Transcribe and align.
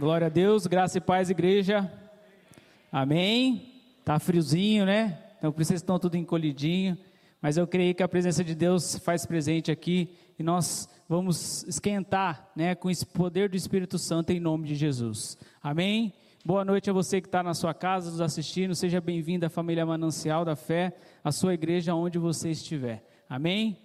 Glória 0.00 0.28
a 0.28 0.30
Deus, 0.30 0.66
graça 0.66 0.96
e 0.96 1.00
paz, 1.02 1.28
igreja. 1.28 1.92
Amém. 2.90 3.82
Tá 4.02 4.18
friozinho, 4.18 4.86
né? 4.86 5.18
Então, 5.36 5.52
por 5.52 5.60
isso 5.60 5.68
vocês 5.68 5.82
estão 5.82 5.98
tudo 5.98 6.16
encolhidinho. 6.16 6.96
Mas 7.38 7.58
eu 7.58 7.66
creio 7.66 7.94
que 7.94 8.02
a 8.02 8.08
presença 8.08 8.42
de 8.42 8.54
Deus 8.54 8.96
faz 8.96 9.26
presente 9.26 9.70
aqui 9.70 10.16
e 10.38 10.42
nós 10.42 10.88
vamos 11.06 11.64
esquentar, 11.64 12.50
né, 12.56 12.74
com 12.74 12.88
esse 12.88 13.04
poder 13.04 13.50
do 13.50 13.58
Espírito 13.58 13.98
Santo 13.98 14.30
em 14.30 14.40
nome 14.40 14.68
de 14.68 14.74
Jesus. 14.74 15.36
Amém. 15.62 16.14
Boa 16.46 16.64
noite 16.64 16.88
a 16.88 16.94
você 16.94 17.20
que 17.20 17.28
está 17.28 17.42
na 17.42 17.52
sua 17.52 17.74
casa 17.74 18.10
nos 18.10 18.22
assistindo. 18.22 18.74
Seja 18.74 19.02
bem-vindo 19.02 19.44
à 19.44 19.50
família 19.50 19.84
Manancial 19.84 20.46
da 20.46 20.56
Fé, 20.56 20.96
à 21.22 21.30
sua 21.30 21.52
igreja, 21.52 21.94
onde 21.94 22.18
você 22.18 22.48
estiver. 22.50 23.04
Amém. 23.28 23.76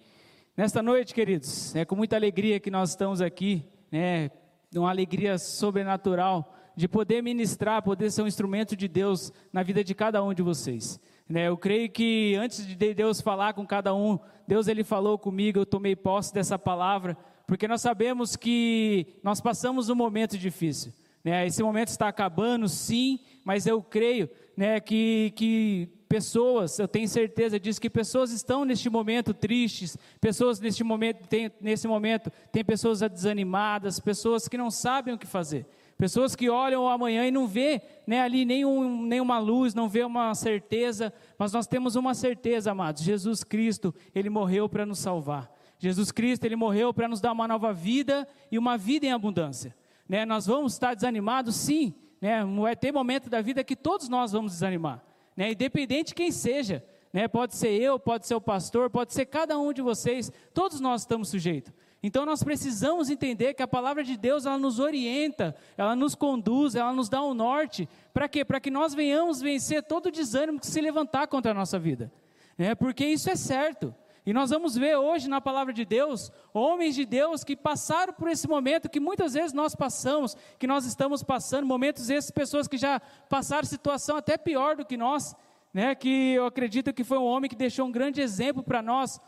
Nesta 0.56 0.82
noite, 0.82 1.12
queridos, 1.12 1.76
é 1.76 1.84
com 1.84 1.94
muita 1.94 2.16
alegria 2.16 2.58
que 2.58 2.70
nós 2.70 2.88
estamos 2.88 3.20
aqui, 3.20 3.62
né, 3.92 4.30
uma 4.78 4.90
alegria 4.90 5.38
sobrenatural 5.38 6.54
de 6.76 6.86
poder 6.86 7.22
ministrar, 7.22 7.82
poder 7.82 8.10
ser 8.10 8.22
um 8.22 8.26
instrumento 8.26 8.76
de 8.76 8.86
Deus 8.86 9.32
na 9.52 9.62
vida 9.62 9.82
de 9.82 9.94
cada 9.94 10.22
um 10.22 10.34
de 10.34 10.42
vocês. 10.42 11.00
Né, 11.28 11.48
eu 11.48 11.56
creio 11.56 11.90
que 11.90 12.36
antes 12.36 12.64
de 12.64 12.94
Deus 12.94 13.20
falar 13.20 13.54
com 13.54 13.66
cada 13.66 13.94
um, 13.94 14.18
Deus 14.46 14.68
ele 14.68 14.84
falou 14.84 15.18
comigo, 15.18 15.58
eu 15.58 15.66
tomei 15.66 15.96
posse 15.96 16.32
dessa 16.32 16.56
palavra, 16.58 17.16
porque 17.46 17.66
nós 17.66 17.80
sabemos 17.80 18.36
que 18.36 19.18
nós 19.22 19.40
passamos 19.40 19.88
um 19.88 19.94
momento 19.94 20.38
difícil. 20.38 20.92
Né, 21.24 21.46
esse 21.46 21.62
momento 21.62 21.88
está 21.88 22.06
acabando, 22.06 22.68
sim, 22.68 23.18
mas 23.44 23.66
eu 23.66 23.82
creio 23.82 24.30
né, 24.56 24.78
que, 24.78 25.32
que 25.34 25.88
pessoas, 26.08 26.78
eu 26.78 26.88
tenho 26.88 27.08
certeza 27.08 27.58
disso, 27.58 27.80
que 27.80 27.90
pessoas 27.90 28.30
estão 28.30 28.64
neste 28.64 28.88
momento 28.88 29.34
tristes, 29.34 29.96
pessoas 30.20 30.60
neste 30.60 30.82
momento, 30.82 31.26
tem, 31.28 31.50
nesse 31.60 31.86
momento, 31.86 32.30
tem 32.50 32.64
pessoas 32.64 33.00
desanimadas, 33.00 34.00
pessoas 34.00 34.48
que 34.48 34.56
não 34.56 34.70
sabem 34.70 35.14
o 35.14 35.18
que 35.18 35.26
fazer. 35.26 35.66
Pessoas 35.98 36.36
que 36.36 36.50
olham 36.50 36.84
o 36.84 36.88
amanhã 36.88 37.26
e 37.26 37.30
não 37.30 37.46
vê 37.46 37.80
né, 38.06 38.20
ali 38.20 38.44
nenhum, 38.44 39.02
nenhuma 39.02 39.38
luz, 39.38 39.74
não 39.74 39.88
vê 39.88 40.04
uma 40.04 40.34
certeza, 40.34 41.12
mas 41.38 41.52
nós 41.52 41.66
temos 41.66 41.96
uma 41.96 42.14
certeza, 42.14 42.70
amados: 42.70 43.02
Jesus 43.02 43.42
Cristo, 43.42 43.94
Ele 44.14 44.28
morreu 44.28 44.68
para 44.68 44.84
nos 44.84 44.98
salvar. 44.98 45.50
Jesus 45.78 46.12
Cristo, 46.12 46.44
Ele 46.44 46.56
morreu 46.56 46.92
para 46.92 47.08
nos 47.08 47.20
dar 47.20 47.32
uma 47.32 47.48
nova 47.48 47.72
vida 47.72 48.28
e 48.52 48.58
uma 48.58 48.76
vida 48.76 49.06
em 49.06 49.12
abundância. 49.12 49.74
Né, 50.06 50.26
nós 50.26 50.46
vamos 50.46 50.74
estar 50.74 50.94
desanimados, 50.94 51.56
sim. 51.56 51.94
Né, 52.20 52.44
vai 52.44 52.76
ter 52.76 52.92
momento 52.92 53.30
da 53.30 53.40
vida 53.40 53.64
que 53.64 53.74
todos 53.74 54.08
nós 54.08 54.32
vamos 54.32 54.52
desanimar 54.52 55.02
né? 55.36 55.52
independente 55.52 56.08
de 56.08 56.14
quem 56.14 56.30
seja. 56.30 56.84
Né? 57.12 57.28
Pode 57.28 57.54
ser 57.54 57.70
eu, 57.70 57.98
pode 57.98 58.26
ser 58.26 58.34
o 58.34 58.40
pastor, 58.40 58.90
pode 58.90 59.12
ser 59.12 59.26
cada 59.26 59.58
um 59.58 59.72
de 59.72 59.82
vocês, 59.82 60.30
todos 60.52 60.80
nós 60.80 61.02
estamos 61.02 61.28
sujeitos. 61.28 61.72
Então 62.02 62.24
nós 62.24 62.42
precisamos 62.42 63.10
entender 63.10 63.54
que 63.54 63.62
a 63.62 63.66
palavra 63.68 64.04
de 64.04 64.16
Deus 64.16 64.46
ela 64.46 64.58
nos 64.58 64.78
orienta, 64.78 65.56
ela 65.76 65.96
nos 65.96 66.14
conduz, 66.14 66.74
ela 66.74 66.92
nos 66.92 67.08
dá 67.08 67.22
um 67.22 67.34
norte. 67.34 67.88
Para 68.12 68.28
quê? 68.28 68.44
Para 68.44 68.60
que 68.60 68.70
nós 68.70 68.94
venhamos 68.94 69.40
vencer 69.40 69.82
todo 69.82 70.06
o 70.06 70.12
desânimo 70.12 70.60
que 70.60 70.66
se 70.66 70.80
levantar 70.80 71.26
contra 71.26 71.50
a 71.50 71.54
nossa 71.54 71.78
vida. 71.78 72.12
É, 72.58 72.74
porque 72.74 73.04
isso 73.04 73.28
é 73.28 73.36
certo. 73.36 73.94
E 74.26 74.32
nós 74.32 74.50
vamos 74.50 74.74
ver 74.74 74.96
hoje 74.96 75.28
na 75.28 75.40
palavra 75.40 75.72
de 75.72 75.84
Deus, 75.84 76.32
homens 76.52 76.96
de 76.96 77.06
Deus 77.06 77.44
que 77.44 77.54
passaram 77.54 78.12
por 78.12 78.28
esse 78.28 78.48
momento 78.48 78.88
que 78.88 78.98
muitas 78.98 79.34
vezes 79.34 79.52
nós 79.52 79.72
passamos, 79.72 80.36
que 80.58 80.66
nós 80.66 80.84
estamos 80.84 81.22
passando, 81.22 81.64
momentos 81.64 82.10
esses, 82.10 82.32
pessoas 82.32 82.66
que 82.66 82.76
já 82.76 83.00
passaram 83.28 83.64
situação 83.64 84.16
até 84.16 84.36
pior 84.36 84.74
do 84.74 84.84
que 84.84 84.96
nós, 84.96 85.32
né? 85.72 85.94
Que 85.94 86.32
eu 86.32 86.44
acredito 86.44 86.92
que 86.92 87.04
foi 87.04 87.18
um 87.18 87.24
homem 87.24 87.48
que 87.48 87.54
deixou 87.54 87.86
um 87.86 87.92
grande 87.92 88.20
exemplo 88.20 88.64
para 88.64 88.82
nós 88.82 89.20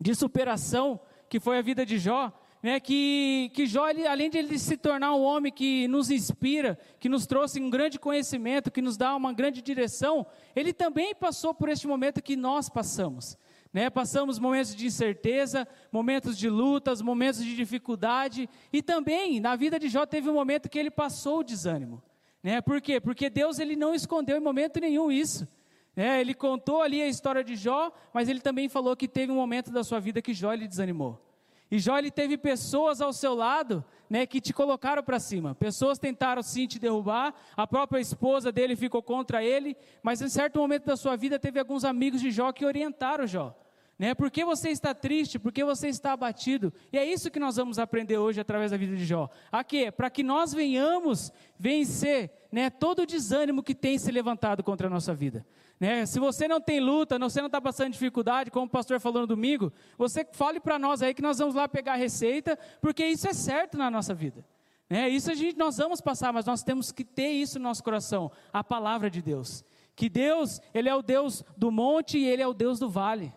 de 0.00 0.14
superação, 0.14 0.98
que 1.28 1.38
foi 1.38 1.58
a 1.58 1.62
vida 1.62 1.84
de 1.84 1.98
Jó. 1.98 2.32
Né, 2.62 2.78
que, 2.78 3.50
que 3.54 3.66
Jó, 3.66 3.88
ele, 3.88 4.06
além 4.06 4.30
de 4.30 4.38
ele 4.38 4.56
se 4.56 4.76
tornar 4.76 5.12
um 5.16 5.22
homem 5.24 5.50
que 5.50 5.88
nos 5.88 6.12
inspira, 6.12 6.78
que 7.00 7.08
nos 7.08 7.26
trouxe 7.26 7.60
um 7.60 7.68
grande 7.68 7.98
conhecimento, 7.98 8.70
que 8.70 8.80
nos 8.80 8.96
dá 8.96 9.16
uma 9.16 9.32
grande 9.32 9.60
direção, 9.60 10.24
ele 10.54 10.72
também 10.72 11.12
passou 11.12 11.52
por 11.52 11.68
este 11.68 11.88
momento 11.88 12.22
que 12.22 12.36
nós 12.36 12.68
passamos. 12.68 13.36
Né? 13.72 13.88
Passamos 13.88 14.38
momentos 14.38 14.74
de 14.74 14.86
incerteza, 14.86 15.66
momentos 15.90 16.36
de 16.36 16.48
lutas, 16.48 17.00
momentos 17.00 17.42
de 17.42 17.56
dificuldade, 17.56 18.48
e 18.72 18.82
também 18.82 19.40
na 19.40 19.56
vida 19.56 19.78
de 19.78 19.88
Jó 19.88 20.04
teve 20.04 20.28
um 20.28 20.34
momento 20.34 20.68
que 20.68 20.78
ele 20.78 20.90
passou 20.90 21.38
o 21.38 21.44
desânimo. 21.44 22.02
Né? 22.42 22.60
Por 22.60 22.80
quê? 22.80 23.00
Porque 23.00 23.30
Deus 23.30 23.58
ele 23.58 23.74
não 23.74 23.94
escondeu 23.94 24.36
em 24.36 24.40
momento 24.40 24.78
nenhum 24.80 25.10
isso. 25.10 25.48
Né? 25.96 26.20
Ele 26.20 26.34
contou 26.34 26.82
ali 26.82 27.00
a 27.00 27.08
história 27.08 27.42
de 27.42 27.56
Jó, 27.56 27.92
mas 28.12 28.28
ele 28.28 28.40
também 28.40 28.68
falou 28.68 28.96
que 28.96 29.08
teve 29.08 29.32
um 29.32 29.36
momento 29.36 29.70
da 29.70 29.82
sua 29.82 30.00
vida 30.00 30.20
que 30.20 30.34
Jó 30.34 30.52
ele 30.52 30.68
desanimou. 30.68 31.31
E 31.72 31.78
Jó 31.78 31.96
ele 31.96 32.10
teve 32.10 32.36
pessoas 32.36 33.00
ao 33.00 33.14
seu 33.14 33.34
lado, 33.34 33.82
né, 34.10 34.26
que 34.26 34.42
te 34.42 34.52
colocaram 34.52 35.02
para 35.02 35.18
cima. 35.18 35.54
Pessoas 35.54 35.98
tentaram 35.98 36.42
sim 36.42 36.66
te 36.66 36.78
derrubar, 36.78 37.34
a 37.56 37.66
própria 37.66 37.98
esposa 37.98 38.52
dele 38.52 38.76
ficou 38.76 39.02
contra 39.02 39.42
ele, 39.42 39.74
mas 40.02 40.20
em 40.20 40.28
certo 40.28 40.58
momento 40.58 40.84
da 40.84 40.98
sua 40.98 41.16
vida 41.16 41.38
teve 41.38 41.58
alguns 41.58 41.82
amigos 41.82 42.20
de 42.20 42.30
Jó 42.30 42.52
que 42.52 42.66
orientaram 42.66 43.26
Jó. 43.26 43.56
Né? 43.98 44.14
Por 44.14 44.30
que 44.30 44.44
você 44.44 44.68
está 44.68 44.92
triste? 44.92 45.38
Por 45.38 45.50
que 45.50 45.64
você 45.64 45.88
está 45.88 46.12
abatido? 46.12 46.74
E 46.92 46.98
é 46.98 47.06
isso 47.06 47.30
que 47.30 47.40
nós 47.40 47.56
vamos 47.56 47.78
aprender 47.78 48.18
hoje 48.18 48.38
através 48.38 48.70
da 48.70 48.76
vida 48.76 48.94
de 48.94 49.06
Jó. 49.06 49.30
A 49.50 49.64
quê? 49.64 49.90
Para 49.90 50.10
que 50.10 50.22
nós 50.22 50.52
venhamos 50.52 51.32
vencer 51.58 52.30
né, 52.52 52.68
todo 52.68 53.02
o 53.02 53.06
desânimo 53.06 53.62
que 53.62 53.74
tem 53.74 53.96
se 53.96 54.12
levantado 54.12 54.62
contra 54.62 54.88
a 54.88 54.90
nossa 54.90 55.14
vida. 55.14 55.46
Né? 55.82 56.06
Se 56.06 56.20
você 56.20 56.46
não 56.46 56.60
tem 56.60 56.78
luta, 56.78 57.18
você 57.18 57.40
não 57.40 57.48
está 57.48 57.60
passando 57.60 57.90
dificuldade, 57.90 58.52
como 58.52 58.66
o 58.66 58.70
pastor 58.70 59.00
falou 59.00 59.22
no 59.22 59.26
domingo, 59.26 59.72
você 59.98 60.24
fale 60.30 60.60
para 60.60 60.78
nós 60.78 61.02
aí 61.02 61.12
que 61.12 61.20
nós 61.20 61.38
vamos 61.40 61.56
lá 61.56 61.66
pegar 61.66 61.94
a 61.94 61.96
receita, 61.96 62.56
porque 62.80 63.04
isso 63.04 63.26
é 63.26 63.32
certo 63.32 63.76
na 63.76 63.90
nossa 63.90 64.14
vida. 64.14 64.46
Né? 64.88 65.08
Isso 65.08 65.28
a 65.28 65.34
gente, 65.34 65.58
nós 65.58 65.78
vamos 65.78 66.00
passar, 66.00 66.32
mas 66.32 66.46
nós 66.46 66.62
temos 66.62 66.92
que 66.92 67.04
ter 67.04 67.32
isso 67.32 67.58
no 67.58 67.64
nosso 67.64 67.82
coração, 67.82 68.30
a 68.52 68.62
palavra 68.62 69.10
de 69.10 69.20
Deus. 69.20 69.64
Que 69.96 70.08
Deus, 70.08 70.60
Ele 70.72 70.88
é 70.88 70.94
o 70.94 71.02
Deus 71.02 71.42
do 71.56 71.72
monte 71.72 72.16
e 72.16 72.28
Ele 72.28 72.42
é 72.42 72.46
o 72.46 72.54
Deus 72.54 72.78
do 72.78 72.88
vale. 72.88 73.34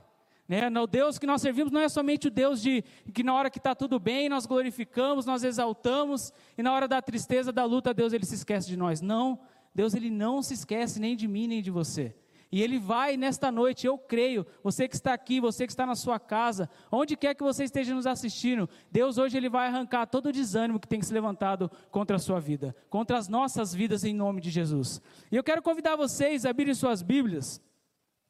Né? 0.48 0.70
O 0.80 0.86
Deus 0.86 1.18
que 1.18 1.26
nós 1.26 1.42
servimos 1.42 1.72
não 1.72 1.82
é 1.82 1.90
somente 1.90 2.28
o 2.28 2.30
Deus 2.30 2.62
de 2.62 2.84
que 3.12 3.24
na 3.24 3.34
hora 3.34 3.50
que 3.50 3.58
está 3.58 3.74
tudo 3.74 4.00
bem 4.00 4.30
nós 4.30 4.46
glorificamos, 4.46 5.26
nós 5.26 5.44
exaltamos 5.44 6.32
e 6.56 6.62
na 6.62 6.72
hora 6.72 6.88
da 6.88 7.02
tristeza, 7.02 7.52
da 7.52 7.66
luta, 7.66 7.92
Deus 7.92 8.14
ele 8.14 8.24
se 8.24 8.36
esquece 8.36 8.68
de 8.68 8.78
nós. 8.78 9.02
Não, 9.02 9.40
Deus 9.74 9.96
ele 9.96 10.12
não 10.12 10.44
se 10.44 10.54
esquece 10.54 11.00
nem 11.00 11.16
de 11.16 11.28
mim 11.28 11.48
nem 11.48 11.64
de 11.64 11.72
você. 11.72 12.16
E 12.52 12.62
ele 12.62 12.80
vai 12.80 13.18
nesta 13.18 13.52
noite, 13.52 13.88
eu 13.88 13.98
creio, 13.98 14.46
você 14.64 14.88
que 14.88 14.96
está 14.96 15.14
aqui, 15.14 15.40
você 15.40 15.66
que 15.66 15.72
está 15.72 15.86
na 15.86 15.96
sua 15.96 16.20
casa, 16.20 16.70
onde 16.92 17.16
quer 17.16 17.34
que 17.34 17.44
você 17.44 17.64
esteja 17.64 17.94
nos 17.94 18.06
assistindo, 18.06 18.70
Deus 18.92 19.18
hoje 19.18 19.36
ele 19.36 19.50
vai 19.50 19.68
arrancar 19.68 20.06
todo 20.06 20.28
o 20.28 20.32
desânimo 20.32 20.80
que 20.80 20.88
tem 20.88 21.02
se 21.02 21.14
levantado 21.14 21.70
contra 21.92 22.16
a 22.16 22.20
sua 22.20 22.40
vida, 22.40 22.76
contra 22.90 23.18
as 23.18 23.28
nossas 23.28 23.74
vidas 23.74 24.04
em 24.04 24.14
nome 24.14 24.42
de 24.42 24.50
Jesus. 24.50 25.02
E 25.32 25.36
eu 25.36 25.44
quero 25.44 25.62
convidar 25.62 25.96
vocês 25.96 26.46
a 26.46 26.52
abrirem 26.52 26.74
suas 26.74 27.02
Bíblias. 27.02 27.62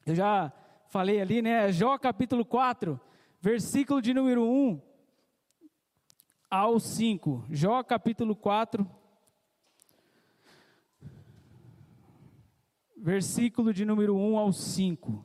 Eu 0.04 0.14
já 0.14 0.52
falei 0.88 1.20
ali, 1.20 1.42
né? 1.42 1.70
Jó 1.70 1.98
capítulo 1.98 2.44
4, 2.44 2.98
versículo 3.40 4.00
de 4.00 4.14
número 4.14 4.42
1 4.42 4.80
ao 6.50 6.80
5. 6.80 7.44
Jó 7.50 7.82
capítulo 7.82 8.34
4, 8.34 8.88
versículo 13.06 13.72
de 13.72 13.84
número 13.84 14.16
1 14.16 14.36
ao 14.36 14.52
5. 14.52 15.24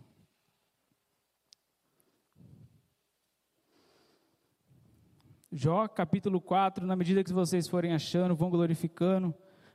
Jó 5.52 5.88
capítulo 5.88 6.40
4, 6.40 6.86
na 6.86 6.96
medida 6.96 7.24
que 7.24 7.34
vocês 7.34 7.68
forem 7.68 7.92
achando, 7.92 8.36
vão 8.36 8.52
glorificando, 8.52 9.34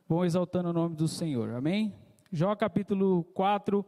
vão 0.08 0.24
exaltando 0.24 0.68
o 0.68 0.72
nome 0.72 0.94
do 0.94 1.08
Senhor. 1.08 1.50
Amém? 1.56 1.96
Jó 2.30 2.54
capítulo 2.54 3.24
4, 3.34 3.84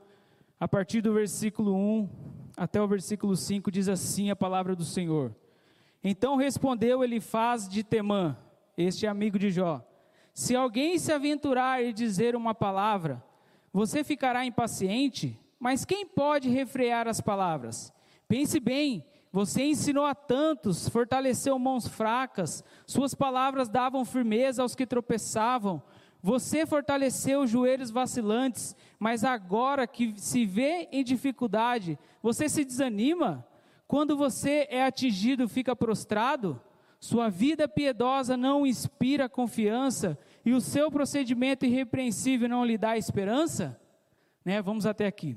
a 0.58 0.66
partir 0.66 1.00
do 1.00 1.14
versículo 1.14 1.72
1 1.72 2.08
até 2.56 2.82
o 2.82 2.88
versículo 2.88 3.36
5, 3.36 3.70
diz 3.70 3.88
assim 3.88 4.32
a 4.32 4.36
palavra 4.36 4.74
do 4.74 4.84
Senhor. 4.84 5.32
Então 6.02 6.34
respondeu 6.34 7.04
Elifaz 7.04 7.68
de 7.68 7.84
Temã, 7.84 8.36
este 8.76 9.06
amigo 9.06 9.38
de 9.38 9.48
Jó: 9.48 9.80
Se 10.34 10.56
alguém 10.56 10.98
se 10.98 11.12
aventurar 11.12 11.84
e 11.84 11.92
dizer 11.92 12.34
uma 12.34 12.52
palavra, 12.52 13.27
você 13.72 14.02
ficará 14.02 14.44
impaciente? 14.44 15.38
Mas 15.58 15.84
quem 15.84 16.06
pode 16.06 16.48
refrear 16.48 17.08
as 17.08 17.20
palavras? 17.20 17.92
Pense 18.26 18.60
bem, 18.60 19.04
você 19.32 19.64
ensinou 19.64 20.04
a 20.04 20.14
tantos, 20.14 20.88
fortaleceu 20.88 21.58
mãos 21.58 21.86
fracas, 21.86 22.64
suas 22.86 23.14
palavras 23.14 23.68
davam 23.68 24.04
firmeza 24.04 24.62
aos 24.62 24.74
que 24.74 24.86
tropeçavam. 24.86 25.82
Você 26.22 26.66
fortaleceu 26.66 27.42
os 27.42 27.50
joelhos 27.50 27.90
vacilantes, 27.90 28.74
mas 28.98 29.22
agora 29.24 29.86
que 29.86 30.14
se 30.16 30.44
vê 30.44 30.88
em 30.90 31.04
dificuldade, 31.04 31.98
você 32.22 32.48
se 32.48 32.64
desanima? 32.64 33.46
Quando 33.86 34.16
você 34.16 34.66
é 34.70 34.84
atingido, 34.84 35.48
fica 35.48 35.76
prostrado? 35.76 36.60
Sua 37.00 37.28
vida 37.28 37.68
piedosa 37.68 38.36
não 38.36 38.66
inspira 38.66 39.28
confiança 39.28 40.18
e 40.48 40.54
o 40.54 40.62
seu 40.62 40.90
procedimento 40.90 41.66
irrepreensível 41.66 42.48
não 42.48 42.64
lhe 42.64 42.78
dá 42.78 42.96
esperança? 42.96 43.78
Né? 44.42 44.62
Vamos 44.62 44.86
até 44.86 45.06
aqui. 45.06 45.36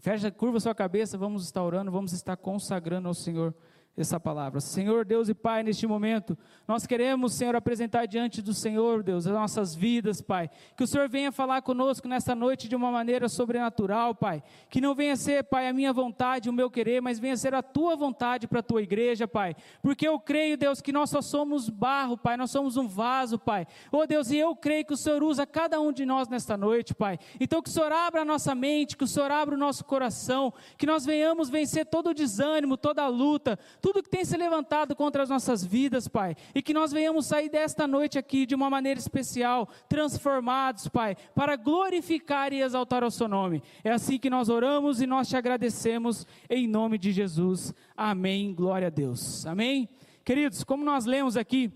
Fecha, 0.00 0.30
curva 0.30 0.60
sua 0.60 0.74
cabeça, 0.74 1.16
vamos 1.16 1.44
estar 1.44 1.62
orando, 1.62 1.90
vamos 1.90 2.12
estar 2.12 2.36
consagrando 2.36 3.08
ao 3.08 3.14
Senhor 3.14 3.54
essa 3.96 4.18
palavra. 4.18 4.60
Senhor 4.60 5.04
Deus 5.04 5.28
e 5.28 5.34
Pai, 5.34 5.62
neste 5.62 5.86
momento, 5.86 6.36
nós 6.66 6.86
queremos, 6.86 7.34
Senhor, 7.34 7.54
apresentar 7.54 8.06
diante 8.06 8.42
do 8.42 8.52
Senhor, 8.52 9.02
Deus, 9.02 9.26
as 9.26 9.32
nossas 9.32 9.74
vidas, 9.74 10.20
Pai. 10.20 10.50
Que 10.76 10.82
o 10.82 10.86
Senhor 10.86 11.08
venha 11.08 11.30
falar 11.30 11.62
conosco 11.62 12.08
nesta 12.08 12.34
noite 12.34 12.68
de 12.68 12.74
uma 12.74 12.90
maneira 12.90 13.28
sobrenatural, 13.28 14.14
Pai. 14.14 14.42
Que 14.68 14.80
não 14.80 14.94
venha 14.94 15.14
ser, 15.16 15.44
Pai, 15.44 15.68
a 15.68 15.72
minha 15.72 15.92
vontade, 15.92 16.50
o 16.50 16.52
meu 16.52 16.70
querer, 16.70 17.00
mas 17.00 17.18
venha 17.18 17.36
ser 17.36 17.54
a 17.54 17.62
tua 17.62 17.94
vontade 17.94 18.48
para 18.48 18.60
a 18.60 18.62
tua 18.62 18.82
igreja, 18.82 19.28
Pai. 19.28 19.54
Porque 19.80 20.06
eu 20.06 20.18
creio, 20.18 20.56
Deus, 20.56 20.80
que 20.80 20.92
nós 20.92 21.10
só 21.10 21.22
somos 21.22 21.68
barro, 21.68 22.16
Pai, 22.16 22.36
nós 22.36 22.50
somos 22.50 22.76
um 22.76 22.88
vaso, 22.88 23.38
Pai. 23.38 23.66
Oh 23.92 24.06
Deus, 24.06 24.30
e 24.30 24.38
eu 24.38 24.56
creio 24.56 24.84
que 24.84 24.94
o 24.94 24.96
Senhor 24.96 25.22
usa 25.22 25.46
cada 25.46 25.80
um 25.80 25.92
de 25.92 26.04
nós 26.04 26.28
nesta 26.28 26.56
noite, 26.56 26.94
Pai. 26.94 27.18
Então 27.38 27.62
que 27.62 27.68
o 27.68 27.72
Senhor 27.72 27.92
abra 27.92 28.22
a 28.22 28.24
nossa 28.24 28.54
mente, 28.54 28.96
que 28.96 29.04
o 29.04 29.08
Senhor 29.08 29.30
abra 29.30 29.54
o 29.54 29.58
nosso 29.58 29.84
coração, 29.84 30.52
que 30.76 30.86
nós 30.86 31.04
venhamos 31.04 31.48
vencer 31.48 31.86
todo 31.86 32.10
o 32.10 32.14
desânimo, 32.14 32.76
toda 32.76 33.02
a 33.02 33.08
luta, 33.08 33.58
tudo 33.84 34.02
que 34.02 34.08
tem 34.08 34.24
se 34.24 34.34
levantado 34.34 34.96
contra 34.96 35.22
as 35.22 35.28
nossas 35.28 35.62
vidas, 35.62 36.08
Pai, 36.08 36.34
e 36.54 36.62
que 36.62 36.72
nós 36.72 36.90
venhamos 36.90 37.26
sair 37.26 37.50
desta 37.50 37.86
noite 37.86 38.18
aqui 38.18 38.46
de 38.46 38.54
uma 38.54 38.70
maneira 38.70 38.98
especial, 38.98 39.68
transformados, 39.90 40.88
Pai, 40.88 41.14
para 41.34 41.54
glorificar 41.54 42.50
e 42.54 42.62
exaltar 42.62 43.04
o 43.04 43.10
Seu 43.10 43.28
nome. 43.28 43.62
É 43.84 43.90
assim 43.90 44.18
que 44.18 44.30
nós 44.30 44.48
oramos 44.48 45.02
e 45.02 45.06
nós 45.06 45.28
te 45.28 45.36
agradecemos 45.36 46.26
em 46.48 46.66
nome 46.66 46.96
de 46.96 47.12
Jesus. 47.12 47.74
Amém. 47.94 48.54
Glória 48.54 48.86
a 48.86 48.90
Deus. 48.90 49.44
Amém. 49.44 49.86
Queridos, 50.24 50.64
como 50.64 50.82
nós 50.82 51.04
lemos 51.04 51.36
aqui, 51.36 51.70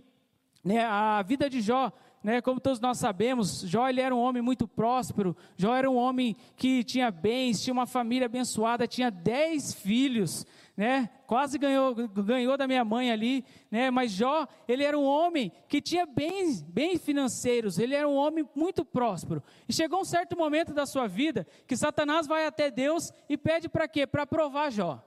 né, 0.64 0.86
a 0.86 1.20
vida 1.20 1.50
de 1.50 1.60
Jó 1.60 1.92
né, 2.22 2.40
como 2.40 2.60
todos 2.60 2.80
nós 2.80 2.98
sabemos, 2.98 3.60
Jó 3.60 3.88
ele 3.88 4.00
era 4.00 4.14
um 4.14 4.18
homem 4.18 4.42
muito 4.42 4.66
próspero, 4.66 5.36
Jó 5.56 5.74
era 5.74 5.88
um 5.88 5.96
homem 5.96 6.36
que 6.56 6.82
tinha 6.82 7.10
bens, 7.10 7.62
tinha 7.62 7.72
uma 7.72 7.86
família 7.86 8.26
abençoada, 8.26 8.88
tinha 8.88 9.10
dez 9.10 9.72
filhos, 9.72 10.44
né, 10.78 11.10
quase 11.26 11.58
ganhou, 11.58 11.92
ganhou 11.92 12.56
da 12.56 12.68
minha 12.68 12.84
mãe 12.84 13.10
ali, 13.10 13.44
né, 13.68 13.90
mas 13.90 14.12
Jó, 14.12 14.46
ele 14.68 14.84
era 14.84 14.96
um 14.96 15.02
homem 15.02 15.50
que 15.66 15.80
tinha 15.80 16.06
bens, 16.06 16.62
bens 16.62 17.04
financeiros, 17.04 17.80
ele 17.80 17.96
era 17.96 18.08
um 18.08 18.14
homem 18.14 18.48
muito 18.54 18.84
próspero, 18.84 19.42
e 19.68 19.72
chegou 19.72 20.00
um 20.00 20.04
certo 20.04 20.38
momento 20.38 20.72
da 20.72 20.86
sua 20.86 21.08
vida, 21.08 21.44
que 21.66 21.76
Satanás 21.76 22.28
vai 22.28 22.46
até 22.46 22.70
Deus 22.70 23.12
e 23.28 23.36
pede 23.36 23.68
para 23.68 23.88
quê? 23.88 24.06
Para 24.06 24.24
provar 24.24 24.70
Jó, 24.70 25.04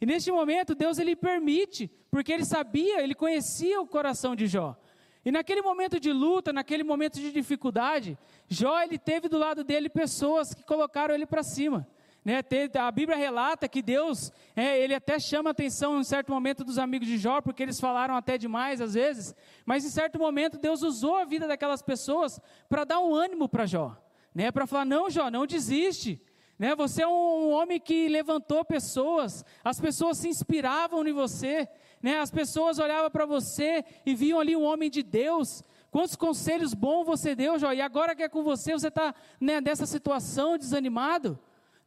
e 0.00 0.06
neste 0.06 0.32
momento 0.32 0.74
Deus 0.74 0.98
ele 0.98 1.14
permite, 1.14 1.90
porque 2.10 2.32
ele 2.32 2.46
sabia, 2.46 3.02
ele 3.02 3.14
conhecia 3.14 3.78
o 3.78 3.86
coração 3.86 4.34
de 4.34 4.46
Jó, 4.46 4.74
e 5.22 5.30
naquele 5.30 5.60
momento 5.60 6.00
de 6.00 6.14
luta, 6.14 6.50
naquele 6.50 6.82
momento 6.82 7.20
de 7.20 7.30
dificuldade, 7.30 8.16
Jó 8.48 8.80
ele 8.80 8.98
teve 8.98 9.28
do 9.28 9.36
lado 9.36 9.62
dele 9.62 9.90
pessoas 9.90 10.54
que 10.54 10.64
colocaram 10.64 11.14
ele 11.14 11.26
para 11.26 11.42
cima. 11.42 11.86
Né, 12.22 12.40
a 12.78 12.90
Bíblia 12.90 13.16
relata 13.16 13.66
que 13.66 13.80
Deus, 13.80 14.30
é, 14.54 14.78
ele 14.78 14.94
até 14.94 15.18
chama 15.18 15.50
a 15.50 15.52
atenção 15.52 15.98
em 15.98 16.04
certo 16.04 16.30
momento 16.30 16.62
dos 16.62 16.76
amigos 16.76 17.08
de 17.08 17.16
Jó, 17.16 17.40
porque 17.40 17.62
eles 17.62 17.80
falaram 17.80 18.14
até 18.14 18.36
demais 18.36 18.82
às 18.82 18.92
vezes, 18.92 19.34
mas 19.64 19.86
em 19.86 19.88
certo 19.88 20.18
momento 20.18 20.58
Deus 20.58 20.82
usou 20.82 21.16
a 21.16 21.24
vida 21.24 21.48
daquelas 21.48 21.80
pessoas 21.80 22.38
para 22.68 22.84
dar 22.84 23.00
um 23.00 23.14
ânimo 23.14 23.48
para 23.48 23.64
Jó, 23.64 23.96
né, 24.34 24.52
para 24.52 24.66
falar: 24.66 24.84
não, 24.84 25.08
Jó, 25.08 25.30
não 25.30 25.46
desiste, 25.46 26.22
né, 26.58 26.74
você 26.74 27.02
é 27.02 27.08
um, 27.08 27.52
homem 27.52 27.80
que 27.80 28.06
levantou 28.06 28.66
pessoas, 28.66 29.42
as 29.64 29.80
pessoas 29.80 30.18
se 30.18 30.28
inspiravam 30.28 31.06
em 31.06 31.12
você, 31.14 31.66
né? 32.02 32.18
As 32.18 32.30
pessoas 32.30 32.78
olhavam 32.78 33.10
para 33.10 33.24
você 33.24 33.82
e 34.04 34.14
viam 34.14 34.38
ali 34.38 34.54
um 34.54 34.64
homem 34.64 34.90
de 34.90 35.02
Deus. 35.02 35.62
Quantos 35.90 36.16
conselhos 36.16 36.74
bons 36.74 37.04
você 37.04 37.34
deu, 37.34 37.58
Jó, 37.58 37.72
e 37.72 37.80
agora 37.80 38.14
que 38.14 38.22
é 38.22 38.28
com 38.28 38.42
você, 38.42 38.72
você 38.72 38.88
está 38.88 39.14
né, 39.40 39.60
nessa 39.60 39.86
situação 39.86 40.56
desanimado. 40.56 41.38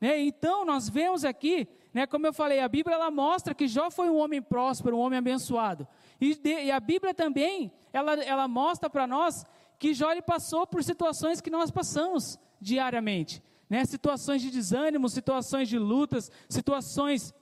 Né? 0.04 0.20
Então, 0.20 0.66
nós 0.66 0.90
vemos 0.90 1.24
aqui, 1.24 1.66
né, 1.94 2.06
como 2.06 2.28
eu 2.28 2.34
falei, 2.34 2.60
a 2.60 2.68
Bíblia 2.68 2.98
ela 2.98 3.10
mostra 3.10 3.56
que 3.56 3.70
Jó 3.70 3.90
foi 3.90 4.10
um 4.10 4.18
homem 4.18 4.42
próspero, 4.42 4.98
um 4.98 5.00
homem 5.00 5.18
abençoado. 5.18 5.88
E, 6.20 6.36
de, 6.36 6.64
e 6.66 6.72
a 6.72 6.80
Bíblia 6.82 7.14
também, 7.14 7.72
ela, 7.94 8.22
ela 8.22 8.46
mostra 8.46 8.90
para 8.90 9.08
nós 9.08 9.46
que 9.80 9.94
Jó 9.94 10.12
ele 10.12 10.22
passou 10.22 10.68
por 10.68 10.84
situações 10.84 11.40
que 11.40 11.50
nós 11.50 11.72
passamos 11.72 12.38
diariamente. 12.60 13.42
Né? 13.70 13.86
Situações 13.86 14.42
de 14.42 14.52
desânimo, 14.52 15.08
situações 15.08 15.70
de 15.70 15.80
lutas, 15.80 16.30
situações 16.50 17.34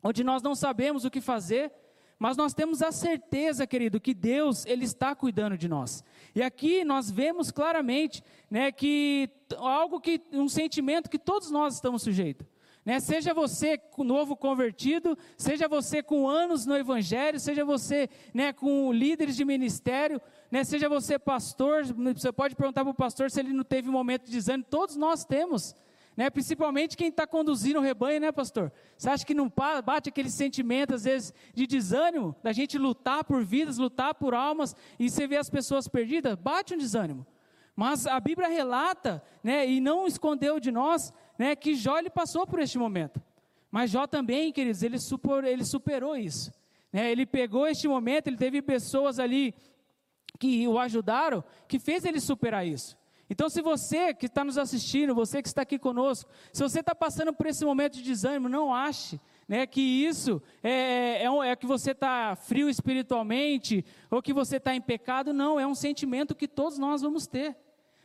onde 0.00 0.22
nós 0.22 0.44
não 0.44 0.54
sabemos 0.54 1.04
o 1.04 1.10
que 1.10 1.20
fazer. 1.20 1.72
Mas 2.18 2.36
nós 2.36 2.54
temos 2.54 2.82
a 2.82 2.90
certeza, 2.90 3.66
querido, 3.66 4.00
que 4.00 4.14
Deus 4.14 4.64
ele 4.64 4.84
está 4.84 5.14
cuidando 5.14 5.58
de 5.58 5.68
nós. 5.68 6.02
E 6.34 6.42
aqui 6.42 6.84
nós 6.84 7.10
vemos 7.10 7.50
claramente, 7.50 8.22
né, 8.50 8.72
que 8.72 9.28
algo 9.58 10.00
que 10.00 10.22
um 10.32 10.48
sentimento 10.48 11.10
que 11.10 11.18
todos 11.18 11.50
nós 11.50 11.74
estamos 11.74 12.02
sujeitos. 12.02 12.46
Né? 12.86 13.00
Seja 13.00 13.34
você 13.34 13.80
novo 13.98 14.36
convertido, 14.36 15.18
seja 15.36 15.66
você 15.66 16.02
com 16.02 16.28
anos 16.28 16.64
no 16.64 16.76
Evangelho, 16.76 17.40
seja 17.40 17.64
você 17.64 18.08
né, 18.32 18.52
com 18.52 18.92
líderes 18.92 19.34
de 19.34 19.44
ministério, 19.44 20.20
né, 20.50 20.62
seja 20.62 20.88
você 20.88 21.18
pastor, 21.18 21.84
você 21.84 22.30
pode 22.30 22.54
perguntar 22.54 22.84
para 22.84 22.92
o 22.92 22.94
pastor 22.94 23.28
se 23.28 23.40
ele 23.40 23.52
não 23.52 23.64
teve 23.64 23.88
um 23.88 23.92
momento 23.92 24.26
de 24.26 24.30
desânimo, 24.30 24.64
todos 24.70 24.94
nós 24.94 25.24
temos. 25.24 25.74
Né? 26.16 26.30
Principalmente 26.30 26.96
quem 26.96 27.08
está 27.08 27.26
conduzindo 27.26 27.78
o 27.78 27.82
rebanho, 27.82 28.20
né, 28.20 28.32
pastor? 28.32 28.72
Você 28.96 29.10
acha 29.10 29.26
que 29.26 29.34
não 29.34 29.52
bate 29.84 30.08
aquele 30.08 30.30
sentimento, 30.30 30.94
às 30.94 31.04
vezes, 31.04 31.34
de 31.52 31.66
desânimo, 31.66 32.34
da 32.42 32.52
gente 32.52 32.78
lutar 32.78 33.22
por 33.24 33.44
vidas, 33.44 33.76
lutar 33.76 34.14
por 34.14 34.34
almas, 34.34 34.74
e 34.98 35.10
você 35.10 35.26
vê 35.26 35.36
as 35.36 35.50
pessoas 35.50 35.86
perdidas? 35.86 36.34
Bate 36.36 36.74
um 36.74 36.78
desânimo. 36.78 37.26
Mas 37.74 38.06
a 38.06 38.18
Bíblia 38.18 38.48
relata, 38.48 39.22
né, 39.44 39.68
e 39.68 39.78
não 39.80 40.06
escondeu 40.06 40.58
de 40.58 40.72
nós, 40.72 41.12
né, 41.38 41.54
que 41.54 41.74
Jó 41.74 41.98
ele 41.98 42.08
passou 42.08 42.46
por 42.46 42.58
este 42.58 42.78
momento. 42.78 43.20
Mas 43.70 43.90
Jó 43.90 44.06
também, 44.06 44.50
queridos, 44.50 44.82
ele, 44.82 44.98
super, 44.98 45.44
ele 45.44 45.64
superou 45.64 46.16
isso. 46.16 46.50
Né? 46.90 47.12
Ele 47.12 47.26
pegou 47.26 47.66
este 47.66 47.86
momento, 47.86 48.28
ele 48.28 48.38
teve 48.38 48.62
pessoas 48.62 49.18
ali 49.18 49.54
que 50.38 50.66
o 50.66 50.78
ajudaram, 50.78 51.44
que 51.68 51.78
fez 51.78 52.06
ele 52.06 52.20
superar 52.20 52.66
isso. 52.66 52.96
Então, 53.28 53.48
se 53.48 53.60
você 53.60 54.14
que 54.14 54.26
está 54.26 54.44
nos 54.44 54.56
assistindo, 54.56 55.14
você 55.14 55.42
que 55.42 55.48
está 55.48 55.62
aqui 55.62 55.78
conosco, 55.78 56.30
se 56.52 56.62
você 56.62 56.80
está 56.80 56.94
passando 56.94 57.32
por 57.32 57.46
esse 57.46 57.64
momento 57.64 57.94
de 57.94 58.02
desânimo, 58.02 58.48
não 58.48 58.72
ache 58.72 59.20
né, 59.48 59.66
que 59.66 59.80
isso 59.80 60.42
é, 60.62 61.24
é, 61.24 61.48
é 61.48 61.56
que 61.56 61.66
você 61.66 61.92
está 61.92 62.36
frio 62.36 62.68
espiritualmente 62.68 63.84
ou 64.10 64.22
que 64.22 64.32
você 64.32 64.56
está 64.56 64.74
em 64.74 64.80
pecado. 64.80 65.32
Não, 65.32 65.58
é 65.58 65.66
um 65.66 65.74
sentimento 65.74 66.34
que 66.34 66.48
todos 66.48 66.78
nós 66.78 67.02
vamos 67.02 67.26
ter. 67.26 67.56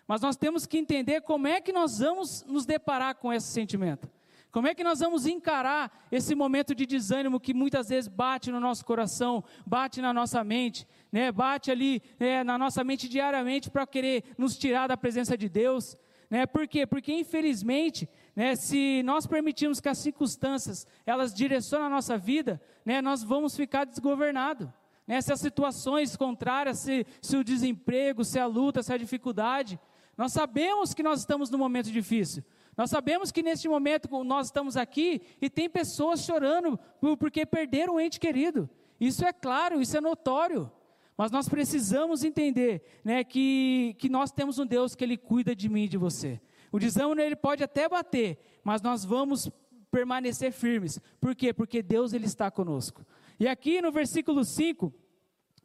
Mas 0.07 0.21
nós 0.21 0.35
temos 0.35 0.65
que 0.65 0.77
entender 0.77 1.21
como 1.21 1.47
é 1.47 1.61
que 1.61 1.71
nós 1.71 1.99
vamos 1.99 2.43
nos 2.47 2.65
deparar 2.65 3.15
com 3.15 3.31
esse 3.31 3.47
sentimento. 3.47 4.09
Como 4.51 4.67
é 4.67 4.75
que 4.75 4.83
nós 4.83 4.99
vamos 4.99 5.25
encarar 5.25 6.05
esse 6.11 6.35
momento 6.35 6.75
de 6.75 6.85
desânimo 6.85 7.39
que 7.39 7.53
muitas 7.53 7.87
vezes 7.87 8.09
bate 8.09 8.51
no 8.51 8.59
nosso 8.59 8.83
coração, 8.83 9.43
bate 9.65 10.01
na 10.01 10.11
nossa 10.13 10.43
mente, 10.43 10.85
né? 11.09 11.31
bate 11.31 11.71
ali 11.71 12.01
é, 12.19 12.43
na 12.43 12.57
nossa 12.57 12.83
mente 12.83 13.07
diariamente 13.07 13.69
para 13.69 13.87
querer 13.87 14.25
nos 14.37 14.57
tirar 14.57 14.87
da 14.87 14.97
presença 14.97 15.37
de 15.37 15.47
Deus? 15.47 15.97
Né? 16.29 16.45
Por 16.45 16.67
quê? 16.67 16.85
Porque 16.85 17.13
infelizmente, 17.13 18.09
né, 18.35 18.55
se 18.57 19.01
nós 19.03 19.25
permitirmos 19.25 19.79
que 19.79 19.87
as 19.87 19.97
circunstâncias 19.97 20.85
elas 21.05 21.33
direcionem 21.33 21.87
a 21.87 21.89
nossa 21.89 22.17
vida, 22.17 22.61
né, 22.85 23.01
nós 23.01 23.23
vamos 23.23 23.55
ficar 23.55 23.85
desgovernados. 23.85 24.67
Né? 25.07 25.21
Se 25.21 25.31
as 25.31 25.39
situações 25.39 26.17
contrárias, 26.17 26.79
se, 26.79 27.05
se 27.21 27.37
o 27.37 27.43
desemprego, 27.43 28.25
se 28.25 28.37
a 28.37 28.45
luta, 28.45 28.83
se 28.83 28.93
a 28.93 28.97
dificuldade, 28.97 29.79
nós 30.17 30.33
sabemos 30.33 30.93
que 30.93 31.03
nós 31.03 31.21
estamos 31.21 31.49
num 31.49 31.57
momento 31.57 31.89
difícil. 31.89 32.43
Nós 32.77 32.89
sabemos 32.89 33.31
que 33.31 33.43
neste 33.43 33.67
momento 33.67 34.23
nós 34.23 34.47
estamos 34.47 34.77
aqui 34.77 35.21
e 35.41 35.49
tem 35.49 35.69
pessoas 35.69 36.23
chorando 36.23 36.79
porque 37.19 37.45
perderam 37.45 37.95
um 37.95 37.99
ente 37.99 38.19
querido. 38.19 38.69
Isso 38.99 39.25
é 39.25 39.33
claro, 39.33 39.81
isso 39.81 39.97
é 39.97 40.01
notório. 40.01 40.71
Mas 41.17 41.31
nós 41.31 41.47
precisamos 41.47 42.23
entender 42.23 42.81
né, 43.03 43.23
que, 43.23 43.95
que 43.99 44.09
nós 44.09 44.31
temos 44.31 44.57
um 44.57 44.65
Deus 44.65 44.95
que 44.95 45.03
Ele 45.03 45.17
cuida 45.17 45.55
de 45.55 45.69
mim 45.69 45.83
e 45.83 45.87
de 45.87 45.97
você. 45.97 46.41
O 46.71 46.79
desânimo 46.79 47.19
ele 47.19 47.35
pode 47.35 47.63
até 47.63 47.89
bater, 47.89 48.39
mas 48.63 48.81
nós 48.81 49.03
vamos 49.03 49.51
permanecer 49.91 50.53
firmes. 50.53 50.99
Por 51.19 51.35
quê? 51.35 51.53
Porque 51.53 51.83
Deus 51.83 52.13
ele 52.13 52.25
está 52.25 52.49
conosco. 52.49 53.05
E 53.37 53.47
aqui 53.47 53.81
no 53.81 53.91
versículo 53.91 54.45
5, 54.45 54.93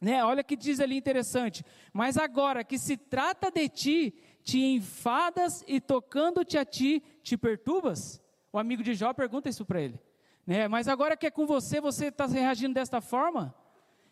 né, 0.01 0.23
olha 0.23 0.43
que 0.43 0.57
diz 0.57 0.81
ali 0.81 0.97
interessante. 0.97 1.63
Mas 1.93 2.17
agora 2.17 2.63
que 2.63 2.77
se 2.77 2.97
trata 2.97 3.49
de 3.49 3.69
ti, 3.69 4.15
te 4.47 4.63
enfadas 4.63 5.61
e 5.67 5.81
tocando-te 5.81 6.57
a 6.57 6.63
ti, 6.63 7.03
te 7.21 7.35
perturbas? 7.35 8.23
O 8.49 8.57
amigo 8.57 8.81
de 8.81 8.95
Jó 8.95 9.11
pergunta 9.11 9.49
isso 9.49 9.65
para 9.65 9.81
ele. 9.81 9.99
Né? 10.45 10.69
Mas 10.69 10.87
agora 10.87 11.17
que 11.17 11.27
é 11.27 11.29
com 11.29 11.45
você, 11.45 11.81
você 11.81 12.05
está 12.05 12.25
reagindo 12.27 12.73
desta 12.73 13.01
forma? 13.01 13.53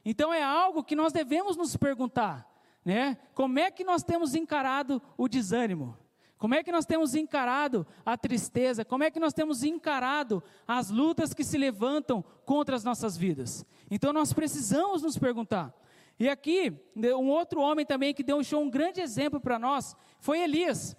Então 0.04 0.34
é 0.34 0.44
algo 0.44 0.84
que 0.84 0.94
nós 0.94 1.14
devemos 1.14 1.56
nos 1.56 1.78
perguntar. 1.78 2.46
Né? 2.84 3.18
Como 3.34 3.58
é 3.58 3.72
que 3.72 3.86
nós 3.86 4.04
temos 4.04 4.36
encarado 4.36 5.02
o 5.18 5.30
desânimo? 5.30 5.98
Como 6.38 6.54
é 6.54 6.62
que 6.62 6.72
nós 6.72 6.86
temos 6.86 7.16
encarado 7.16 7.88
a 8.06 8.18
tristeza? 8.18 8.84
Como 8.84 9.06
é 9.06 9.10
que 9.10 9.22
nós 9.22 9.34
temos 9.34 9.64
encarado 9.64 10.44
as 10.68 10.90
lutas 10.90 11.34
que 11.34 11.46
se 11.46 11.58
levantam 11.58 12.22
contra 12.44 12.76
as 12.76 12.84
nossas 12.84 13.16
vidas? 13.16 13.66
Então 13.90 14.12
nós 14.12 14.34
precisamos 14.34 15.02
nos 15.02 15.18
perguntar. 15.18 15.74
E 16.20 16.30
aqui, 16.30 16.74
um 16.96 17.30
outro 17.30 17.60
homem 17.60 17.86
também 17.86 18.14
que 18.14 18.24
deu 18.24 18.38
um, 18.38 18.58
um 18.58 18.70
grande 18.70 19.02
exemplo 19.02 19.40
para 19.40 19.60
nós 19.60 19.96
foi 20.20 20.40
Elias. 20.40 20.96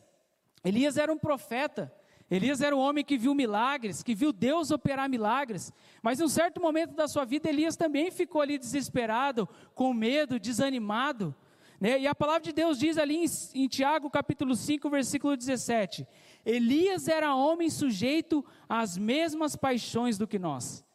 Elias 0.64 0.96
era 0.96 1.12
um 1.12 1.18
profeta. 1.18 1.92
Elias 2.30 2.60
era 2.60 2.76
o 2.76 2.80
homem 2.80 3.04
que 3.04 3.16
viu 3.16 3.34
milagres, 3.34 4.02
que 4.02 4.14
viu 4.14 4.32
Deus 4.32 4.72
operar 4.72 5.08
milagres, 5.08 5.72
mas 6.02 6.18
em 6.18 6.24
um 6.24 6.28
certo 6.28 6.60
momento 6.60 6.92
da 6.92 7.06
sua 7.06 7.24
vida, 7.24 7.48
Elias 7.48 7.76
também 7.76 8.10
ficou 8.10 8.40
ali 8.40 8.58
desesperado, 8.58 9.48
com 9.76 9.94
medo, 9.94 10.40
desanimado. 10.40 11.34
Né? 11.80 12.00
E 12.00 12.06
a 12.06 12.14
palavra 12.14 12.42
de 12.42 12.52
Deus 12.52 12.78
diz 12.78 12.98
ali 12.98 13.24
em, 13.24 13.26
em 13.54 13.68
Tiago 13.68 14.10
capítulo 14.10 14.56
5, 14.56 14.90
versículo 14.90 15.36
17: 15.36 16.06
Elias 16.44 17.06
era 17.06 17.34
homem 17.34 17.70
sujeito 17.70 18.44
às 18.68 18.96
mesmas 18.96 19.54
paixões 19.54 20.18
do 20.18 20.26
que 20.26 20.38
nós. 20.38 20.85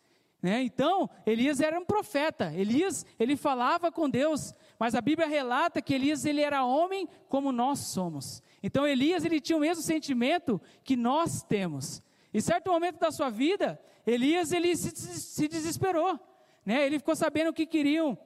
Né? 0.42 0.64
Então, 0.64 1.08
Elias 1.26 1.60
era 1.60 1.80
um 1.80 1.86
profeta, 1.86 2.52
Elias 2.56 3.06
ele 3.20 3.38
falava 3.38 3.92
com 3.92 4.10
Deus, 4.10 4.54
mas 4.80 4.96
a 4.96 5.02
Bíblia 5.02 5.28
relata 5.28 5.82
que 5.82 5.94
Elias 5.94 6.26
ele 6.26 6.42
era 6.42 6.66
homem 6.66 7.08
como 7.30 7.52
nós 7.52 7.78
somos. 7.80 8.42
Então 8.64 8.88
Elias 8.88 9.24
ele 9.24 9.40
tinha 9.40 9.58
o 9.58 9.62
mesmo 9.62 9.84
sentimento 9.84 10.60
que 10.84 10.96
nós 10.96 11.44
temos. 11.44 12.02
Em 12.34 12.42
certo 12.42 12.72
momento 12.72 12.98
da 13.00 13.12
sua 13.12 13.30
vida, 13.30 13.80
Elias 14.04 14.52
ele 14.52 14.76
se, 14.76 14.90
se 14.96 15.48
desesperou, 15.48 16.20
né? 16.66 16.88
Ele 16.88 16.98
ficou 16.98 17.16
sabendo 17.16 17.52
o 17.52 17.54
que 17.54 17.68
queriam 17.68 18.18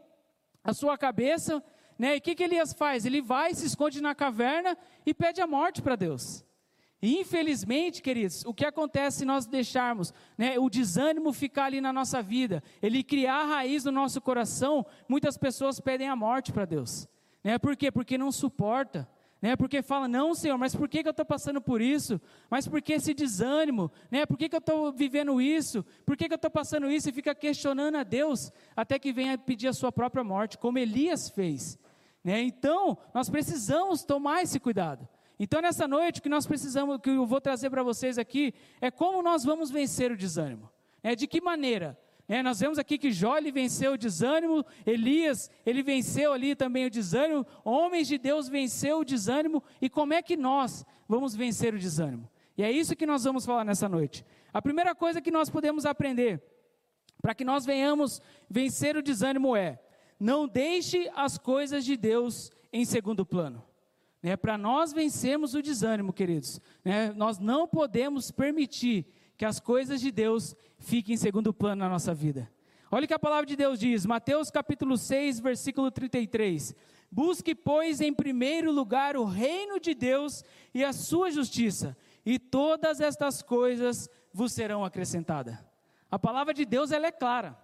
a 0.63 0.73
sua 0.73 0.97
cabeça, 0.97 1.61
né? 1.99 2.15
E 2.15 2.19
o 2.19 2.21
que, 2.21 2.35
que 2.35 2.43
Elias 2.43 2.71
faz? 2.71 3.05
Ele 3.05 3.21
vai, 3.21 3.53
se 3.53 3.65
esconde 3.65 3.99
na 3.99 4.15
caverna 4.15 4.77
e 5.05 5.13
pede 5.13 5.41
a 5.41 5.47
morte 5.47 5.81
para 5.81 5.97
Deus. 5.97 6.44
E 7.05 7.19
infelizmente, 7.19 8.01
queridos, 8.01 8.43
o 8.45 8.53
que 8.53 8.65
acontece 8.65 9.19
se 9.19 9.25
nós 9.25 9.45
deixarmos 9.45 10.11
né, 10.35 10.57
o 10.57 10.69
desânimo 10.69 11.31
ficar 11.31 11.65
ali 11.65 11.79
na 11.79 11.93
nossa 11.93 12.19
vida, 12.19 12.63
ele 12.81 13.03
criar 13.03 13.43
raiz 13.43 13.83
no 13.85 13.91
nosso 13.91 14.19
coração, 14.19 14.83
muitas 15.07 15.37
pessoas 15.37 15.79
pedem 15.79 16.09
a 16.09 16.15
morte 16.15 16.51
para 16.51 16.65
Deus. 16.65 17.07
Né? 17.43 17.59
Por 17.59 17.75
quê? 17.75 17.91
Porque 17.91 18.17
não 18.17 18.31
suporta 18.31 19.07
né? 19.45 19.55
Porque 19.55 19.83
fala, 19.83 20.07
não, 20.07 20.33
Senhor, 20.33 20.57
mas 20.57 20.75
por 20.75 20.89
que, 20.89 21.03
que 21.03 21.07
eu 21.07 21.11
estou 21.11 21.25
passando 21.25 21.61
por 21.61 21.79
isso? 21.79 22.19
Mas 22.49 22.67
por 22.67 22.81
que 22.81 22.93
esse 22.93 23.13
desânimo? 23.13 23.91
Né? 24.09 24.25
Por 24.25 24.37
que, 24.39 24.49
que 24.49 24.55
eu 24.55 24.59
estou 24.59 24.91
vivendo 24.91 25.39
isso? 25.39 25.85
Por 26.03 26.17
que, 26.17 26.27
que 26.27 26.33
eu 26.33 26.37
estou 26.37 26.49
passando 26.49 26.89
isso? 26.89 27.09
E 27.09 27.13
fica 27.13 27.35
questionando 27.35 27.95
a 27.97 28.03
Deus, 28.03 28.51
até 28.75 28.97
que 28.97 29.13
venha 29.13 29.37
pedir 29.37 29.67
a 29.67 29.73
sua 29.73 29.91
própria 29.91 30.23
morte, 30.23 30.57
como 30.57 30.79
Elias 30.79 31.29
fez. 31.29 31.77
Né? 32.23 32.41
Então, 32.41 32.97
nós 33.13 33.29
precisamos 33.29 34.03
tomar 34.03 34.41
esse 34.41 34.59
cuidado. 34.59 35.07
Então, 35.39 35.61
nessa 35.61 35.87
noite, 35.87 36.19
o 36.19 36.23
que 36.23 36.29
nós 36.29 36.47
precisamos, 36.47 36.99
que 37.01 37.09
eu 37.09 37.25
vou 37.25 37.41
trazer 37.41 37.69
para 37.69 37.83
vocês 37.83 38.17
aqui, 38.17 38.53
é 38.79 38.89
como 38.89 39.21
nós 39.21 39.43
vamos 39.43 39.69
vencer 39.69 40.11
o 40.11 40.17
desânimo. 40.17 40.69
É, 41.03 41.15
de 41.15 41.27
que 41.27 41.41
maneira? 41.41 41.99
É, 42.27 42.41
nós 42.41 42.59
vemos 42.59 42.79
aqui 42.79 42.97
que 42.97 43.11
Jó 43.11 43.37
ele 43.37 43.51
venceu 43.51 43.93
o 43.93 43.97
desânimo, 43.97 44.65
Elias 44.85 45.51
ele 45.65 45.83
venceu 45.83 46.33
ali 46.33 46.55
também 46.55 46.85
o 46.85 46.89
desânimo, 46.89 47.45
homens 47.63 48.07
de 48.07 48.17
Deus 48.17 48.47
venceu 48.47 48.99
o 48.99 49.05
desânimo, 49.05 49.61
e 49.79 49.89
como 49.89 50.13
é 50.13 50.21
que 50.21 50.35
nós 50.35 50.83
vamos 51.07 51.35
vencer 51.35 51.75
o 51.75 51.79
desânimo? 51.79 52.27
E 52.57 52.63
é 52.63 52.71
isso 52.71 52.95
que 52.95 53.05
nós 53.05 53.25
vamos 53.25 53.45
falar 53.45 53.63
nessa 53.63 53.87
noite. 53.87 54.25
A 54.51 54.61
primeira 54.61 54.95
coisa 54.95 55.21
que 55.21 55.29
nós 55.29 55.49
podemos 55.49 55.85
aprender, 55.85 56.41
para 57.21 57.35
que 57.35 57.43
nós 57.43 57.65
venhamos 57.65 58.21
vencer 58.49 58.95
o 58.97 59.03
desânimo 59.03 59.55
é, 59.55 59.79
não 60.19 60.47
deixe 60.47 61.11
as 61.15 61.37
coisas 61.37 61.85
de 61.85 61.95
Deus 61.97 62.51
em 62.71 62.85
segundo 62.85 63.25
plano. 63.25 63.63
Né, 64.25 64.35
para 64.35 64.57
nós 64.57 64.91
vencermos 64.91 65.53
o 65.53 65.61
desânimo, 65.61 66.11
queridos, 66.11 66.59
né, 66.83 67.13
nós 67.15 67.37
não 67.37 67.67
podemos 67.67 68.31
permitir 68.31 69.05
que 69.37 69.45
as 69.45 69.59
coisas 69.59 70.01
de 70.01 70.09
Deus 70.09 70.55
fiquem 70.79 71.13
em 71.13 71.17
segundo 71.17 71.53
plano 71.53 71.83
na 71.83 71.89
nossa 71.89 72.11
vida. 72.11 72.51
Olha 72.89 73.05
o 73.05 73.07
que 73.07 73.13
a 73.13 73.19
palavra 73.19 73.45
de 73.45 73.55
Deus 73.55 73.79
diz, 73.79 74.03
Mateus 74.03 74.49
capítulo 74.49 74.97
6, 74.97 75.39
versículo 75.41 75.91
33. 75.91 76.73
Busque, 77.11 77.53
pois, 77.53 78.01
em 78.01 78.11
primeiro 78.11 78.71
lugar 78.71 79.15
o 79.15 79.25
reino 79.25 79.79
de 79.79 79.93
Deus 79.93 80.43
e 80.73 80.83
a 80.83 80.91
sua 80.91 81.29
justiça, 81.29 81.95
e 82.25 82.39
todas 82.39 83.01
estas 83.01 83.43
coisas 83.43 84.09
vos 84.33 84.53
serão 84.53 84.83
acrescentadas. 84.83 85.55
A 86.09 86.17
palavra 86.17 86.51
de 86.51 86.65
Deus 86.65 86.91
ela 86.91 87.05
é 87.05 87.11
clara. 87.11 87.55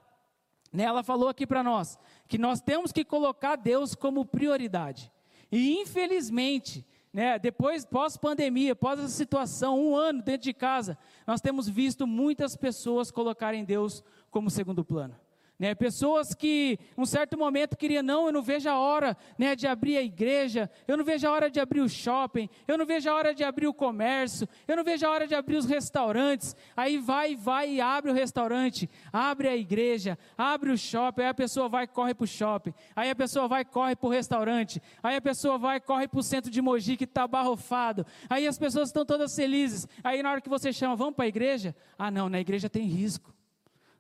Né? 0.71 0.83
Ela 0.83 1.01
falou 1.01 1.27
aqui 1.27 1.47
para 1.47 1.63
nós 1.63 1.97
que 2.27 2.37
nós 2.37 2.61
temos 2.61 2.91
que 2.91 3.03
colocar 3.03 3.55
Deus 3.55 3.95
como 3.95 4.23
prioridade. 4.23 5.11
E 5.51 5.77
infelizmente, 5.79 6.85
né, 7.11 7.37
depois, 7.37 7.85
pós-pandemia, 7.85 8.75
pós 8.75 8.99
essa 8.99 9.09
situação, 9.09 9.79
um 9.79 9.95
ano 9.95 10.21
dentro 10.21 10.43
de 10.43 10.53
casa, 10.53 10.97
nós 11.27 11.41
temos 11.41 11.67
visto 11.67 12.07
muitas 12.07 12.55
pessoas 12.55 13.11
colocarem 13.11 13.65
Deus 13.65 14.03
como 14.29 14.49
segundo 14.49 14.85
plano. 14.85 15.15
Né, 15.61 15.75
pessoas 15.75 16.33
que, 16.33 16.79
um 16.97 17.05
certo 17.05 17.37
momento, 17.37 17.77
queriam, 17.77 18.01
não, 18.01 18.25
eu 18.25 18.33
não 18.33 18.41
vejo 18.41 18.67
a 18.67 18.79
hora 18.79 19.15
né, 19.37 19.55
de 19.55 19.67
abrir 19.67 19.95
a 19.95 20.01
igreja, 20.01 20.67
eu 20.87 20.97
não 20.97 21.05
vejo 21.05 21.27
a 21.27 21.31
hora 21.31 21.51
de 21.51 21.59
abrir 21.59 21.81
o 21.81 21.87
shopping, 21.87 22.49
eu 22.67 22.79
não 22.79 22.83
vejo 22.83 23.07
a 23.07 23.13
hora 23.13 23.31
de 23.31 23.43
abrir 23.43 23.67
o 23.67 23.73
comércio, 23.73 24.49
eu 24.67 24.75
não 24.75 24.83
vejo 24.83 25.05
a 25.05 25.11
hora 25.11 25.27
de 25.27 25.35
abrir 25.35 25.57
os 25.57 25.67
restaurantes. 25.67 26.55
Aí 26.75 26.97
vai, 26.97 27.35
vai 27.35 27.73
e 27.75 27.79
abre 27.79 28.09
o 28.09 28.13
restaurante, 28.15 28.89
abre 29.13 29.49
a 29.49 29.55
igreja, 29.55 30.17
abre 30.35 30.71
o 30.71 30.77
shopping, 30.79 31.21
aí 31.21 31.27
a 31.27 31.33
pessoa 31.35 31.69
vai 31.69 31.83
e 31.83 31.87
corre 31.87 32.15
para 32.15 32.23
o 32.23 32.27
shopping, 32.27 32.73
aí 32.95 33.11
a 33.11 33.15
pessoa 33.15 33.47
vai 33.47 33.61
e 33.61 33.65
corre 33.65 33.95
para 33.95 34.07
o 34.07 34.11
restaurante, 34.11 34.81
aí 35.03 35.15
a 35.15 35.21
pessoa 35.21 35.59
vai 35.59 35.77
e 35.77 35.79
corre 35.79 36.07
para 36.07 36.19
o 36.19 36.23
centro 36.23 36.49
de 36.49 36.59
Mogi 36.59 36.97
que 36.97 37.03
está 37.03 37.25
abarrofado, 37.25 38.03
aí 38.27 38.47
as 38.47 38.57
pessoas 38.57 38.89
estão 38.89 39.05
todas 39.05 39.35
felizes, 39.35 39.87
aí 40.03 40.23
na 40.23 40.31
hora 40.31 40.41
que 40.41 40.49
você 40.49 40.73
chama, 40.73 40.95
vamos 40.95 41.13
para 41.13 41.25
a 41.25 41.27
igreja? 41.27 41.75
Ah 41.99 42.09
não, 42.09 42.29
na 42.29 42.39
igreja 42.39 42.67
tem 42.67 42.87
risco. 42.87 43.31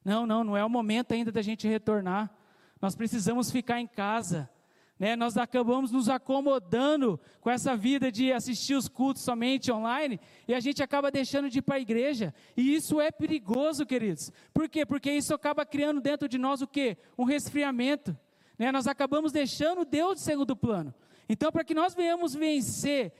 Não, 0.03 0.25
não, 0.25 0.43
não 0.43 0.57
é 0.57 0.65
o 0.65 0.69
momento 0.69 1.13
ainda 1.13 1.31
da 1.31 1.41
gente 1.41 1.67
retornar. 1.67 2.29
Nós 2.81 2.95
precisamos 2.95 3.51
ficar 3.51 3.79
em 3.79 3.87
casa. 3.87 4.49
Né? 4.97 5.15
Nós 5.15 5.35
acabamos 5.35 5.91
nos 5.91 6.09
acomodando 6.09 7.19
com 7.39 7.49
essa 7.49 7.75
vida 7.75 8.11
de 8.11 8.31
assistir 8.31 8.75
os 8.75 8.87
cultos 8.87 9.23
somente 9.23 9.71
online 9.71 10.19
e 10.47 10.53
a 10.53 10.59
gente 10.59 10.83
acaba 10.83 11.09
deixando 11.09 11.49
de 11.49 11.59
ir 11.59 11.61
para 11.63 11.75
a 11.75 11.79
igreja. 11.79 12.33
E 12.55 12.75
isso 12.75 13.01
é 13.01 13.11
perigoso, 13.11 13.85
queridos. 13.85 14.31
Por 14.53 14.69
quê? 14.69 14.85
Porque 14.85 15.11
isso 15.11 15.33
acaba 15.33 15.65
criando 15.65 15.99
dentro 15.99 16.29
de 16.29 16.37
nós 16.37 16.61
o 16.61 16.67
quê? 16.67 16.97
Um 17.17 17.23
resfriamento. 17.23 18.15
Né? 18.59 18.71
Nós 18.71 18.85
acabamos 18.85 19.31
deixando 19.31 19.83
Deus 19.83 20.17
de 20.17 20.21
segundo 20.21 20.55
plano. 20.55 20.93
Então, 21.27 21.51
para 21.51 21.63
que 21.63 21.73
nós 21.73 21.95
venhamos 21.95 22.35
vencer 22.35 23.11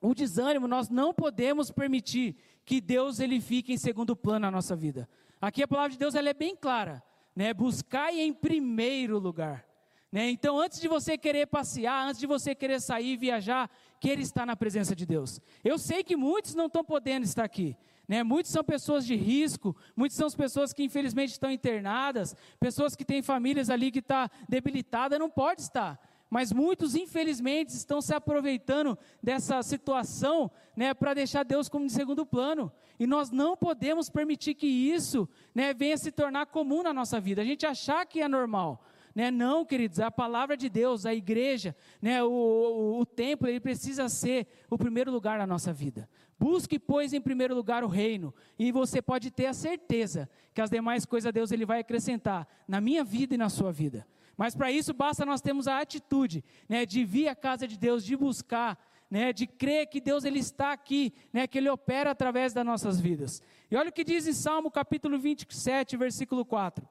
o 0.00 0.14
desânimo, 0.14 0.66
nós 0.66 0.88
não 0.88 1.12
podemos 1.12 1.70
permitir 1.70 2.36
que 2.64 2.80
Deus 2.80 3.20
ele 3.20 3.40
fique 3.40 3.72
em 3.72 3.76
segundo 3.76 4.16
plano 4.16 4.40
na 4.40 4.50
nossa 4.50 4.74
vida. 4.74 5.08
Aqui 5.40 5.62
a 5.62 5.68
palavra 5.68 5.90
de 5.90 5.98
Deus 5.98 6.14
ela 6.14 6.28
é 6.28 6.34
bem 6.34 6.56
clara, 6.56 7.02
né? 7.34 7.52
Buscai 7.52 8.20
em 8.20 8.32
primeiro 8.32 9.18
lugar. 9.18 9.66
Né? 10.10 10.30
Então, 10.30 10.58
antes 10.58 10.80
de 10.80 10.88
você 10.88 11.18
querer 11.18 11.46
passear, 11.46 12.08
antes 12.08 12.20
de 12.20 12.26
você 12.26 12.54
querer 12.54 12.80
sair, 12.80 13.16
viajar, 13.16 13.68
queira 14.00 14.22
estar 14.22 14.46
na 14.46 14.56
presença 14.56 14.94
de 14.94 15.04
Deus. 15.04 15.40
Eu 15.64 15.78
sei 15.78 16.02
que 16.02 16.16
muitos 16.16 16.54
não 16.54 16.66
estão 16.66 16.84
podendo 16.84 17.24
estar 17.24 17.44
aqui. 17.44 17.76
Né? 18.08 18.22
Muitos 18.22 18.52
são 18.52 18.62
pessoas 18.62 19.04
de 19.04 19.16
risco, 19.16 19.76
muitos 19.96 20.16
são 20.16 20.26
as 20.26 20.34
pessoas 20.34 20.72
que 20.72 20.84
infelizmente 20.84 21.32
estão 21.32 21.50
internadas, 21.50 22.36
pessoas 22.60 22.94
que 22.94 23.04
têm 23.04 23.20
famílias 23.20 23.68
ali 23.68 23.90
que 23.90 23.98
estão 23.98 24.28
tá 24.28 24.34
debilitadas, 24.48 25.18
não 25.18 25.28
pode 25.28 25.62
estar 25.62 26.00
mas 26.28 26.52
muitos, 26.52 26.94
infelizmente, 26.94 27.70
estão 27.70 28.00
se 28.00 28.14
aproveitando 28.14 28.98
dessa 29.22 29.62
situação 29.62 30.50
né, 30.76 30.92
para 30.92 31.14
deixar 31.14 31.44
Deus 31.44 31.68
como 31.68 31.86
de 31.86 31.92
segundo 31.92 32.26
plano. 32.26 32.72
E 32.98 33.06
nós 33.06 33.30
não 33.30 33.56
podemos 33.56 34.10
permitir 34.10 34.54
que 34.54 34.66
isso 34.66 35.28
né, 35.54 35.72
venha 35.72 35.96
se 35.96 36.10
tornar 36.10 36.46
comum 36.46 36.82
na 36.82 36.92
nossa 36.92 37.20
vida. 37.20 37.42
A 37.42 37.44
gente 37.44 37.64
achar 37.64 38.04
que 38.06 38.20
é 38.20 38.28
normal. 38.28 38.82
Né? 39.14 39.30
Não, 39.30 39.64
queridos, 39.64 40.00
a 40.00 40.10
palavra 40.10 40.56
de 40.56 40.68
Deus, 40.68 41.06
a 41.06 41.14
igreja, 41.14 41.74
né, 42.02 42.22
o, 42.22 42.28
o, 42.28 43.00
o 43.00 43.06
templo, 43.06 43.48
ele 43.48 43.60
precisa 43.60 44.08
ser 44.08 44.46
o 44.68 44.76
primeiro 44.76 45.10
lugar 45.10 45.38
na 45.38 45.46
nossa 45.46 45.72
vida. 45.72 46.08
Busque, 46.38 46.78
pois, 46.78 47.14
em 47.14 47.20
primeiro 47.20 47.54
lugar 47.54 47.82
o 47.82 47.88
reino, 47.88 48.34
e 48.58 48.70
você 48.70 49.00
pode 49.00 49.30
ter 49.30 49.46
a 49.46 49.54
certeza 49.54 50.28
que 50.52 50.60
as 50.60 50.68
demais 50.68 51.06
coisas 51.06 51.32
Deus 51.32 51.50
ele 51.50 51.64
vai 51.64 51.80
acrescentar 51.80 52.46
na 52.68 52.78
minha 52.78 53.02
vida 53.02 53.34
e 53.34 53.38
na 53.38 53.48
sua 53.48 53.72
vida. 53.72 54.06
Mas 54.36 54.54
para 54.54 54.70
isso 54.70 54.92
basta 54.92 55.24
nós 55.24 55.40
termos 55.40 55.66
a 55.66 55.80
atitude 55.80 56.44
né, 56.68 56.84
de 56.84 57.04
vir 57.04 57.28
à 57.28 57.34
casa 57.34 57.66
de 57.66 57.78
Deus, 57.78 58.04
de 58.04 58.16
buscar, 58.16 58.78
né, 59.10 59.32
de 59.32 59.46
crer 59.46 59.86
que 59.86 60.00
Deus 60.00 60.24
ele 60.24 60.38
está 60.38 60.72
aqui, 60.72 61.14
né, 61.32 61.46
que 61.46 61.56
Ele 61.58 61.70
opera 61.70 62.10
através 62.10 62.52
das 62.52 62.64
nossas 62.64 63.00
vidas. 63.00 63.42
E 63.70 63.76
olha 63.76 63.88
o 63.88 63.92
que 63.92 64.04
diz 64.04 64.26
em 64.26 64.32
Salmo 64.32 64.70
capítulo 64.70 65.18
27, 65.18 65.96
versículo 65.96 66.44
4. 66.44 66.86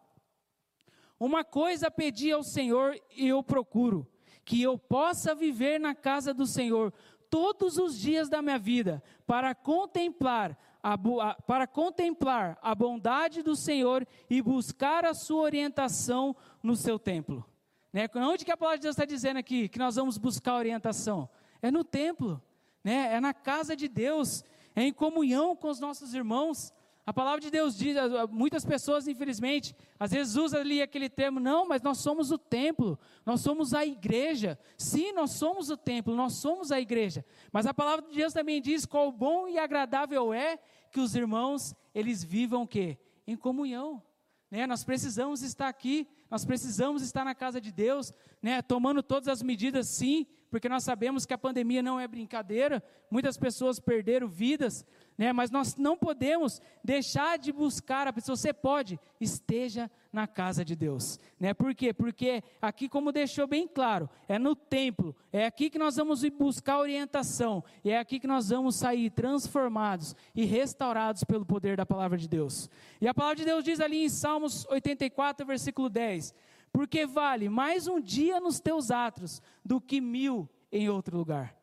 Uma 1.20 1.44
coisa 1.44 1.92
pedi 1.92 2.32
ao 2.32 2.44
Senhor 2.44 3.00
e 3.16 3.28
eu 3.28 3.44
procuro, 3.44 4.08
que 4.44 4.62
eu 4.62 4.78
possa 4.78 5.34
viver 5.34 5.80
na 5.80 5.96
casa 5.96 6.34
do 6.34 6.46
Senhor 6.46 6.94
todos 7.30 7.78
os 7.78 8.00
dias 8.00 8.30
da 8.30 8.42
minha 8.42 8.60
vida, 8.60 9.04
para 9.25 9.54
contemplar 9.54 10.58
a, 10.86 11.34
para 11.34 11.65
contemplar 11.65 12.60
a 12.62 12.75
bondade 12.75 13.42
do 13.42 13.56
Senhor 13.56 14.08
e 14.30 14.39
buscar 14.39 15.04
a 15.04 15.15
sua 15.15 15.42
orientação 15.42 16.36
no 16.62 16.75
seu 16.75 17.00
templo. 17.00 17.44
Né? 17.92 18.08
Onde 18.13 18.46
que 18.46 18.51
a 18.51 18.58
palavra 18.58 18.77
de 18.77 18.84
Deus 18.84 18.94
está 18.94 19.04
dizendo 19.04 19.38
aqui 19.38 19.68
que 19.68 19.80
nós 19.80 19.96
vamos 19.96 20.20
buscar 20.20 20.54
orientação? 20.54 21.27
É 21.60 21.72
no 21.72 21.84
templo, 21.84 22.39
né? 22.84 23.15
é 23.15 23.20
na 23.20 23.34
casa 23.34 23.75
de 23.75 23.88
Deus, 23.88 24.44
é 24.75 24.84
em 24.84 24.94
comunhão 24.94 25.56
com 25.56 25.70
os 25.70 25.80
nossos 25.80 26.13
irmãos. 26.13 26.72
A 27.04 27.12
palavra 27.12 27.42
de 27.42 27.50
Deus 27.50 27.75
diz, 27.75 27.96
muitas 28.30 28.63
pessoas, 28.63 29.08
infelizmente, 29.08 29.75
às 30.00 30.12
vezes 30.12 30.36
usam 30.36 30.60
ali 30.60 30.84
aquele 30.84 31.10
termo, 31.10 31.39
não, 31.39 31.68
mas 31.68 31.82
nós 31.82 31.98
somos 31.98 32.32
o 32.32 32.38
templo, 32.38 32.98
nós 33.25 33.42
somos 33.42 33.74
a 33.74 33.84
igreja. 33.84 34.58
Sim, 34.77 35.13
nós 35.13 35.32
somos 35.32 35.72
o 35.72 35.77
templo, 35.77 36.15
nós 36.15 36.34
somos 36.34 36.72
a 36.72 36.80
igreja. 36.80 37.25
Mas 37.51 37.65
a 37.65 37.74
palavra 37.74 38.08
de 38.08 38.15
Deus 38.15 38.34
também 38.34 38.62
diz 38.62 38.86
qual 38.86 39.12
bom 39.12 39.48
e 39.48 39.58
agradável 39.58 40.32
é 40.32 40.60
que 40.96 41.02
os 41.02 41.14
irmãos, 41.14 41.75
eles 41.94 42.24
vivam 42.24 42.62
o 42.62 42.68
quê? 42.68 42.98
Em 43.28 43.36
comunhão. 43.36 44.02
Né? 44.50 44.66
Nós 44.66 44.86
precisamos 44.86 45.42
estar 45.42 45.68
aqui, 45.68 46.08
nós 46.32 46.46
precisamos 46.46 47.02
estar 47.02 47.25
na 47.25 47.36
casa 47.36 47.60
de 47.60 47.70
Deus, 47.70 48.14
né? 48.42 48.62
tomando 48.62 49.04
todas 49.04 49.28
as 49.28 49.44
medidas, 49.44 49.90
sim, 49.90 50.25
porque 50.50 50.70
nós 50.70 50.86
sabemos 50.86 51.25
que 51.25 51.34
a 51.34 51.38
pandemia 51.38 51.84
não 51.84 52.00
é 52.00 52.08
brincadeira, 52.08 52.82
muitas 53.12 53.38
pessoas 53.38 53.78
perderam 53.78 54.30
vidas, 54.30 54.86
né? 55.18 55.32
mas 55.32 55.52
nós 55.52 55.76
não 55.76 55.98
podemos 55.98 56.62
deixar 56.84 57.38
de 57.38 57.52
buscar 57.52 58.08
a 58.08 58.14
pessoa. 58.14 58.36
Você 58.36 58.54
pode, 58.54 59.00
esteja 59.20 59.90
na 60.12 60.28
casa 60.28 60.64
de 60.64 60.76
Deus. 60.76 61.20
Né? 61.40 61.54
Por 61.54 61.74
quê? 61.74 61.94
Porque 61.94 62.44
aqui, 62.62 62.88
como 62.90 63.12
deixou 63.12 63.48
bem 63.48 63.68
claro, 63.68 64.10
é 64.28 64.38
no 64.38 64.56
templo, 64.56 65.16
é 65.32 65.46
aqui 65.46 65.70
que 65.70 65.80
nós 65.80 65.96
vamos 65.96 66.24
buscar 66.30 66.80
orientação, 66.80 67.64
e 67.84 67.92
é 67.92 68.00
aqui 68.00 68.20
que 68.20 68.28
nós 68.28 68.50
vamos 68.50 68.76
sair 68.76 69.10
transformados 69.10 70.16
e 70.34 70.46
restaurados 70.46 71.24
pelo 71.24 71.46
poder 71.46 71.78
da 71.78 71.86
palavra 71.86 72.18
de 72.18 72.28
Deus. 72.28 72.70
E 73.00 73.08
a 73.08 73.14
palavra 73.14 73.38
de 73.38 73.46
Deus 73.46 73.64
diz 73.64 73.80
ali 73.80 74.04
em 74.04 74.10
Salmos 74.10 74.66
84, 74.68 75.46
versículo 75.46 75.90
10 75.90 76.34
porque 76.72 77.06
vale 77.06 77.48
mais 77.48 77.88
um 77.88 78.02
dia 78.02 78.38
nos 78.42 78.60
teus 78.60 78.92
atos 78.92 79.42
do 79.64 79.80
que 79.80 80.02
mil 80.02 80.50
em 80.70 80.90
outro 80.90 81.18
lugar. 81.18 81.56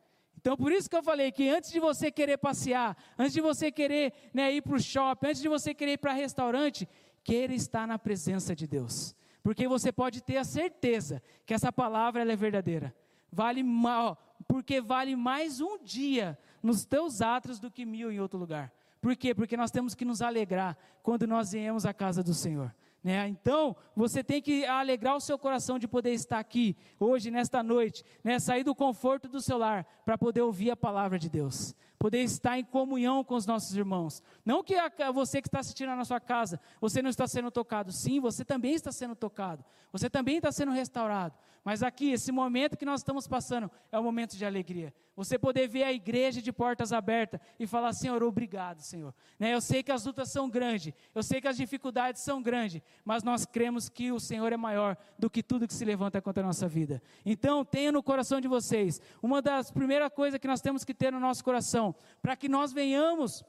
Então, 0.43 0.57
por 0.57 0.73
isso 0.73 0.89
que 0.89 0.95
eu 0.97 1.01
falei 1.01 1.31
que 1.31 1.47
antes 1.47 1.71
de 1.71 1.79
você 1.79 2.11
querer 2.11 2.37
passear, 2.37 2.97
antes 3.17 3.31
de 3.31 3.39
você 3.39 3.71
querer 3.71 4.11
né, 4.33 4.51
ir 4.51 4.61
para 4.61 4.75
o 4.75 4.79
shopping, 4.79 5.27
antes 5.27 5.41
de 5.41 5.47
você 5.47 5.73
querer 5.73 5.93
ir 5.93 5.97
para 5.97 6.11
restaurante, 6.11 6.85
queira 7.23 7.53
estar 7.53 7.87
na 7.87 7.97
presença 7.97 8.53
de 8.53 8.67
Deus. 8.67 9.15
Porque 9.41 9.69
você 9.69 9.89
pode 9.89 10.21
ter 10.21 10.35
a 10.35 10.43
certeza 10.43 11.23
que 11.45 11.53
essa 11.53 11.71
palavra 11.71 12.29
é 12.29 12.35
verdadeira. 12.35 12.93
Vale 13.31 13.63
ó, 13.85 14.17
porque 14.45 14.81
vale 14.81 15.15
mais 15.15 15.61
um 15.61 15.81
dia 15.81 16.37
nos 16.61 16.83
teus 16.83 17.21
atos 17.21 17.57
do 17.57 17.71
que 17.71 17.85
mil 17.85 18.11
em 18.11 18.19
outro 18.19 18.37
lugar. 18.37 18.69
Por 18.99 19.15
quê? 19.15 19.33
Porque 19.33 19.55
nós 19.55 19.71
temos 19.71 19.95
que 19.95 20.03
nos 20.03 20.21
alegrar 20.21 20.77
quando 21.01 21.25
nós 21.25 21.53
viemos 21.53 21.85
à 21.85 21.93
casa 21.93 22.21
do 22.21 22.33
Senhor. 22.33 22.75
Né? 23.03 23.27
Então, 23.27 23.75
você 23.95 24.23
tem 24.23 24.41
que 24.41 24.65
alegrar 24.65 25.15
o 25.15 25.19
seu 25.19 25.37
coração 25.37 25.77
de 25.77 25.87
poder 25.87 26.13
estar 26.13 26.39
aqui, 26.39 26.77
hoje, 26.99 27.29
nesta 27.29 27.61
noite, 27.61 28.03
né? 28.23 28.39
sair 28.39 28.63
do 28.63 28.73
conforto 28.73 29.27
do 29.27 29.41
seu 29.41 29.57
lar, 29.57 29.85
para 30.05 30.17
poder 30.17 30.41
ouvir 30.41 30.71
a 30.71 30.75
palavra 30.75 31.19
de 31.19 31.29
Deus 31.29 31.75
poder 31.97 32.21
estar 32.23 32.57
em 32.57 32.63
comunhão 32.63 33.23
com 33.23 33.35
os 33.35 33.45
nossos 33.45 33.75
irmãos. 33.75 34.21
Não 34.45 34.63
que 34.63 34.75
a, 34.75 34.91
você 35.11 35.41
que 35.41 35.47
está 35.47 35.59
assistindo 35.59 35.95
na 35.95 36.05
sua 36.05 36.19
casa, 36.19 36.59
você 36.81 37.01
não 37.01 37.09
está 37.09 37.27
sendo 37.27 37.49
tocado. 37.49 37.91
Sim, 37.91 38.19
você 38.19 38.43
também 38.43 38.73
está 38.73 38.91
sendo 38.91 39.15
tocado. 39.15 39.63
Você 39.91 40.09
também 40.09 40.37
está 40.37 40.51
sendo 40.51 40.71
restaurado. 40.71 41.35
Mas 41.63 41.81
aqui, 41.81 42.11
esse 42.11 42.31
momento 42.31 42.75
que 42.75 42.85
nós 42.85 42.99
estamos 42.99 43.25
passando, 43.25 43.71
é 43.89 43.97
um 43.97 44.03
momento 44.03 44.35
de 44.35 44.45
alegria. 44.45 44.93
Você 45.15 45.37
poder 45.37 45.67
ver 45.67 45.83
a 45.83 45.93
igreja 45.93 46.41
de 46.41 46.51
portas 46.51 46.91
abertas 46.91 47.39
e 47.59 47.67
falar, 47.67 47.93
Senhor, 47.93 48.21
obrigado, 48.23 48.81
Senhor. 48.81 49.13
Né? 49.39 49.53
Eu 49.53 49.61
sei 49.61 49.83
que 49.83 49.91
as 49.91 50.05
lutas 50.05 50.29
são 50.29 50.49
grandes, 50.49 50.93
eu 51.13 51.21
sei 51.23 51.39
que 51.39 51.47
as 51.47 51.55
dificuldades 51.55 52.21
são 52.21 52.41
grandes, 52.41 52.81
mas 53.05 53.23
nós 53.23 53.45
cremos 53.45 53.87
que 53.87 54.11
o 54.11 54.19
Senhor 54.19 54.51
é 54.51 54.57
maior 54.57 54.97
do 55.17 55.29
que 55.29 55.43
tudo 55.43 55.67
que 55.67 55.73
se 55.73 55.85
levanta 55.85 56.21
contra 56.21 56.43
a 56.43 56.47
nossa 56.47 56.67
vida. 56.67 57.01
Então, 57.25 57.63
tenha 57.63 57.91
no 57.91 58.03
coração 58.03 58.41
de 58.41 58.47
vocês, 58.47 58.99
uma 59.21 59.41
das 59.41 59.71
primeiras 59.71 60.11
coisas 60.11 60.39
que 60.39 60.47
nós 60.47 60.61
temos 60.61 60.83
que 60.83 60.93
ter 60.93 61.11
no 61.11 61.19
nosso 61.19 61.43
coração 61.43 61.82
para 62.21 62.35
que 62.35 62.47
nós 62.47 62.71
venhamos 62.71 63.43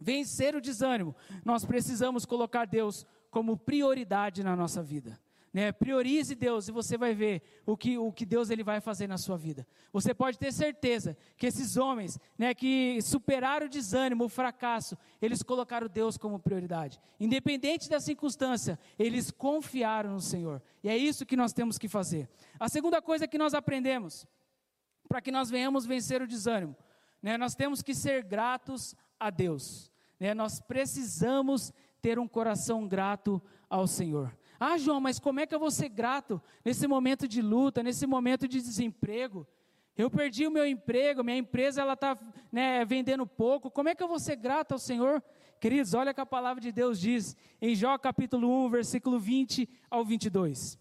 vencer 0.00 0.56
o 0.56 0.60
desânimo, 0.60 1.14
nós 1.44 1.64
precisamos 1.64 2.24
colocar 2.24 2.64
Deus 2.64 3.06
como 3.30 3.56
prioridade 3.56 4.42
na 4.42 4.56
nossa 4.56 4.82
vida. 4.82 5.18
Né? 5.52 5.70
Priorize 5.70 6.34
Deus 6.34 6.68
e 6.68 6.72
você 6.72 6.96
vai 6.96 7.14
ver 7.14 7.42
o 7.66 7.76
que, 7.76 7.98
o 7.98 8.10
que 8.10 8.24
Deus 8.24 8.48
ele 8.48 8.64
vai 8.64 8.80
fazer 8.80 9.06
na 9.06 9.18
sua 9.18 9.36
vida. 9.36 9.66
Você 9.92 10.14
pode 10.14 10.38
ter 10.38 10.50
certeza 10.50 11.14
que 11.36 11.46
esses 11.46 11.76
homens 11.76 12.18
né, 12.38 12.54
que 12.54 12.98
superaram 13.02 13.66
o 13.66 13.68
desânimo, 13.68 14.24
o 14.24 14.28
fracasso, 14.30 14.96
eles 15.20 15.42
colocaram 15.42 15.88
Deus 15.88 16.16
como 16.16 16.38
prioridade. 16.38 16.98
Independente 17.20 17.90
da 17.90 18.00
circunstância, 18.00 18.78
eles 18.98 19.30
confiaram 19.30 20.12
no 20.12 20.20
Senhor. 20.20 20.62
E 20.82 20.88
é 20.88 20.96
isso 20.96 21.26
que 21.26 21.36
nós 21.36 21.52
temos 21.52 21.76
que 21.76 21.86
fazer. 21.86 22.30
A 22.58 22.68
segunda 22.68 23.02
coisa 23.02 23.28
que 23.28 23.36
nós 23.36 23.52
aprendemos, 23.52 24.26
para 25.06 25.20
que 25.20 25.30
nós 25.30 25.50
venhamos 25.50 25.84
vencer 25.84 26.22
o 26.22 26.26
desânimo, 26.26 26.74
né, 27.22 27.38
nós 27.38 27.54
temos 27.54 27.82
que 27.82 27.94
ser 27.94 28.24
gratos 28.24 28.96
a 29.18 29.30
Deus. 29.30 29.90
Né, 30.18 30.34
nós 30.34 30.60
precisamos 30.60 31.72
ter 32.00 32.18
um 32.18 32.26
coração 32.26 32.86
grato 32.88 33.40
ao 33.70 33.86
Senhor. 33.86 34.36
Ah, 34.58 34.76
João, 34.76 35.00
mas 35.00 35.18
como 35.18 35.40
é 35.40 35.46
que 35.46 35.54
eu 35.54 35.58
vou 35.58 35.70
ser 35.70 35.88
grato 35.88 36.40
nesse 36.64 36.86
momento 36.86 37.26
de 37.26 37.40
luta, 37.40 37.82
nesse 37.82 38.06
momento 38.06 38.46
de 38.46 38.60
desemprego? 38.60 39.46
Eu 39.96 40.10
perdi 40.10 40.46
o 40.46 40.50
meu 40.50 40.66
emprego, 40.66 41.22
minha 41.22 41.36
empresa 41.36 41.82
ela 41.82 41.92
está 41.92 42.18
né, 42.50 42.84
vendendo 42.84 43.26
pouco. 43.26 43.70
Como 43.70 43.88
é 43.88 43.94
que 43.94 44.02
eu 44.02 44.08
vou 44.08 44.18
ser 44.18 44.36
grato 44.36 44.72
ao 44.72 44.78
Senhor? 44.78 45.22
Queridos, 45.60 45.94
olha 45.94 46.10
o 46.10 46.14
que 46.14 46.20
a 46.20 46.26
palavra 46.26 46.60
de 46.60 46.72
Deus 46.72 46.98
diz 46.98 47.36
em 47.60 47.74
Jó 47.74 47.96
capítulo 47.98 48.66
1, 48.66 48.70
versículo 48.70 49.18
20 49.18 49.68
ao 49.90 50.04
22. 50.04 50.78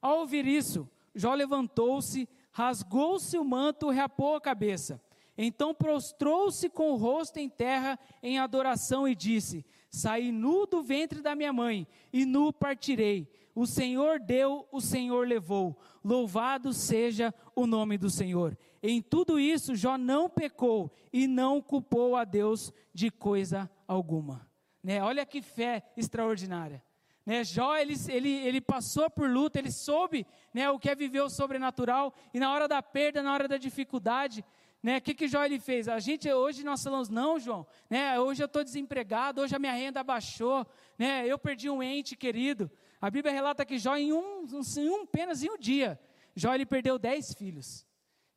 Ao 0.00 0.18
ouvir 0.18 0.46
isso, 0.46 0.88
Jó 1.14 1.34
levantou-se, 1.34 2.28
rasgou-se 2.52 3.36
o 3.38 3.44
manto, 3.44 3.90
reapou 3.90 4.36
a 4.36 4.40
cabeça. 4.40 5.00
Então 5.38 5.74
prostrou-se 5.74 6.68
com 6.70 6.92
o 6.92 6.96
rosto 6.96 7.38
em 7.38 7.48
terra 7.48 7.98
em 8.22 8.38
adoração 8.38 9.06
e 9.06 9.14
disse: 9.14 9.64
Saí 9.90 10.32
nu 10.32 10.66
do 10.66 10.82
ventre 10.82 11.20
da 11.20 11.34
minha 11.34 11.52
mãe, 11.52 11.86
e 12.12 12.24
nu 12.24 12.52
partirei. 12.52 13.28
O 13.54 13.66
Senhor 13.66 14.20
deu, 14.20 14.68
o 14.70 14.80
Senhor 14.80 15.26
levou. 15.26 15.78
Louvado 16.04 16.72
seja 16.72 17.34
o 17.54 17.66
nome 17.66 17.96
do 17.96 18.10
Senhor. 18.10 18.56
Em 18.82 19.00
tudo 19.00 19.40
isso, 19.40 19.74
Jó 19.74 19.96
não 19.96 20.28
pecou 20.28 20.92
e 21.12 21.26
não 21.26 21.60
culpou 21.60 22.16
a 22.16 22.24
Deus 22.24 22.72
de 22.92 23.10
coisa 23.10 23.70
alguma. 23.88 24.46
Né? 24.82 25.02
Olha 25.02 25.24
que 25.24 25.40
fé 25.40 25.82
extraordinária. 25.96 26.82
Né, 27.24 27.42
Jó, 27.42 27.76
ele, 27.76 27.94
ele, 28.08 28.30
ele 28.30 28.60
passou 28.60 29.10
por 29.10 29.28
luta, 29.28 29.58
ele 29.58 29.72
soube 29.72 30.24
né, 30.54 30.70
o 30.70 30.78
que 30.78 30.88
é 30.88 30.94
viver 30.94 31.22
o 31.22 31.28
sobrenatural, 31.28 32.14
e 32.32 32.38
na 32.38 32.52
hora 32.52 32.68
da 32.68 32.80
perda, 32.80 33.20
na 33.20 33.34
hora 33.34 33.48
da 33.48 33.56
dificuldade, 33.56 34.44
né? 34.86 34.98
O 34.98 35.02
que, 35.02 35.14
que 35.14 35.26
Jó 35.26 35.44
ele 35.44 35.58
fez? 35.58 35.88
A 35.88 35.98
gente 35.98 36.32
hoje 36.32 36.62
nós 36.62 36.80
falamos, 36.80 37.08
não, 37.08 37.40
João, 37.40 37.66
né? 37.90 38.20
hoje 38.20 38.40
eu 38.40 38.46
estou 38.46 38.62
desempregado, 38.62 39.40
hoje 39.40 39.52
a 39.52 39.58
minha 39.58 39.72
renda 39.72 40.00
baixou, 40.04 40.64
né? 40.96 41.26
eu 41.26 41.36
perdi 41.36 41.68
um 41.68 41.82
ente 41.82 42.14
querido. 42.14 42.70
A 43.00 43.10
Bíblia 43.10 43.34
relata 43.34 43.64
que 43.64 43.80
Jó, 43.80 43.96
em 43.96 44.12
um, 44.12 44.46
em 44.46 44.88
um 44.88 45.02
apenas 45.02 45.42
em 45.42 45.50
um 45.50 45.58
dia, 45.58 45.98
Jó 46.36 46.54
ele 46.54 46.64
perdeu 46.64 47.00
dez 47.00 47.34
filhos. 47.34 47.84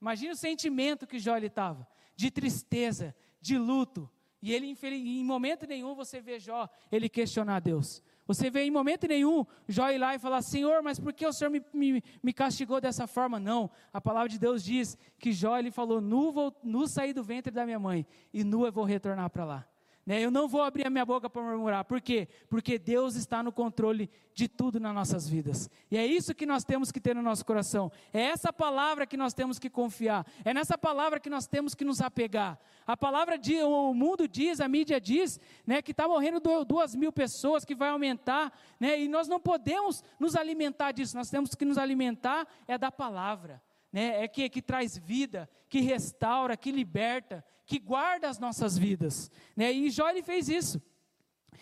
Imagina 0.01 0.33
o 0.33 0.35
sentimento 0.35 1.05
que 1.05 1.19
Jó 1.19 1.37
estava, 1.37 1.87
de 2.15 2.31
tristeza, 2.31 3.15
de 3.39 3.55
luto. 3.55 4.09
E 4.41 4.51
ele, 4.51 4.75
em 4.83 5.23
momento 5.23 5.67
nenhum, 5.67 5.93
você 5.93 6.19
vê 6.19 6.39
Jó, 6.39 6.67
ele 6.91 7.07
questionar 7.07 7.59
Deus. 7.59 8.01
Você 8.29 8.47
vê 8.51 8.61
em 8.61 8.69
momento 8.69 9.07
nenhum 9.07 9.43
Jó 9.67 9.89
ir 9.89 9.97
lá 9.97 10.13
e 10.13 10.19
falar: 10.19 10.43
Senhor, 10.43 10.83
mas 10.83 10.99
por 10.99 11.11
que 11.11 11.25
o 11.25 11.33
Senhor 11.33 11.49
me, 11.49 11.65
me, 11.73 12.03
me 12.21 12.31
castigou 12.31 12.79
dessa 12.79 13.07
forma? 13.07 13.39
Não. 13.39 13.71
A 13.91 13.99
palavra 13.99 14.29
de 14.29 14.37
Deus 14.37 14.63
diz 14.63 14.95
que 15.17 15.31
Jó 15.31 15.57
ele 15.57 15.71
falou: 15.71 15.99
Nu, 15.99 16.31
vou, 16.31 16.55
nu 16.63 16.87
saí 16.87 17.11
do 17.11 17.23
ventre 17.23 17.51
da 17.51 17.65
minha 17.65 17.79
mãe 17.79 18.05
e 18.31 18.43
nu 18.43 18.67
eu 18.67 18.71
vou 18.71 18.83
retornar 18.83 19.31
para 19.31 19.45
lá. 19.45 19.67
Né? 20.09 20.19
Eu 20.19 20.31
não 20.31 20.47
vou 20.47 20.63
abrir 20.63 20.87
a 20.87 20.89
minha 20.89 21.05
boca 21.05 21.29
para 21.29 21.39
murmurar. 21.39 21.85
Por 21.85 22.01
quê? 22.01 22.27
Porque 22.49 22.79
Deus 22.79 23.13
está 23.13 23.43
no 23.43 23.51
controle 23.51 24.09
de 24.33 24.47
tudo 24.47 24.79
nas 24.79 24.91
nossas 24.91 25.29
vidas. 25.29 25.69
E 25.91 25.97
é 25.97 26.03
isso 26.03 26.33
que 26.33 26.47
nós 26.47 26.63
temos 26.63 26.91
que 26.91 26.99
ter 26.99 27.15
no 27.15 27.21
nosso 27.21 27.45
coração. 27.45 27.91
É 28.11 28.19
essa 28.19 28.51
palavra 28.51 29.05
que 29.05 29.15
nós 29.15 29.35
temos 29.35 29.59
que 29.59 29.69
confiar. 29.69 30.25
É 30.43 30.51
nessa 30.51 30.79
palavra 30.79 31.19
que 31.19 31.29
nós 31.29 31.45
temos 31.45 31.75
que 31.75 31.85
nos 31.85 32.01
apegar. 32.01 32.57
A 32.87 32.97
palavra 32.97 33.37
diz, 33.37 33.61
o 33.61 33.93
mundo 33.93 34.27
diz, 34.27 34.59
a 34.59 34.67
mídia 34.67 34.99
diz, 34.99 35.39
né, 35.63 35.79
que 35.79 35.91
está 35.91 36.07
morrendo 36.07 36.41
duas 36.65 36.95
mil 36.95 37.11
pessoas, 37.11 37.63
que 37.63 37.75
vai 37.75 37.89
aumentar, 37.89 38.51
né, 38.79 38.99
e 38.99 39.07
nós 39.07 39.27
não 39.27 39.39
podemos 39.39 40.03
nos 40.19 40.35
alimentar 40.35 40.91
disso. 40.91 41.15
Nós 41.15 41.29
temos 41.29 41.53
que 41.53 41.63
nos 41.63 41.77
alimentar 41.77 42.47
é 42.67 42.79
da 42.79 42.91
palavra 42.91 43.61
né, 43.91 44.23
é 44.23 44.27
que, 44.27 44.49
que 44.49 44.61
traz 44.61 44.97
vida, 44.97 45.49
que 45.67 45.79
restaura, 45.79 46.55
que 46.55 46.71
liberta, 46.71 47.43
que 47.65 47.79
guarda 47.79 48.29
as 48.29 48.39
nossas 48.39 48.77
vidas. 48.77 49.31
Né? 49.55 49.71
E 49.71 49.89
Jó 49.89 50.09
ele 50.09 50.23
fez 50.23 50.49
isso. 50.49 50.81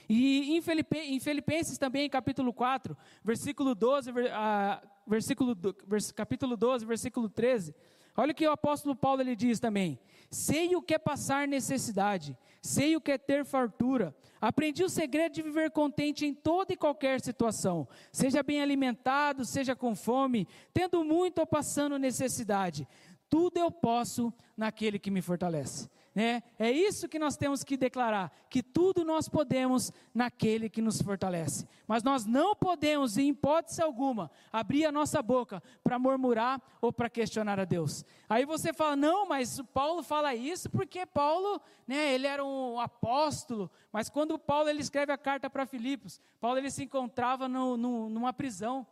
E 0.09 0.55
em, 0.55 0.61
Filipe, 0.61 0.97
em 0.97 1.19
Filipenses 1.19 1.77
também, 1.77 2.09
capítulo 2.09 2.53
4, 2.53 2.95
versículo 3.23 3.75
12, 3.75 4.11
ah, 4.31 4.81
versículo, 5.05 5.57
vers, 5.85 6.11
capítulo 6.11 6.55
12, 6.55 6.85
versículo 6.85 7.29
13, 7.29 7.75
olha 8.15 8.31
o 8.31 8.35
que 8.35 8.47
o 8.47 8.51
apóstolo 8.51 8.95
Paulo 8.95 9.21
ele 9.21 9.35
diz 9.35 9.59
também: 9.59 9.99
Sei 10.29 10.75
o 10.75 10.81
que 10.81 10.93
é 10.93 10.97
passar 10.99 11.47
necessidade, 11.47 12.37
sei 12.61 12.95
o 12.95 13.01
que 13.01 13.13
é 13.13 13.17
ter 13.17 13.45
fartura. 13.45 14.13
Aprendi 14.41 14.83
o 14.83 14.89
segredo 14.89 15.33
de 15.33 15.41
viver 15.41 15.71
contente 15.71 16.25
em 16.25 16.33
toda 16.33 16.73
e 16.73 16.77
qualquer 16.77 17.21
situação, 17.21 17.87
seja 18.11 18.43
bem 18.43 18.61
alimentado, 18.61 19.45
seja 19.45 19.75
com 19.75 19.95
fome, 19.95 20.47
tendo 20.73 21.03
muito 21.03 21.39
ou 21.39 21.47
passando 21.47 21.97
necessidade. 21.97 22.87
Tudo 23.29 23.57
eu 23.57 23.71
posso 23.71 24.33
naquele 24.55 24.97
que 24.99 25.11
me 25.11 25.21
fortalece. 25.21 25.89
Né? 26.17 26.41
É 26.57 26.71
isso 26.71 27.07
que 27.07 27.19
nós 27.19 27.37
temos 27.37 27.63
que 27.63 27.77
declarar: 27.77 28.31
que 28.49 28.63
tudo 28.63 29.05
nós 29.05 29.29
podemos 29.29 29.93
naquele 30.11 30.67
que 30.67 30.81
nos 30.81 30.99
fortalece. 30.99 31.67
Mas 31.87 32.01
nós 32.01 32.25
não 32.25 32.55
podemos, 32.55 33.19
em 33.19 33.29
hipótese 33.29 33.83
alguma, 33.83 34.31
abrir 34.51 34.87
a 34.87 34.91
nossa 34.91 35.21
boca 35.21 35.61
para 35.83 35.99
murmurar 35.99 36.59
ou 36.81 36.91
para 36.91 37.07
questionar 37.07 37.59
a 37.59 37.65
Deus. 37.65 38.03
Aí 38.27 38.45
você 38.45 38.73
fala: 38.73 38.95
não, 38.95 39.27
mas 39.27 39.61
Paulo 39.71 40.01
fala 40.01 40.33
isso 40.33 40.71
porque 40.71 41.05
Paulo, 41.05 41.61
né, 41.87 42.15
ele 42.15 42.25
era 42.25 42.43
um 42.43 42.79
apóstolo. 42.79 43.69
Mas 43.91 44.09
quando 44.09 44.39
Paulo 44.39 44.69
ele 44.69 44.81
escreve 44.81 45.11
a 45.11 45.19
carta 45.19 45.51
para 45.51 45.67
Filipos, 45.67 46.19
Paulo 46.39 46.57
ele 46.57 46.71
se 46.71 46.83
encontrava 46.83 47.47
no, 47.47 47.77
no, 47.77 48.09
numa 48.09 48.33
prisão. 48.33 48.87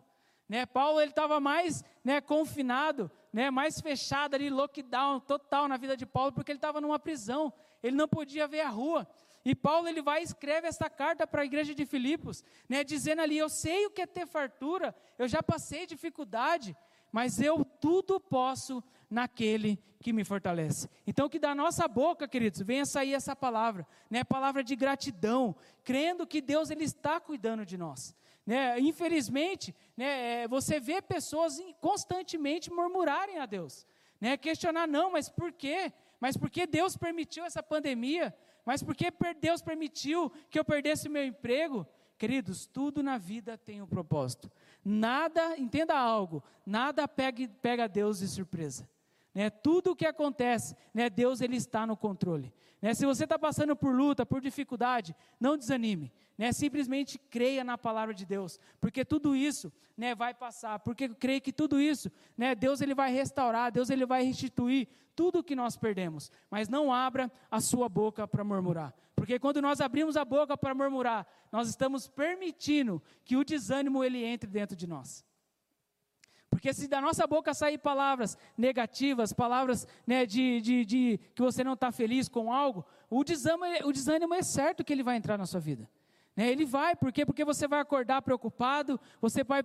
Né? 0.48 0.66
Paulo 0.66 1.02
ele 1.02 1.12
estava 1.12 1.40
mais 1.40 1.84
né, 2.04 2.22
confinado, 2.22 3.10
né, 3.34 3.50
mais 3.50 3.82
fechado 3.82 4.36
ali, 4.36 4.50
lockdown 4.50 5.20
total 5.20 5.68
na 5.68 5.78
vida 5.78 5.98
de 5.98 6.06
Paulo, 6.06 6.32
porque 6.32 6.52
ele 6.52 6.58
estava 6.58 6.80
numa 6.80 7.00
prisão, 7.00 7.52
ele 7.82 7.96
não 7.96 8.08
podia 8.08 8.48
ver 8.48 8.62
a 8.62 8.70
rua. 8.70 9.08
E 9.44 9.54
Paulo 9.54 9.88
ele 9.88 10.02
vai 10.02 10.22
e 10.22 10.24
escreve 10.24 10.68
essa 10.68 10.90
carta 10.90 11.28
para 11.28 11.42
a 11.42 11.46
igreja 11.46 11.76
de 11.76 11.86
Filipos, 11.86 12.44
né, 12.68 12.84
dizendo 12.84 13.22
ali: 13.22 13.38
Eu 13.38 13.50
sei 13.50 13.86
o 13.86 13.92
que 13.92 14.02
é 14.02 14.08
ter 14.08 14.26
fartura, 14.26 14.96
eu 15.20 15.28
já 15.28 15.44
passei 15.44 15.86
dificuldade, 15.86 16.76
mas 17.12 17.40
eu 17.40 17.64
tudo 17.64 18.20
posso 18.20 18.84
naquele 19.10 19.80
que 20.02 20.12
me 20.12 20.24
fortalece. 20.24 20.90
Então, 21.06 21.30
que 21.30 21.40
da 21.40 21.56
nossa 21.56 21.88
boca, 21.88 22.28
queridos, 22.28 22.62
venha 22.62 22.86
sair 22.86 23.14
essa 23.14 23.36
palavra, 23.36 23.88
né, 24.10 24.24
palavra 24.24 24.64
de 24.64 24.76
gratidão, 24.76 25.56
crendo 25.84 26.28
que 26.28 26.42
Deus 26.42 26.70
ele 26.70 26.84
está 26.84 27.20
cuidando 27.20 27.66
de 27.66 27.78
nós. 27.78 28.16
Né? 28.46 28.80
Infelizmente, 28.80 29.76
né, 29.98 30.44
é, 30.44 30.48
você 30.48 30.80
vê 30.80 31.02
pessoas 31.02 31.60
constantemente 31.82 32.72
murmurarem 32.72 33.40
a 33.40 33.46
Deus, 33.46 33.86
né? 34.22 34.38
questionar, 34.38 34.88
não, 34.88 35.12
mas 35.12 35.30
por 35.30 35.52
quê? 35.52 35.92
Mas 36.20 36.38
por 36.38 36.50
que 36.50 36.68
Deus 36.68 36.96
permitiu 36.96 37.44
essa 37.44 37.64
pandemia? 37.64 38.36
Mas 38.66 38.82
por 38.82 38.96
que 38.96 39.12
Deus 39.40 39.62
permitiu 39.62 40.32
que 40.50 40.58
eu 40.58 40.66
perdesse 40.66 41.10
meu 41.10 41.24
emprego? 41.24 41.86
Queridos, 42.18 42.66
tudo 42.66 43.04
na 43.04 43.18
vida 43.18 43.58
tem 43.58 43.82
um 43.82 43.88
propósito. 43.88 44.50
Nada, 44.84 45.58
entenda 45.58 45.98
algo, 45.98 46.44
nada 46.66 47.08
pega, 47.08 47.48
pega 47.62 47.88
Deus 47.88 48.20
de 48.20 48.28
surpresa. 48.28 48.88
Né? 49.34 49.50
Tudo 49.50 49.92
o 49.92 49.96
que 49.96 50.06
acontece, 50.06 50.76
né? 50.94 51.10
Deus 51.10 51.42
ele 51.42 51.58
está 51.58 51.86
no 51.86 51.98
controle. 51.98 52.54
Né? 52.82 52.94
Se 52.94 53.06
você 53.06 53.26
está 53.26 53.38
passando 53.38 53.76
por 53.76 53.94
luta, 53.94 54.26
por 54.26 54.40
dificuldade, 54.40 55.14
não 55.38 55.58
desanime. 55.58 56.12
Né? 56.38 56.52
Simplesmente 56.52 57.18
creia 57.18 57.64
na 57.64 57.78
palavra 57.78 58.14
de 58.14 58.26
Deus, 58.26 58.60
porque 58.82 59.06
tudo 59.06 59.36
isso 59.36 59.72
né, 59.96 60.14
vai 60.14 60.34
passar. 60.34 60.80
Porque 60.80 61.10
creia 61.10 61.40
que 61.40 61.54
tudo 61.54 61.80
isso, 61.80 62.12
né, 62.38 62.54
Deus 62.54 62.82
ele 62.82 62.94
vai 62.94 63.12
restaurar, 63.12 63.72
Deus 63.72 63.90
ele 63.90 64.06
vai 64.06 64.24
restituir 64.24 64.88
tudo 65.16 65.40
o 65.40 65.44
que 65.44 65.56
nós 65.56 65.78
perdemos. 65.78 66.32
Mas 66.50 66.68
não 66.68 66.94
abra 66.94 67.32
a 67.50 67.62
sua 67.62 67.88
boca 67.88 68.28
para 68.28 68.44
murmurar, 68.44 68.94
porque 69.16 69.40
quando 69.40 69.62
nós 69.62 69.80
abrimos 69.80 70.18
a 70.18 70.26
boca 70.26 70.58
para 70.58 70.76
murmurar, 70.76 71.26
nós 71.52 71.70
estamos 71.70 72.08
permitindo 72.08 73.02
que 73.24 73.38
o 73.38 73.46
desânimo 73.46 74.04
ele 74.04 74.24
entre 74.24 74.50
dentro 74.50 74.76
de 74.76 74.86
nós. 74.86 75.26
Porque 76.50 76.74
se 76.74 76.88
da 76.88 77.02
nossa 77.02 77.28
boca 77.28 77.54
sair 77.54 77.78
palavras 77.78 78.38
negativas, 78.58 79.34
palavras 79.34 79.88
né, 80.08 80.26
de, 80.26 80.62
de, 80.62 80.86
de, 80.86 81.20
que 81.34 81.42
você 81.42 81.64
não 81.64 81.74
está 81.74 81.92
feliz 81.92 82.30
com 82.30 82.52
algo, 82.52 82.86
o 83.10 83.24
desânimo, 83.24 83.66
o 83.88 83.92
desânimo 83.92 84.34
é 84.34 84.42
certo 84.42 84.84
que 84.84 84.94
ele 84.94 85.04
vai 85.04 85.18
entrar 85.18 85.38
na 85.38 85.46
sua 85.46 85.60
vida. 85.60 85.90
Né, 86.36 86.52
ele 86.52 86.66
vai, 86.66 86.96
por 86.96 87.14
quê? 87.14 87.26
Porque 87.26 87.46
você 87.46 87.66
vai 87.68 87.80
acordar 87.80 88.22
preocupado, 88.22 89.00
você 89.22 89.42
vai 89.44 89.64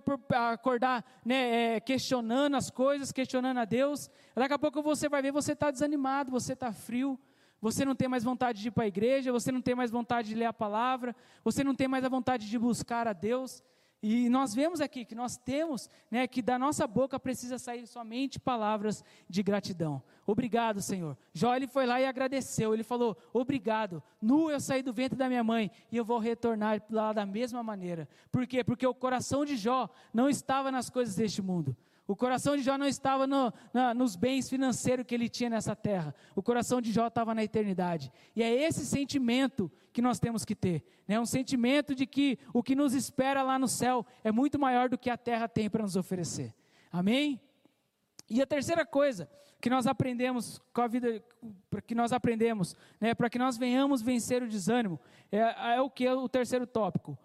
acordar 0.53 1.03
né, 1.25 1.75
é, 1.75 1.79
questionando 1.81 2.55
as 2.55 2.69
coisas, 2.69 3.11
questionando 3.11 3.57
a 3.57 3.65
Deus. 3.65 4.09
Daqui 4.33 4.53
a 4.53 4.59
pouco 4.59 4.81
você 4.81 5.09
vai 5.09 5.21
ver, 5.21 5.31
você 5.31 5.51
está 5.51 5.69
desanimado, 5.69 6.31
você 6.31 6.53
está 6.53 6.71
frio, 6.71 7.19
você 7.59 7.83
não 7.83 7.93
tem 7.93 8.07
mais 8.07 8.23
vontade 8.23 8.61
de 8.61 8.69
ir 8.69 8.71
para 8.71 8.85
a 8.85 8.87
igreja, 8.87 9.33
você 9.33 9.51
não 9.51 9.61
tem 9.61 9.75
mais 9.75 9.91
vontade 9.91 10.29
de 10.29 10.35
ler 10.35 10.45
a 10.45 10.53
palavra, 10.53 11.13
você 11.43 11.61
não 11.63 11.75
tem 11.75 11.87
mais 11.89 12.05
a 12.05 12.09
vontade 12.09 12.49
de 12.49 12.57
buscar 12.57 13.05
a 13.05 13.13
Deus. 13.13 13.61
E 14.03 14.29
nós 14.29 14.55
vemos 14.55 14.81
aqui 14.81 15.05
que 15.05 15.13
nós 15.13 15.37
temos, 15.37 15.87
né, 16.09 16.25
que 16.25 16.41
da 16.41 16.57
nossa 16.57 16.87
boca 16.87 17.19
precisa 17.19 17.59
sair 17.59 17.85
somente 17.85 18.39
palavras 18.39 19.03
de 19.29 19.43
gratidão. 19.43 20.01
Obrigado, 20.25 20.81
Senhor. 20.81 21.15
Jó 21.31 21.55
ele 21.55 21.67
foi 21.67 21.85
lá 21.85 22.01
e 22.01 22.05
agradeceu. 22.05 22.73
Ele 22.73 22.83
falou: 22.83 23.15
"Obrigado. 23.31 24.01
Nu 24.19 24.49
eu 24.49 24.59
saí 24.59 24.81
do 24.81 24.91
ventre 24.93 25.17
da 25.17 25.27
minha 25.27 25.43
mãe 25.43 25.69
e 25.91 25.97
eu 25.97 26.05
vou 26.05 26.17
retornar 26.17 26.81
lá 26.89 27.13
da 27.13 27.25
mesma 27.25 27.61
maneira". 27.61 28.09
Por 28.31 28.47
quê? 28.47 28.63
Porque 28.63 28.87
o 28.87 28.93
coração 28.93 29.45
de 29.45 29.55
Jó 29.55 29.87
não 30.11 30.27
estava 30.27 30.71
nas 30.71 30.89
coisas 30.89 31.15
deste 31.15 31.41
mundo. 31.41 31.75
O 32.11 32.15
coração 32.15 32.57
de 32.57 32.61
Jó 32.61 32.77
não 32.77 32.87
estava 32.87 33.25
no, 33.25 33.53
na, 33.73 33.93
nos 33.93 34.17
bens 34.17 34.49
financeiros 34.49 35.05
que 35.05 35.15
ele 35.15 35.29
tinha 35.29 35.49
nessa 35.49 35.73
terra. 35.73 36.13
O 36.35 36.43
coração 36.43 36.81
de 36.81 36.91
Jó 36.91 37.07
estava 37.07 37.33
na 37.33 37.41
eternidade. 37.41 38.11
E 38.35 38.43
é 38.43 38.53
esse 38.53 38.85
sentimento 38.85 39.71
que 39.93 40.01
nós 40.01 40.19
temos 40.19 40.43
que 40.43 40.53
ter. 40.53 40.83
Né? 41.07 41.17
Um 41.17 41.25
sentimento 41.25 41.95
de 41.95 42.05
que 42.05 42.37
o 42.53 42.61
que 42.61 42.75
nos 42.75 42.93
espera 42.93 43.41
lá 43.41 43.57
no 43.57 43.67
céu 43.69 44.05
é 44.25 44.31
muito 44.31 44.59
maior 44.59 44.89
do 44.89 44.97
que 44.97 45.09
a 45.09 45.15
terra 45.15 45.47
tem 45.47 45.69
para 45.69 45.83
nos 45.83 45.95
oferecer. 45.95 46.53
Amém? 46.91 47.39
E 48.29 48.41
a 48.41 48.45
terceira 48.45 48.85
coisa 48.85 49.29
que 49.61 49.69
nós 49.69 49.87
aprendemos 49.87 50.61
com 50.73 50.81
a 50.81 50.87
vida, 50.87 51.23
que 51.87 51.95
nós 51.95 52.11
aprendemos, 52.11 52.75
né, 52.99 53.15
para 53.15 53.29
que 53.29 53.39
nós 53.39 53.57
venhamos 53.57 54.01
vencer 54.01 54.43
o 54.43 54.49
desânimo, 54.49 54.99
é, 55.31 55.75
é 55.75 55.81
o 55.81 55.89
que? 55.89 56.09
O 56.09 56.27
terceiro 56.27 56.67
tópico. 56.67 57.17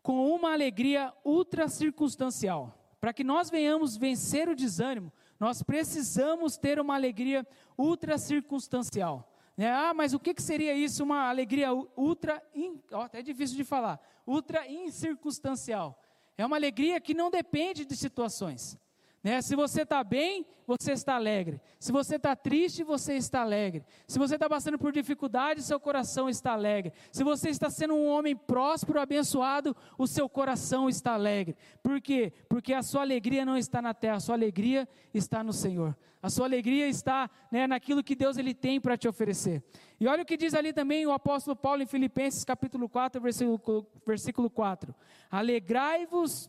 Com 0.00 0.32
uma 0.32 0.52
alegria 0.52 1.12
ultra 1.24 1.66
circunstancial. 1.66 2.78
Para 3.02 3.12
que 3.12 3.24
nós 3.24 3.50
venhamos 3.50 3.96
vencer 3.96 4.48
o 4.48 4.54
desânimo, 4.54 5.12
nós 5.40 5.60
precisamos 5.60 6.56
ter 6.56 6.78
uma 6.78 6.94
alegria 6.94 7.44
ultra 7.76 8.16
circunstancial. 8.16 9.28
Né? 9.56 9.68
Ah, 9.68 9.92
mas 9.92 10.14
o 10.14 10.20
que, 10.20 10.32
que 10.32 10.40
seria 10.40 10.72
isso? 10.72 11.02
Uma 11.02 11.28
alegria 11.28 11.70
ultra, 11.96 12.40
in, 12.54 12.80
ó, 12.92 13.00
até 13.00 13.20
difícil 13.20 13.56
de 13.56 13.64
falar, 13.64 14.00
ultra 14.24 14.70
incircunstancial. 14.70 16.00
É 16.38 16.46
uma 16.46 16.54
alegria 16.54 17.00
que 17.00 17.12
não 17.12 17.28
depende 17.28 17.84
de 17.84 17.96
situações. 17.96 18.78
Né? 19.22 19.40
Se 19.40 19.54
você 19.54 19.82
está 19.82 20.02
bem, 20.02 20.44
você 20.66 20.92
está 20.92 21.14
alegre. 21.14 21.60
Se 21.78 21.92
você 21.92 22.16
está 22.16 22.34
triste, 22.34 22.82
você 22.82 23.14
está 23.14 23.42
alegre. 23.42 23.84
Se 24.06 24.18
você 24.18 24.34
está 24.34 24.48
passando 24.48 24.78
por 24.78 24.92
dificuldade, 24.92 25.62
seu 25.62 25.78
coração 25.78 26.28
está 26.28 26.52
alegre. 26.52 26.92
Se 27.10 27.22
você 27.22 27.50
está 27.50 27.70
sendo 27.70 27.94
um 27.94 28.06
homem 28.06 28.34
próspero, 28.34 29.00
abençoado, 29.00 29.76
o 29.98 30.06
seu 30.06 30.28
coração 30.28 30.88
está 30.88 31.12
alegre. 31.12 31.56
Por 31.82 32.00
quê? 32.00 32.32
Porque 32.48 32.72
a 32.72 32.82
sua 32.82 33.02
alegria 33.02 33.44
não 33.44 33.56
está 33.56 33.80
na 33.80 33.94
terra, 33.94 34.16
a 34.16 34.20
sua 34.20 34.34
alegria 34.34 34.88
está 35.12 35.42
no 35.42 35.52
Senhor. 35.52 35.96
A 36.22 36.30
sua 36.30 36.46
alegria 36.46 36.86
está 36.86 37.28
né, 37.50 37.66
naquilo 37.66 38.02
que 38.02 38.14
Deus 38.14 38.36
ele 38.36 38.54
tem 38.54 38.80
para 38.80 38.96
te 38.96 39.08
oferecer. 39.08 39.60
E 39.98 40.06
olha 40.06 40.22
o 40.22 40.26
que 40.26 40.36
diz 40.36 40.54
ali 40.54 40.72
também 40.72 41.04
o 41.04 41.10
apóstolo 41.12 41.56
Paulo 41.56 41.82
em 41.82 41.86
Filipenses 41.86 42.44
capítulo 42.44 42.88
4, 42.88 43.20
versículo, 43.20 43.86
versículo 44.06 44.48
4. 44.48 44.94
Alegrai-vos 45.28 46.48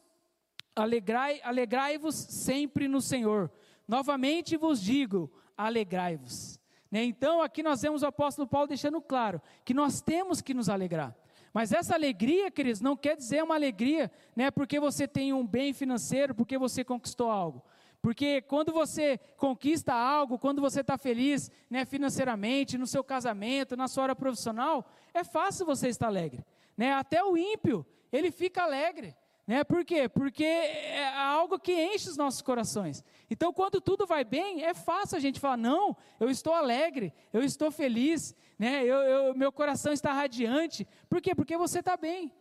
Alegrai, 0.75 1.39
alegrai-vos 1.43 2.15
sempre 2.15 2.87
no 2.87 3.01
Senhor. 3.01 3.51
Novamente 3.87 4.57
vos 4.57 4.81
digo, 4.81 5.31
alegrai-vos. 5.57 6.59
Né? 6.91 7.03
Então, 7.03 7.41
aqui 7.41 7.61
nós 7.61 7.81
vemos 7.81 8.03
o 8.03 8.07
apóstolo 8.07 8.47
Paulo 8.47 8.67
deixando 8.67 9.01
claro 9.01 9.41
que 9.65 9.73
nós 9.73 10.01
temos 10.01 10.41
que 10.41 10.53
nos 10.53 10.69
alegrar. 10.69 11.15
Mas 11.53 11.71
essa 11.71 11.93
alegria, 11.93 12.49
queridos, 12.49 12.81
não 12.81 12.97
quer 12.97 13.15
dizer 13.15 13.43
uma 13.43 13.53
alegria, 13.53 14.11
né, 14.35 14.49
porque 14.49 14.79
você 14.79 15.07
tem 15.07 15.31
um 15.33 15.45
bem 15.45 15.71
financeiro, 15.71 16.33
porque 16.33 16.57
você 16.57 16.83
conquistou 16.83 17.29
algo. 17.29 17.63
Porque 18.01 18.41
quando 18.41 18.73
você 18.73 19.17
conquista 19.37 19.93
algo, 19.93 20.37
quando 20.37 20.61
você 20.61 20.81
está 20.81 20.97
feliz 20.97 21.49
né, 21.69 21.85
financeiramente, 21.85 22.77
no 22.77 22.85
seu 22.85 23.03
casamento, 23.03 23.77
na 23.77 23.87
sua 23.87 24.03
hora 24.03 24.15
profissional, 24.15 24.85
é 25.13 25.23
fácil 25.23 25.65
você 25.65 25.87
estar 25.87 26.07
alegre. 26.07 26.43
Né? 26.75 26.91
Até 26.91 27.23
o 27.23 27.37
ímpio, 27.37 27.85
ele 28.11 28.29
fica 28.29 28.63
alegre. 28.63 29.15
Né? 29.45 29.63
Por 29.63 29.83
quê? 29.83 30.07
Porque 30.07 30.43
é 30.43 31.07
algo 31.17 31.59
que 31.59 31.73
enche 31.73 32.09
os 32.09 32.15
nossos 32.15 32.41
corações. 32.41 33.03
Então, 33.29 33.51
quando 33.51 33.81
tudo 33.81 34.05
vai 34.05 34.23
bem, 34.23 34.63
é 34.63 34.73
fácil 34.73 35.17
a 35.17 35.19
gente 35.19 35.39
falar: 35.39 35.57
não, 35.57 35.95
eu 36.19 36.29
estou 36.29 36.53
alegre, 36.53 37.13
eu 37.33 37.43
estou 37.43 37.69
feliz, 37.69 38.33
né? 38.57 38.83
eu, 38.83 38.95
eu 38.95 39.35
meu 39.35 39.51
coração 39.51 39.91
está 39.91 40.13
radiante. 40.13 40.87
Por 41.09 41.21
quê? 41.21 41.35
Porque 41.35 41.57
você 41.57 41.79
está 41.79 41.97
bem. 41.97 42.31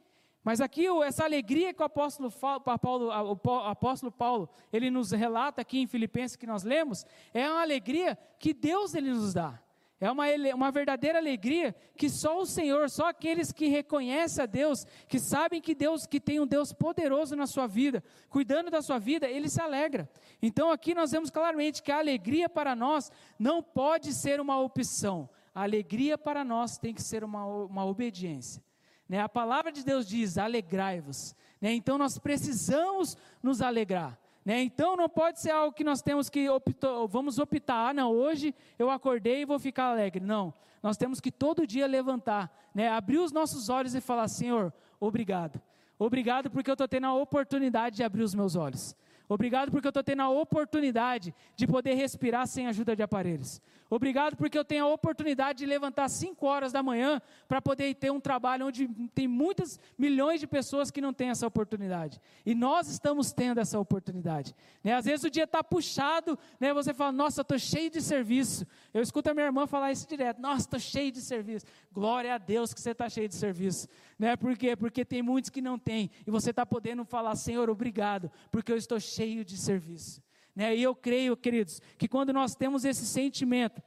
Mas 0.44 0.60
aqui, 0.60 0.86
essa 1.04 1.24
alegria 1.24 1.72
que 1.72 1.82
o 1.82 1.84
apóstolo 1.84 2.32
Paulo, 2.80 3.06
o 3.06 3.50
apóstolo 3.60 4.10
Paulo, 4.10 4.48
ele 4.72 4.90
nos 4.90 5.12
relata 5.12 5.60
aqui 5.60 5.78
em 5.78 5.86
Filipenses 5.86 6.36
que 6.36 6.46
nós 6.46 6.64
lemos, 6.64 7.06
é 7.32 7.48
uma 7.48 7.62
alegria 7.62 8.18
que 8.40 8.52
Deus 8.52 8.94
ele 8.94 9.10
nos 9.10 9.34
dá. 9.34 9.61
É 10.02 10.10
uma, 10.10 10.24
uma 10.52 10.72
verdadeira 10.72 11.20
alegria 11.20 11.72
que 11.96 12.10
só 12.10 12.40
o 12.40 12.44
Senhor, 12.44 12.90
só 12.90 13.10
aqueles 13.10 13.52
que 13.52 13.68
reconhecem 13.68 14.42
a 14.42 14.46
Deus, 14.46 14.84
que 15.06 15.20
sabem 15.20 15.60
que 15.60 15.76
Deus, 15.76 16.06
que 16.06 16.18
tem 16.18 16.40
um 16.40 16.46
Deus 16.46 16.72
poderoso 16.72 17.36
na 17.36 17.46
sua 17.46 17.68
vida, 17.68 18.02
cuidando 18.28 18.68
da 18.68 18.82
sua 18.82 18.98
vida, 18.98 19.28
ele 19.28 19.48
se 19.48 19.60
alegra. 19.60 20.10
Então 20.42 20.72
aqui 20.72 20.92
nós 20.92 21.12
vemos 21.12 21.30
claramente 21.30 21.80
que 21.84 21.92
a 21.92 21.98
alegria 21.98 22.48
para 22.48 22.74
nós 22.74 23.12
não 23.38 23.62
pode 23.62 24.12
ser 24.12 24.40
uma 24.40 24.58
opção. 24.60 25.30
A 25.54 25.62
alegria 25.62 26.18
para 26.18 26.42
nós 26.42 26.76
tem 26.78 26.92
que 26.92 27.00
ser 27.00 27.22
uma, 27.22 27.46
uma 27.46 27.86
obediência. 27.86 28.60
Né? 29.08 29.20
A 29.20 29.28
palavra 29.28 29.70
de 29.70 29.84
Deus 29.84 30.04
diz: 30.04 30.36
alegrai-vos. 30.36 31.32
Né? 31.60 31.74
Então 31.74 31.96
nós 31.96 32.18
precisamos 32.18 33.16
nos 33.40 33.62
alegrar. 33.62 34.18
Né? 34.44 34.62
Então 34.62 34.96
não 34.96 35.08
pode 35.08 35.40
ser 35.40 35.50
algo 35.50 35.72
que 35.72 35.84
nós 35.84 36.02
temos 36.02 36.28
que 36.28 36.48
optar, 36.48 37.06
vamos 37.06 37.38
optar, 37.38 37.90
ah, 37.90 37.94
não, 37.94 38.10
hoje 38.10 38.54
eu 38.78 38.90
acordei 38.90 39.42
e 39.42 39.44
vou 39.44 39.58
ficar 39.58 39.90
alegre. 39.92 40.24
Não, 40.24 40.52
nós 40.82 40.96
temos 40.96 41.20
que 41.20 41.30
todo 41.30 41.66
dia 41.66 41.86
levantar, 41.86 42.52
né? 42.74 42.88
abrir 42.88 43.18
os 43.18 43.30
nossos 43.30 43.68
olhos 43.68 43.94
e 43.94 44.00
falar: 44.00 44.26
Senhor, 44.28 44.72
obrigado. 44.98 45.60
Obrigado 45.98 46.50
porque 46.50 46.68
eu 46.68 46.74
estou 46.74 46.88
tendo 46.88 47.06
a 47.06 47.14
oportunidade 47.14 47.96
de 47.96 48.02
abrir 48.02 48.22
os 48.22 48.34
meus 48.34 48.56
olhos. 48.56 48.96
Obrigado 49.28 49.70
porque 49.70 49.86
eu 49.86 49.90
estou 49.90 50.02
tendo 50.02 50.22
a 50.22 50.28
oportunidade 50.28 51.32
de 51.54 51.66
poder 51.66 51.94
respirar 51.94 52.46
sem 52.46 52.66
ajuda 52.66 52.96
de 52.96 53.02
aparelhos. 53.02 53.62
Obrigado 53.94 54.38
porque 54.38 54.56
eu 54.56 54.64
tenho 54.64 54.86
a 54.86 54.88
oportunidade 54.88 55.58
de 55.58 55.66
levantar 55.66 56.08
5 56.08 56.46
horas 56.46 56.72
da 56.72 56.82
manhã 56.82 57.20
para 57.46 57.60
poder 57.60 57.94
ter 57.94 58.10
um 58.10 58.18
trabalho 58.18 58.68
onde 58.68 58.88
tem 59.14 59.28
muitas 59.28 59.78
milhões 59.98 60.40
de 60.40 60.46
pessoas 60.46 60.90
que 60.90 60.98
não 60.98 61.12
têm 61.12 61.28
essa 61.28 61.46
oportunidade. 61.46 62.18
E 62.46 62.54
nós 62.54 62.88
estamos 62.88 63.34
tendo 63.34 63.60
essa 63.60 63.78
oportunidade. 63.78 64.54
Né? 64.82 64.94
Às 64.94 65.04
vezes 65.04 65.24
o 65.24 65.30
dia 65.30 65.44
está 65.44 65.62
puxado, 65.62 66.38
né? 66.58 66.72
você 66.72 66.94
fala, 66.94 67.12
nossa, 67.12 67.42
estou 67.42 67.58
cheio 67.58 67.90
de 67.90 68.00
serviço. 68.00 68.66
Eu 68.94 69.02
escuto 69.02 69.28
a 69.28 69.34
minha 69.34 69.44
irmã 69.44 69.66
falar 69.66 69.92
isso 69.92 70.08
direto, 70.08 70.40
nossa, 70.40 70.60
estou 70.60 70.80
cheio 70.80 71.12
de 71.12 71.20
serviço. 71.20 71.66
Glória 71.92 72.34
a 72.34 72.38
Deus 72.38 72.72
que 72.72 72.80
você 72.80 72.92
está 72.92 73.10
cheio 73.10 73.28
de 73.28 73.34
serviço. 73.34 73.88
Né? 74.18 74.36
Por 74.36 74.56
quê? 74.56 74.74
Porque 74.74 75.04
tem 75.04 75.20
muitos 75.20 75.50
que 75.50 75.60
não 75.60 75.78
têm. 75.78 76.10
E 76.26 76.30
você 76.30 76.48
está 76.48 76.64
podendo 76.64 77.04
falar, 77.04 77.36
Senhor, 77.36 77.68
obrigado, 77.68 78.32
porque 78.50 78.72
eu 78.72 78.76
estou 78.78 78.98
cheio 78.98 79.44
de 79.44 79.58
serviço. 79.58 80.22
Né? 80.54 80.76
E 80.76 80.82
eu 80.82 80.94
creio, 80.94 81.36
queridos, 81.36 81.80
que 81.96 82.08
quando 82.08 82.32
nós 82.32 82.54
temos 82.54 82.84
esse 82.84 83.06
sentimento 83.06 83.82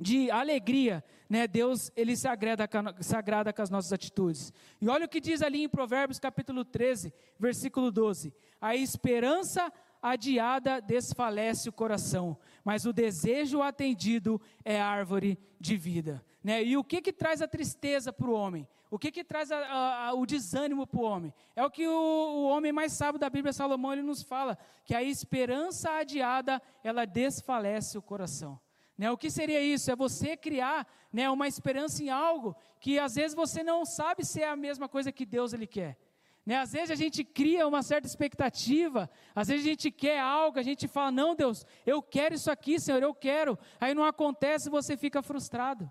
de 0.00 0.30
alegria, 0.30 1.02
né, 1.28 1.46
Deus 1.46 1.90
ele 1.96 2.16
se 2.16 2.28
agrada, 2.28 2.68
se 3.00 3.16
agrada 3.16 3.52
com 3.52 3.62
as 3.62 3.70
nossas 3.70 3.92
atitudes. 3.92 4.52
E 4.80 4.88
olha 4.88 5.06
o 5.06 5.08
que 5.08 5.20
diz 5.20 5.42
ali 5.42 5.62
em 5.62 5.68
Provérbios 5.68 6.18
capítulo 6.18 6.64
13, 6.64 7.12
versículo 7.38 7.90
12: 7.90 8.34
A 8.60 8.76
esperança 8.76 9.72
adiada 10.02 10.80
desfalece 10.80 11.68
o 11.68 11.72
coração, 11.72 12.36
mas 12.64 12.84
o 12.84 12.92
desejo 12.92 13.62
atendido 13.62 14.40
é 14.64 14.80
árvore 14.80 15.38
de 15.58 15.76
vida. 15.76 16.24
Né? 16.44 16.62
E 16.62 16.76
o 16.76 16.84
que 16.84 17.00
que 17.00 17.12
traz 17.12 17.40
a 17.40 17.48
tristeza 17.48 18.12
para 18.12 18.28
o 18.28 18.34
homem? 18.34 18.68
O 18.90 18.98
que 18.98 19.10
que 19.10 19.24
traz 19.24 19.50
a, 19.50 19.58
a, 19.58 20.06
a, 20.08 20.14
o 20.14 20.24
desânimo 20.24 20.86
para 20.86 21.00
o 21.00 21.04
homem? 21.04 21.34
É 21.54 21.64
o 21.64 21.70
que 21.70 21.86
o, 21.86 21.92
o, 21.92 22.48
homem 22.48 22.72
mais 22.72 22.92
sábio 22.92 23.18
da 23.18 23.28
Bíblia, 23.28 23.52
Salomão, 23.52 23.92
ele 23.92 24.02
nos 24.02 24.22
fala, 24.22 24.56
que 24.84 24.94
a 24.94 25.02
esperança 25.02 25.90
adiada, 25.90 26.62
ela 26.84 27.04
desfalece 27.04 27.98
o 27.98 28.02
coração. 28.02 28.60
Né, 28.96 29.10
o 29.10 29.18
que 29.18 29.30
seria 29.30 29.60
isso? 29.60 29.90
É 29.90 29.96
você 29.96 30.36
criar 30.36 30.86
né, 31.12 31.28
uma 31.28 31.46
esperança 31.46 32.02
em 32.02 32.08
algo 32.08 32.56
que 32.80 32.98
às 32.98 33.16
vezes 33.16 33.34
você 33.34 33.62
não 33.62 33.84
sabe 33.84 34.24
se 34.24 34.40
é 34.42 34.48
a 34.48 34.56
mesma 34.56 34.88
coisa 34.88 35.12
que 35.12 35.26
Deus 35.26 35.52
ele 35.52 35.66
quer. 35.66 35.98
Né? 36.46 36.56
Às 36.56 36.72
vezes 36.72 36.92
a 36.92 36.94
gente 36.94 37.24
cria 37.24 37.66
uma 37.66 37.82
certa 37.82 38.06
expectativa, 38.06 39.10
às 39.34 39.48
vezes 39.48 39.66
a 39.66 39.68
gente 39.68 39.90
quer 39.90 40.20
algo, 40.20 40.58
a 40.58 40.62
gente 40.62 40.86
fala, 40.86 41.10
não, 41.10 41.34
Deus, 41.34 41.66
eu 41.84 42.00
quero 42.00 42.36
isso 42.36 42.50
aqui, 42.50 42.78
Senhor, 42.78 43.02
eu 43.02 43.12
quero. 43.12 43.58
Aí 43.80 43.92
não 43.92 44.04
acontece, 44.04 44.70
você 44.70 44.96
fica 44.96 45.20
frustrado. 45.20 45.90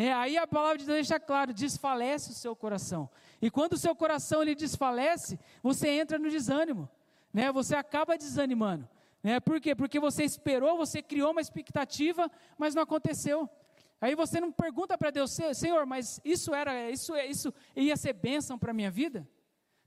Né? 0.00 0.14
Aí 0.14 0.38
a 0.38 0.46
palavra 0.46 0.78
de 0.78 0.86
Deus 0.86 0.96
deixa 0.96 1.20
claro, 1.20 1.52
desfalece 1.52 2.30
o 2.30 2.32
seu 2.32 2.56
coração. 2.56 3.06
E 3.38 3.50
quando 3.50 3.74
o 3.74 3.76
seu 3.76 3.94
coração 3.94 4.40
ele 4.40 4.54
desfalece, 4.54 5.38
você 5.62 5.90
entra 5.90 6.18
no 6.18 6.30
desânimo. 6.30 6.88
Né? 7.30 7.52
Você 7.52 7.76
acaba 7.76 8.16
desanimando. 8.16 8.88
Né? 9.22 9.38
Por 9.40 9.60
quê? 9.60 9.74
Porque 9.74 10.00
você 10.00 10.24
esperou, 10.24 10.78
você 10.78 11.02
criou 11.02 11.32
uma 11.32 11.42
expectativa, 11.42 12.30
mas 12.56 12.74
não 12.74 12.82
aconteceu. 12.82 13.46
Aí 14.00 14.14
você 14.14 14.40
não 14.40 14.50
pergunta 14.50 14.96
para 14.96 15.10
Deus, 15.10 15.38
Senhor, 15.52 15.84
mas 15.84 16.18
isso 16.24 16.54
era, 16.54 16.90
isso, 16.90 17.14
isso 17.18 17.52
ia 17.76 17.94
ser 17.94 18.14
bênção 18.14 18.58
para 18.58 18.70
a 18.70 18.74
minha 18.74 18.90
vida? 18.90 19.28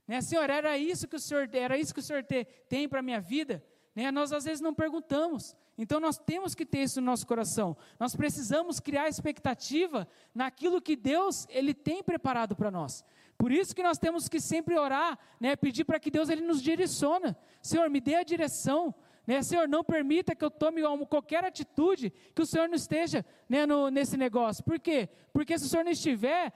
Né? 0.06 0.20
Senhor, 0.20 0.48
era 0.48 0.78
isso 0.78 1.08
que 1.08 1.16
o 1.16 1.18
Senhor, 1.18 1.50
era 1.52 1.76
isso 1.76 1.92
que 1.92 1.98
o 1.98 2.04
Senhor 2.04 2.22
te, 2.22 2.44
tem 2.68 2.88
para 2.88 3.00
a 3.00 3.02
minha 3.02 3.20
vida? 3.20 3.64
Né? 3.94 4.10
Nós 4.10 4.32
às 4.32 4.44
vezes 4.44 4.60
não 4.60 4.74
perguntamos. 4.74 5.56
Então 5.76 6.00
nós 6.00 6.18
temos 6.18 6.54
que 6.54 6.64
ter 6.64 6.82
isso 6.84 7.00
no 7.00 7.06
nosso 7.06 7.26
coração. 7.26 7.76
Nós 7.98 8.14
precisamos 8.14 8.80
criar 8.80 9.08
expectativa 9.08 10.06
naquilo 10.34 10.80
que 10.80 10.96
Deus 10.96 11.46
ele 11.50 11.74
tem 11.74 12.02
preparado 12.02 12.54
para 12.54 12.70
nós. 12.70 13.04
Por 13.36 13.50
isso 13.50 13.74
que 13.74 13.82
nós 13.82 13.98
temos 13.98 14.28
que 14.28 14.40
sempre 14.40 14.78
orar, 14.78 15.18
né? 15.40 15.56
pedir 15.56 15.84
para 15.84 15.98
que 15.98 16.10
Deus 16.10 16.28
ele 16.28 16.42
nos 16.42 16.62
direcione. 16.62 17.34
Senhor, 17.60 17.90
me 17.90 18.00
dê 18.00 18.14
a 18.14 18.22
direção. 18.22 18.94
Né? 19.26 19.42
Senhor, 19.42 19.66
não 19.66 19.82
permita 19.82 20.34
que 20.34 20.44
eu 20.44 20.50
tome 20.50 20.82
qualquer 21.08 21.44
atitude 21.44 22.12
que 22.34 22.42
o 22.42 22.46
Senhor 22.46 22.68
não 22.68 22.76
esteja 22.76 23.24
né, 23.48 23.66
no, 23.66 23.90
nesse 23.90 24.16
negócio. 24.16 24.62
Por 24.62 24.78
quê? 24.78 25.08
Porque 25.32 25.58
se 25.58 25.64
o 25.64 25.68
Senhor 25.68 25.84
não 25.84 25.90
estiver, 25.92 26.52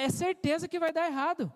é 0.00 0.08
certeza 0.08 0.66
que 0.66 0.78
vai 0.78 0.92
dar 0.92 1.06
errado. 1.06 1.52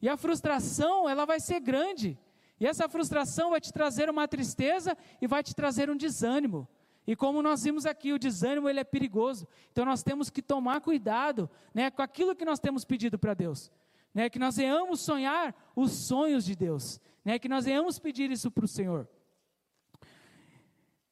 E 0.00 0.08
a 0.08 0.16
frustração, 0.16 1.08
ela 1.08 1.24
vai 1.24 1.40
ser 1.40 1.60
grande. 1.60 2.18
E 2.58 2.66
essa 2.66 2.88
frustração 2.88 3.50
vai 3.50 3.60
te 3.60 3.72
trazer 3.72 4.08
uma 4.08 4.26
tristeza 4.26 4.96
e 5.20 5.26
vai 5.26 5.42
te 5.42 5.54
trazer 5.54 5.90
um 5.90 5.96
desânimo. 5.96 6.66
E 7.06 7.14
como 7.14 7.42
nós 7.42 7.62
vimos 7.62 7.86
aqui, 7.86 8.12
o 8.12 8.18
desânimo 8.18 8.68
ele 8.68 8.80
é 8.80 8.84
perigoso. 8.84 9.46
Então 9.70 9.84
nós 9.84 10.02
temos 10.02 10.28
que 10.28 10.42
tomar 10.42 10.80
cuidado, 10.80 11.48
né, 11.72 11.90
com 11.90 12.02
aquilo 12.02 12.34
que 12.34 12.44
nós 12.44 12.58
temos 12.58 12.84
pedido 12.84 13.18
para 13.18 13.34
Deus, 13.34 13.70
né, 14.12 14.28
que 14.28 14.38
nós 14.38 14.56
venhamos 14.56 15.00
sonhar 15.00 15.54
os 15.76 15.92
sonhos 15.92 16.44
de 16.44 16.56
Deus, 16.56 17.00
né, 17.24 17.38
que 17.38 17.48
nós 17.48 17.64
venhamos 17.64 17.98
pedir 17.98 18.30
isso 18.30 18.50
para 18.50 18.64
o 18.64 18.68
Senhor. 18.68 19.08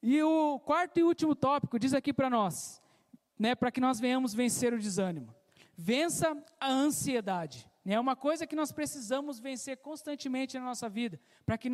E 0.03 0.23
o 0.23 0.59
quarto 0.59 0.99
e 0.99 1.03
último 1.05 1.35
tópico 1.35 1.79
diz 1.79 1.95
aqui 1.95 2.13
para 2.13 2.29
nós, 2.29 2.83
né, 3.39 3.55
para 3.55 3.71
que 3.71 3.81
nós 3.81 4.01
venhamos 4.01 4.35
vencer 4.35 4.75
o 4.75 4.79
desânimo. 4.79 5.35
Vença 5.77 6.37
a 6.61 6.71
ansiedade. 6.71 7.71
É 7.87 8.01
uma 8.01 8.17
coisa 8.17 8.47
que 8.47 8.57
nós 8.57 8.73
precisamos 8.73 9.39
vencer 9.39 9.77
constantemente 9.77 10.59
na 10.59 10.65
nossa 10.65 10.89
vida, 10.89 11.21
para 11.45 11.59
que, 11.59 11.69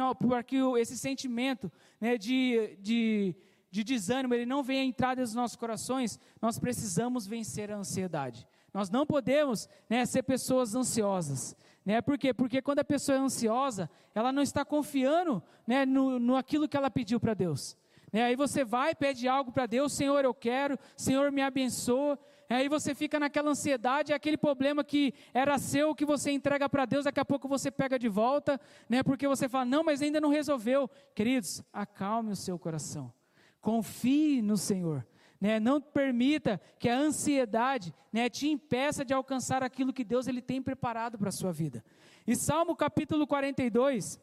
que 0.46 0.56
esse 0.78 0.98
sentimento 0.98 1.70
né, 2.00 2.18
de, 2.18 2.76
de, 2.80 3.36
de 3.70 3.84
desânimo 3.84 4.34
ele 4.34 4.44
não 4.44 4.62
venha 4.62 4.82
entrar 4.82 5.16
nos 5.16 5.34
nossos 5.34 5.56
corações, 5.56 6.18
nós 6.42 6.58
precisamos 6.58 7.26
vencer 7.26 7.70
a 7.70 7.76
ansiedade. 7.76 8.46
Nós 8.74 8.90
não 8.90 9.06
podemos 9.06 9.68
né, 9.88 10.04
ser 10.04 10.22
pessoas 10.22 10.74
ansiosas. 10.74 11.56
Né? 11.84 12.00
Por 12.00 12.18
quê? 12.18 12.34
Porque 12.34 12.60
quando 12.60 12.80
a 12.80 12.84
pessoa 12.84 13.16
é 13.16 13.20
ansiosa, 13.20 13.88
ela 14.14 14.32
não 14.32 14.42
está 14.42 14.64
confiando 14.64 15.42
né, 15.66 15.86
no, 15.86 16.18
no 16.18 16.36
aquilo 16.36 16.68
que 16.68 16.76
ela 16.76 16.90
pediu 16.90 17.20
para 17.20 17.34
Deus. 17.34 17.76
Né? 18.12 18.24
Aí 18.24 18.36
você 18.36 18.64
vai, 18.64 18.94
pede 18.94 19.28
algo 19.28 19.52
para 19.52 19.66
Deus, 19.66 19.92
Senhor, 19.92 20.24
eu 20.24 20.34
quero, 20.34 20.78
Senhor, 20.96 21.30
me 21.30 21.42
abençoa. 21.42 22.18
Aí 22.50 22.68
você 22.68 22.94
fica 22.94 23.20
naquela 23.20 23.50
ansiedade, 23.50 24.12
é 24.12 24.14
aquele 24.14 24.36
problema 24.36 24.82
que 24.82 25.14
era 25.32 25.56
seu, 25.56 25.94
que 25.94 26.04
você 26.04 26.32
entrega 26.32 26.68
para 26.68 26.84
Deus, 26.84 27.04
daqui 27.04 27.20
a 27.20 27.24
pouco 27.24 27.46
você 27.46 27.70
pega 27.70 27.96
de 27.96 28.08
volta, 28.08 28.60
né? 28.88 29.04
Porque 29.04 29.28
você 29.28 29.48
fala, 29.48 29.64
não, 29.64 29.84
mas 29.84 30.02
ainda 30.02 30.20
não 30.20 30.30
resolveu. 30.30 30.90
Queridos, 31.14 31.62
acalme 31.72 32.32
o 32.32 32.36
seu 32.36 32.58
coração. 32.58 33.12
Confie 33.60 34.42
no 34.42 34.56
Senhor. 34.56 35.06
Né? 35.40 35.60
Não 35.60 35.80
permita 35.80 36.60
que 36.78 36.88
a 36.88 36.98
ansiedade 36.98 37.94
né, 38.12 38.28
te 38.28 38.48
impeça 38.48 39.04
de 39.04 39.14
alcançar 39.14 39.62
aquilo 39.62 39.92
que 39.92 40.04
Deus 40.04 40.26
ele 40.26 40.42
tem 40.42 40.60
preparado 40.60 41.16
para 41.16 41.28
a 41.28 41.32
sua 41.32 41.52
vida. 41.52 41.84
E 42.26 42.34
Salmo 42.34 42.74
capítulo 42.76 43.26
42, 43.26 44.20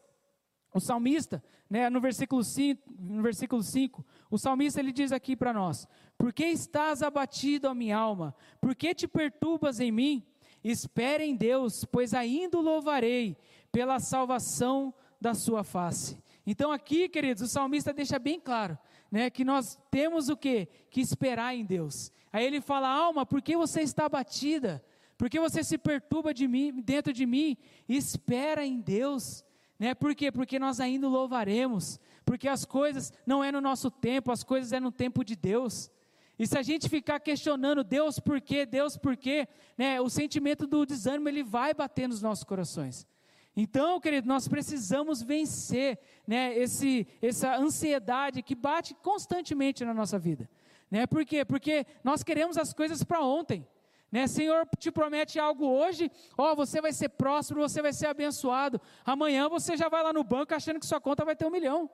o 0.72 0.78
salmista, 0.78 1.42
né, 1.68 1.90
no, 1.90 2.00
versículo 2.00 2.44
5, 2.44 2.82
no 2.98 3.22
versículo 3.22 3.62
5, 3.62 4.04
o 4.30 4.38
salmista 4.38 4.80
ele 4.80 4.92
diz 4.92 5.12
aqui 5.12 5.34
para 5.34 5.52
nós: 5.52 5.88
Por 6.18 6.32
que 6.32 6.44
estás 6.46 7.00
abatido, 7.00 7.68
a 7.68 7.74
minha 7.74 7.96
alma? 7.96 8.34
Por 8.60 8.74
que 8.74 8.92
te 8.92 9.06
perturbas 9.06 9.78
em 9.78 9.92
mim? 9.92 10.26
Espere 10.64 11.24
em 11.24 11.36
Deus, 11.36 11.84
pois 11.84 12.12
ainda 12.12 12.58
o 12.58 12.60
louvarei 12.60 13.36
pela 13.70 14.00
salvação 14.00 14.92
da 15.20 15.32
sua 15.32 15.62
face. 15.62 16.20
Então 16.44 16.72
aqui, 16.72 17.08
queridos, 17.08 17.44
o 17.44 17.46
salmista 17.46 17.92
deixa 17.92 18.18
bem 18.18 18.40
claro, 18.40 18.76
né, 19.12 19.30
que 19.30 19.44
nós 19.44 19.78
temos 19.90 20.28
o 20.28 20.36
que? 20.36 20.66
Que 20.90 21.00
esperar 21.00 21.54
em 21.54 21.64
Deus. 21.64 22.12
Aí 22.32 22.44
ele 22.44 22.60
fala: 22.60 22.88
"Alma, 22.88 23.24
por 23.24 23.40
que 23.40 23.56
você 23.56 23.82
está 23.82 24.06
abatida? 24.06 24.84
Por 25.16 25.30
que 25.30 25.38
você 25.38 25.62
se 25.62 25.78
perturba 25.78 26.34
de 26.34 26.48
mim, 26.48 26.80
dentro 26.80 27.12
de 27.12 27.26
mim? 27.26 27.56
Espera 27.88 28.66
em 28.66 28.80
Deus." 28.80 29.44
Né? 29.78 29.94
Por 29.94 30.14
quê? 30.14 30.32
Porque 30.32 30.58
nós 30.58 30.80
ainda 30.80 31.08
louvaremos, 31.08 32.00
porque 32.24 32.48
as 32.48 32.64
coisas 32.64 33.12
não 33.24 33.44
é 33.44 33.52
no 33.52 33.60
nosso 33.60 33.90
tempo, 33.90 34.32
as 34.32 34.42
coisas 34.42 34.72
é 34.72 34.80
no 34.80 34.90
tempo 34.90 35.24
de 35.24 35.36
Deus. 35.36 35.88
E 36.38 36.46
se 36.46 36.56
a 36.56 36.62
gente 36.62 36.88
ficar 36.88 37.18
questionando 37.18 37.82
Deus 37.82 38.20
por 38.20 38.40
quê, 38.40 38.64
Deus 38.64 38.96
por 38.96 39.16
quê, 39.16 39.48
né, 39.76 40.00
o 40.00 40.08
sentimento 40.08 40.66
do 40.66 40.86
desânimo 40.86 41.28
ele 41.28 41.42
vai 41.42 41.74
bater 41.74 42.08
nos 42.08 42.22
nossos 42.22 42.44
corações. 42.44 43.06
Então, 43.56 44.00
querido, 44.00 44.28
nós 44.28 44.46
precisamos 44.46 45.20
vencer 45.20 45.98
né, 46.24 46.56
esse, 46.56 47.08
essa 47.20 47.56
ansiedade 47.56 48.40
que 48.40 48.54
bate 48.54 48.94
constantemente 48.94 49.84
na 49.84 49.92
nossa 49.92 50.16
vida. 50.16 50.48
Né? 50.88 51.08
Por 51.08 51.24
quê? 51.24 51.44
Porque 51.44 51.84
nós 52.04 52.22
queremos 52.22 52.56
as 52.56 52.72
coisas 52.72 53.02
para 53.02 53.20
ontem. 53.20 53.66
Né? 54.12 54.28
Senhor 54.28 54.64
te 54.78 54.92
promete 54.92 55.40
algo 55.40 55.66
hoje, 55.66 56.08
ó, 56.36 56.54
você 56.54 56.80
vai 56.80 56.92
ser 56.92 57.08
próspero, 57.08 57.60
você 57.60 57.82
vai 57.82 57.92
ser 57.92 58.06
abençoado. 58.06 58.80
Amanhã 59.04 59.48
você 59.48 59.76
já 59.76 59.88
vai 59.88 60.04
lá 60.04 60.12
no 60.12 60.22
banco 60.22 60.54
achando 60.54 60.78
que 60.78 60.86
sua 60.86 61.00
conta 61.00 61.24
vai 61.24 61.34
ter 61.34 61.44
um 61.44 61.50
milhão. 61.50 61.90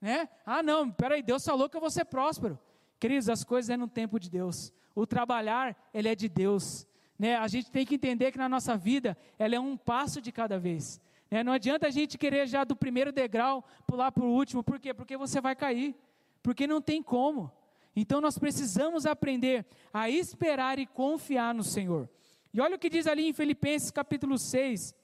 Né? 0.00 0.26
Ah, 0.44 0.62
não, 0.62 0.90
peraí, 0.90 1.22
Deus 1.22 1.44
falou 1.44 1.68
que 1.68 1.76
eu 1.76 1.82
vou 1.82 1.90
ser 1.90 2.06
próspero. 2.06 2.58
Queridos, 3.04 3.28
as 3.28 3.44
coisas 3.44 3.68
é 3.68 3.76
no 3.76 3.86
tempo 3.86 4.18
de 4.18 4.30
Deus. 4.30 4.72
O 4.94 5.06
trabalhar, 5.06 5.76
ele 5.92 6.08
é 6.08 6.14
de 6.14 6.26
Deus. 6.26 6.86
Né? 7.18 7.36
A 7.36 7.46
gente 7.46 7.70
tem 7.70 7.84
que 7.84 7.96
entender 7.96 8.32
que 8.32 8.38
na 8.38 8.48
nossa 8.48 8.78
vida, 8.78 9.14
ela 9.38 9.54
é 9.54 9.60
um 9.60 9.76
passo 9.76 10.22
de 10.22 10.32
cada 10.32 10.58
vez. 10.58 10.98
Né? 11.30 11.44
Não 11.44 11.52
adianta 11.52 11.86
a 11.86 11.90
gente 11.90 12.16
querer 12.16 12.46
já 12.46 12.64
do 12.64 12.74
primeiro 12.74 13.12
degrau 13.12 13.62
pular 13.86 14.10
para 14.10 14.24
o 14.24 14.32
último, 14.32 14.64
por 14.64 14.80
quê? 14.80 14.94
Porque 14.94 15.18
você 15.18 15.38
vai 15.38 15.54
cair, 15.54 15.94
porque 16.42 16.66
não 16.66 16.80
tem 16.80 17.02
como. 17.02 17.52
Então 17.94 18.22
nós 18.22 18.38
precisamos 18.38 19.04
aprender 19.04 19.66
a 19.92 20.08
esperar 20.08 20.78
e 20.78 20.86
confiar 20.86 21.54
no 21.54 21.62
Senhor. 21.62 22.08
E 22.54 22.58
olha 22.58 22.76
o 22.76 22.78
que 22.78 22.88
diz 22.88 23.06
ali 23.06 23.28
em 23.28 23.34
Filipenses 23.34 23.90
capítulo 23.90 24.38
6, 24.38 24.94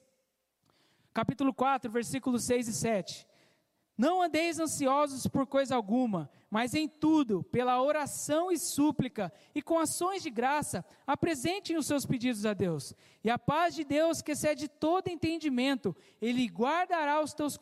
capítulo 1.12 1.52
4, 1.52 1.90
versículos 1.90 2.44
6 2.44 2.66
e 2.66 2.72
7. 2.72 3.29
Não 4.00 4.22
andeis 4.22 4.58
ansiosos 4.58 5.26
por 5.26 5.46
coisa 5.46 5.76
alguma, 5.76 6.30
mas 6.50 6.72
em 6.72 6.88
tudo, 6.88 7.42
pela 7.42 7.82
oração 7.82 8.50
e 8.50 8.58
súplica, 8.58 9.30
e 9.54 9.60
com 9.60 9.78
ações 9.78 10.22
de 10.22 10.30
graça, 10.30 10.82
apresentem 11.06 11.76
os 11.76 11.84
seus 11.86 12.06
pedidos 12.06 12.46
a 12.46 12.54
Deus. 12.54 12.94
E 13.22 13.28
a 13.28 13.38
paz 13.38 13.74
de 13.74 13.84
Deus, 13.84 14.22
que 14.22 14.32
excede 14.32 14.68
todo 14.68 15.08
entendimento, 15.08 15.94
Ele 16.18 16.46
guardará 16.46 17.20
os 17.20 17.34
teus, 17.34 17.58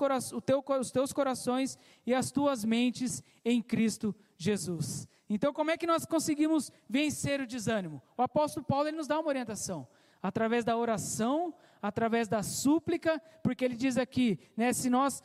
teu, 0.46 0.64
os 0.78 0.92
teus 0.92 1.12
corações 1.12 1.76
e 2.06 2.14
as 2.14 2.30
tuas 2.30 2.64
mentes 2.64 3.20
em 3.44 3.60
Cristo 3.60 4.14
Jesus. 4.36 5.08
Então, 5.28 5.52
como 5.52 5.72
é 5.72 5.76
que 5.76 5.88
nós 5.88 6.06
conseguimos 6.06 6.70
vencer 6.88 7.40
o 7.40 7.48
desânimo? 7.48 8.00
O 8.16 8.22
apóstolo 8.22 8.64
Paulo 8.64 8.86
ele 8.86 8.96
nos 8.96 9.08
dá 9.08 9.18
uma 9.18 9.28
orientação 9.28 9.88
através 10.22 10.64
da 10.64 10.76
oração, 10.76 11.54
através 11.80 12.28
da 12.28 12.42
súplica, 12.42 13.20
porque 13.42 13.64
ele 13.64 13.76
diz 13.76 13.96
aqui, 13.96 14.38
né, 14.56 14.72
se 14.72 14.90
nós 14.90 15.22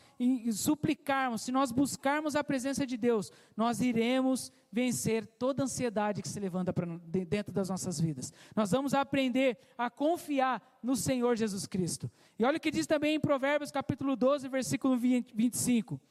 suplicarmos, 0.54 1.44
se 1.44 1.52
nós 1.52 1.72
buscarmos 1.72 2.36
a 2.36 2.44
presença 2.44 2.86
de 2.86 2.98
Deus, 2.98 3.32
nós 3.56 3.82
iremos 3.82 4.52
vencer 4.72 5.26
toda 5.26 5.63
ansiedade 5.63 6.22
que 6.22 6.28
se 6.28 6.39
levanta 6.39 6.74
pra, 6.74 6.86
dentro 7.06 7.54
das 7.54 7.70
nossas 7.70 8.00
vidas. 8.00 8.34
Nós 8.56 8.72
vamos 8.72 8.94
aprender 8.94 9.58
a 9.78 9.89
confiar 9.89 10.62
no 10.82 10.96
Senhor 10.96 11.36
Jesus 11.36 11.68
Cristo. 11.68 12.10
E 12.39 12.44
olha 12.44 12.58
o 12.58 12.60
que 12.60 12.72
diz 12.72 12.88
também 12.88 13.16
em 13.16 13.20
Provérbios 13.20 13.72
capítulo 13.72 14.16
12, 14.16 14.48
versículo 14.48 14.98
20, 14.98 15.34
25. 15.36 16.02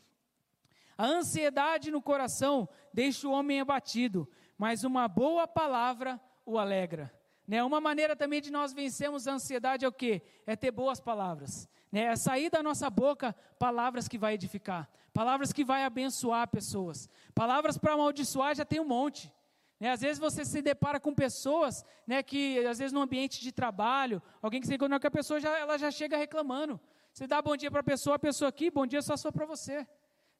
A 0.96 1.06
ansiedade 1.06 1.90
no 1.90 2.00
coração 2.00 2.68
deixa 2.92 3.26
o 3.26 3.32
homem 3.32 3.60
abatido, 3.60 4.28
mas 4.56 4.84
uma 4.84 5.08
boa 5.08 5.48
palavra 5.48 6.20
o 6.46 6.58
alegra. 6.58 7.12
Né? 7.46 7.62
Uma 7.62 7.80
maneira 7.80 8.14
também 8.14 8.40
de 8.40 8.50
nós 8.50 8.72
vencermos 8.72 9.26
a 9.26 9.32
ansiedade 9.32 9.84
é 9.84 9.88
o 9.88 9.92
quê? 9.92 10.22
É 10.46 10.54
ter 10.54 10.70
boas 10.70 11.00
palavras. 11.00 11.68
Né? 11.90 12.02
É 12.04 12.16
sair 12.16 12.50
da 12.50 12.62
nossa 12.62 12.88
boca 12.88 13.34
palavras 13.58 14.08
que 14.08 14.18
vai 14.18 14.34
edificar, 14.34 14.88
palavras 15.12 15.52
que 15.52 15.64
vai 15.64 15.84
abençoar 15.84 16.48
pessoas. 16.48 17.08
Palavras 17.34 17.76
para 17.76 17.94
amaldiçoar 17.94 18.54
já 18.54 18.64
tem 18.64 18.80
um 18.80 18.84
monte. 18.84 19.32
Né? 19.78 19.90
Às 19.90 20.00
vezes 20.00 20.18
você 20.18 20.44
se 20.44 20.62
depara 20.62 21.00
com 21.00 21.12
pessoas 21.12 21.84
né, 22.06 22.22
que, 22.22 22.64
às 22.66 22.78
vezes 22.78 22.92
no 22.92 23.00
ambiente 23.00 23.40
de 23.40 23.50
trabalho, 23.50 24.22
alguém 24.40 24.60
que 24.60 24.66
se 24.66 24.74
encontra 24.74 25.00
com 25.00 25.06
a 25.08 25.10
pessoa, 25.10 25.40
já, 25.40 25.58
ela 25.58 25.76
já 25.76 25.90
chega 25.90 26.16
reclamando. 26.16 26.80
Você 27.12 27.26
dá 27.26 27.42
bom 27.42 27.56
dia 27.56 27.70
para 27.70 27.80
a 27.80 27.84
pessoa, 27.84 28.16
a 28.16 28.18
pessoa 28.18 28.48
aqui, 28.48 28.70
bom 28.70 28.86
dia 28.86 29.02
só 29.02 29.16
só 29.16 29.30
para 29.32 29.44
você. 29.44 29.86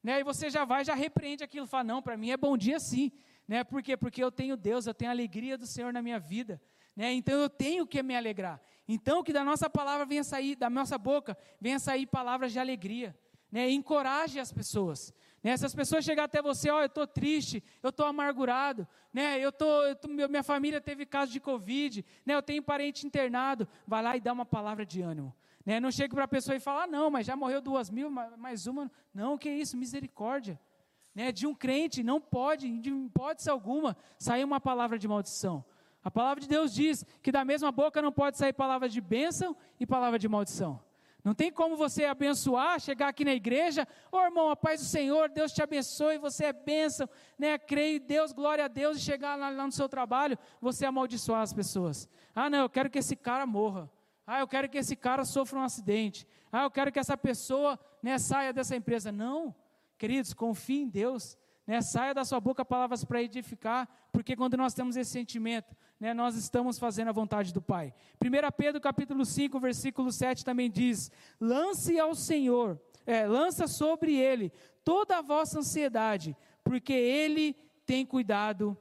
Né? 0.01 0.21
E 0.21 0.23
você 0.23 0.49
já 0.49 0.65
vai, 0.65 0.83
já 0.83 0.95
repreende 0.95 1.43
aquilo, 1.43 1.67
fala, 1.67 1.83
não, 1.83 2.01
para 2.01 2.17
mim 2.17 2.31
é 2.31 2.37
bom 2.37 2.57
dia 2.57 2.79
sim. 2.79 3.11
Né? 3.47 3.63
Por 3.63 3.83
quê? 3.83 3.95
Porque 3.95 4.23
eu 4.23 4.31
tenho 4.31 4.57
Deus, 4.57 4.87
eu 4.87 4.93
tenho 4.93 5.11
a 5.11 5.13
alegria 5.13 5.57
do 5.57 5.67
Senhor 5.67 5.91
na 5.93 6.01
minha 6.01 6.19
vida. 6.19 6.61
Né? 6.95 7.13
Então 7.13 7.39
eu 7.39 7.49
tenho 7.49 7.87
que 7.87 8.01
me 8.03 8.15
alegrar. 8.15 8.61
Então 8.87 9.23
que 9.23 9.33
da 9.33 9.43
nossa 9.43 9.69
palavra 9.69 10.05
venha 10.05 10.23
sair, 10.23 10.55
da 10.55 10.69
nossa 10.69 10.97
boca, 10.97 11.37
venha 11.59 11.79
sair 11.79 12.05
palavras 12.05 12.51
de 12.51 12.59
alegria. 12.59 13.15
Né? 13.51 13.69
Encoraje 13.69 14.39
as 14.39 14.51
pessoas. 14.51 15.13
Né? 15.43 15.55
Se 15.57 15.65
as 15.65 15.75
pessoas 15.75 16.05
chegarem 16.05 16.25
até 16.25 16.41
você, 16.41 16.69
ó, 16.69 16.77
oh, 16.77 16.81
eu 16.81 16.85
estou 16.85 17.05
triste, 17.05 17.63
eu 17.81 17.89
estou 17.89 18.05
amargurado, 18.05 18.87
né? 19.13 19.37
eu 19.39 19.51
tô, 19.51 19.83
eu 19.83 19.95
tô, 19.95 20.07
minha 20.07 20.43
família 20.43 20.79
teve 20.79 21.05
caso 21.05 21.31
de 21.31 21.39
Covid, 21.39 22.03
né? 22.25 22.33
eu 22.33 22.41
tenho 22.41 22.63
parente 22.63 23.05
internado, 23.05 23.67
vai 23.85 24.01
lá 24.01 24.15
e 24.17 24.21
dá 24.21 24.31
uma 24.31 24.45
palavra 24.45 24.85
de 24.85 25.01
ânimo. 25.01 25.35
Né? 25.65 25.79
Não 25.79 25.91
chega 25.91 26.15
para 26.15 26.23
a 26.23 26.27
pessoa 26.27 26.55
e 26.55 26.59
fala, 26.59 26.83
ah, 26.83 26.87
não, 26.87 27.09
mas 27.09 27.25
já 27.25 27.35
morreu 27.35 27.61
duas 27.61 27.89
mil, 27.89 28.09
mais 28.09 28.67
uma. 28.67 28.91
Não, 29.13 29.37
que 29.37 29.49
isso, 29.49 29.77
misericórdia. 29.77 30.59
Né? 31.13 31.31
De 31.31 31.45
um 31.45 31.53
crente 31.53 32.03
não 32.03 32.19
pode, 32.19 32.69
de 32.79 32.89
hipótese 32.89 33.49
alguma, 33.49 33.95
sair 34.17 34.43
uma 34.43 34.59
palavra 34.59 34.97
de 34.97 35.07
maldição. 35.07 35.63
A 36.03 36.11
palavra 36.11 36.41
de 36.41 36.47
Deus 36.47 36.73
diz 36.73 37.05
que 37.21 37.31
da 37.31 37.45
mesma 37.45 37.71
boca 37.71 38.01
não 38.01 38.11
pode 38.11 38.37
sair 38.37 38.53
palavras 38.53 38.91
de 38.91 38.99
bênção 38.99 39.55
e 39.79 39.85
palavra 39.85 40.19
de 40.19 40.27
maldição. 40.27 40.81
Não 41.23 41.33
tem 41.33 41.49
como 41.49 41.77
você 41.77 42.03
abençoar, 42.03 42.81
chegar 42.81 43.07
aqui 43.07 43.23
na 43.23 43.33
igreja, 43.33 43.87
ô 44.11 44.17
oh, 44.17 44.23
irmão, 44.23 44.49
a 44.49 44.57
paz 44.57 44.81
do 44.81 44.85
Senhor, 44.85 45.29
Deus 45.29 45.53
te 45.53 45.63
abençoe, 45.63 46.17
você 46.17 46.45
é 46.45 46.53
bênção, 46.53 47.07
né? 47.39 47.57
Creio 47.57 47.95
em 47.95 48.05
Deus, 48.05 48.33
glória 48.33 48.65
a 48.65 48.67
Deus, 48.67 48.97
e 48.97 48.99
chegar 48.99 49.37
lá, 49.37 49.49
lá 49.49 49.65
no 49.65 49.71
seu 49.71 49.87
trabalho, 49.87 50.37
você 50.59 50.85
amaldiçoar 50.85 51.41
as 51.41 51.53
pessoas. 51.53 52.09
Ah, 52.35 52.49
não, 52.49 52.59
eu 52.59 52.69
quero 52.69 52.89
que 52.89 52.99
esse 52.99 53.15
cara 53.15 53.45
morra. 53.45 53.89
Ah, 54.27 54.41
eu 54.41 54.47
quero 54.47 54.67
que 54.67 54.77
esse 54.77 54.97
cara 54.97 55.23
sofra 55.23 55.59
um 55.59 55.63
acidente. 55.63 56.27
Ah, 56.51 56.63
eu 56.63 56.71
quero 56.71 56.91
que 56.91 56.99
essa 56.99 57.15
pessoa 57.15 57.79
né, 58.01 58.17
saia 58.17 58.51
dessa 58.51 58.75
empresa. 58.75 59.09
Não, 59.09 59.55
queridos, 59.97 60.33
confie 60.33 60.81
em 60.81 60.89
Deus. 60.89 61.37
Né, 61.65 61.81
saia 61.81 62.13
da 62.13 62.25
sua 62.25 62.41
boca 62.41 62.65
palavras 62.65 63.05
para 63.05 63.23
edificar, 63.23 63.87
porque 64.11 64.35
quando 64.35 64.57
nós 64.57 64.73
temos 64.73 64.97
esse 64.97 65.11
sentimento, 65.11 65.73
né, 65.97 66.13
nós 66.13 66.35
estamos 66.35 66.77
fazendo 66.77 67.07
a 67.07 67.13
vontade 67.13 67.53
do 67.53 67.61
Pai. 67.61 67.93
1 68.21 68.51
Pedro 68.57 68.81
capítulo 68.81 69.25
5, 69.25 69.59
versículo 69.61 70.11
7 70.11 70.43
também 70.43 70.69
diz: 70.69 71.09
lance 71.39 71.97
ao 71.97 72.13
Senhor, 72.13 72.81
é, 73.05 73.25
lança 73.25 73.65
sobre 73.65 74.17
Ele 74.17 74.51
toda 74.83 75.19
a 75.19 75.21
vossa 75.21 75.59
ansiedade, 75.59 76.35
porque 76.65 76.91
Ele 76.91 77.55
tem 77.85 78.05
cuidado 78.05 78.77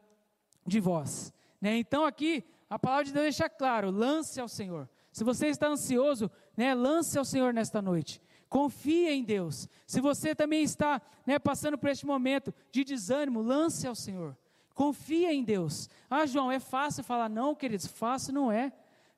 de 0.67 0.81
vós. 0.81 1.33
Né, 1.61 1.77
então 1.77 2.05
aqui, 2.05 2.45
a 2.69 2.79
palavra 2.79 3.05
de 3.05 3.13
Deus 3.13 3.25
deixa 3.25 3.49
claro, 3.49 3.93
lance 3.93 4.41
ao 4.41 4.49
Senhor. 4.49 4.89
Se 5.13 5.23
você 5.23 5.47
está 5.47 5.69
ansioso, 5.69 6.31
né, 6.57 6.75
lance 6.75 7.17
ao 7.17 7.25
Senhor 7.25 7.53
nesta 7.53 7.81
noite. 7.81 8.21
Confie 8.53 9.09
em 9.09 9.25
Deus. 9.25 9.67
Se 9.87 9.99
você 9.99 10.35
também 10.35 10.63
está 10.63 11.01
né, 11.25 11.39
passando 11.39 11.79
por 11.79 11.89
este 11.89 12.05
momento 12.05 12.53
de 12.71 12.85
desânimo, 12.85 13.41
lance 13.41 13.87
ao 13.87 13.95
Senhor. 13.95 14.37
Confia 14.75 15.33
em 15.33 15.43
Deus. 15.43 15.89
Ah, 16.11 16.27
João, 16.27 16.53
é 16.53 16.61
fácil 16.61 17.03
falar, 17.03 17.31
não, 17.31 17.55
queridos, 17.55 17.87
fácil 17.87 18.35
não 18.35 18.53
é. 18.53 18.71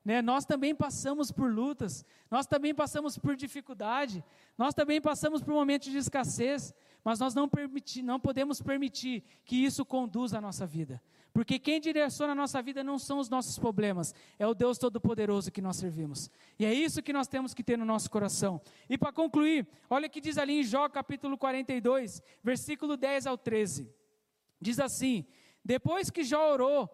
Né? 0.05 0.21
Nós 0.21 0.45
também 0.45 0.73
passamos 0.73 1.33
por 1.33 1.53
lutas, 1.53 2.05
nós 2.31 2.47
também 2.47 2.73
passamos 2.73 3.17
por 3.17 3.35
dificuldade, 3.35 4.23
nós 4.57 4.73
também 4.73 5.01
passamos 5.01 5.43
por 5.43 5.53
momentos 5.53 5.91
de 5.91 5.97
escassez, 5.97 6.73
mas 7.03 7.19
nós 7.19 7.35
não, 7.35 7.49
permitir, 7.49 8.03
não 8.03 8.21
podemos 8.21 8.61
permitir 8.61 9.21
que 9.43 9.57
isso 9.65 9.83
conduza 9.83 10.37
a 10.37 10.41
nossa 10.41 10.65
vida. 10.65 11.01
Porque 11.35 11.59
quem 11.59 11.81
direciona 11.81 12.31
a 12.31 12.35
nossa 12.35 12.61
vida 12.61 12.81
não 12.81 12.97
são 12.97 13.19
os 13.19 13.27
nossos 13.27 13.59
problemas, 13.59 14.15
é 14.39 14.47
o 14.47 14.53
Deus 14.53 14.77
Todo-Poderoso 14.77 15.51
que 15.51 15.61
nós 15.61 15.75
servimos. 15.75 16.31
E 16.57 16.65
é 16.65 16.73
isso 16.73 17.03
que 17.03 17.11
nós 17.11 17.27
temos 17.27 17.53
que 17.53 17.61
ter 17.61 17.77
no 17.77 17.83
nosso 17.83 18.09
coração. 18.09 18.61
E 18.89 18.97
para 18.97 19.11
concluir, 19.11 19.67
olha 19.89 20.07
o 20.07 20.09
que 20.09 20.21
diz 20.21 20.37
ali 20.37 20.61
em 20.61 20.63
Jó 20.63 20.87
capítulo 20.87 21.37
42, 21.37 22.23
versículo 22.41 22.95
10 22.95 23.27
ao 23.27 23.37
13. 23.37 23.93
Diz 24.61 24.79
assim: 24.79 25.25
Depois 25.61 26.09
que 26.09 26.23
Jó 26.23 26.53
orou 26.53 26.89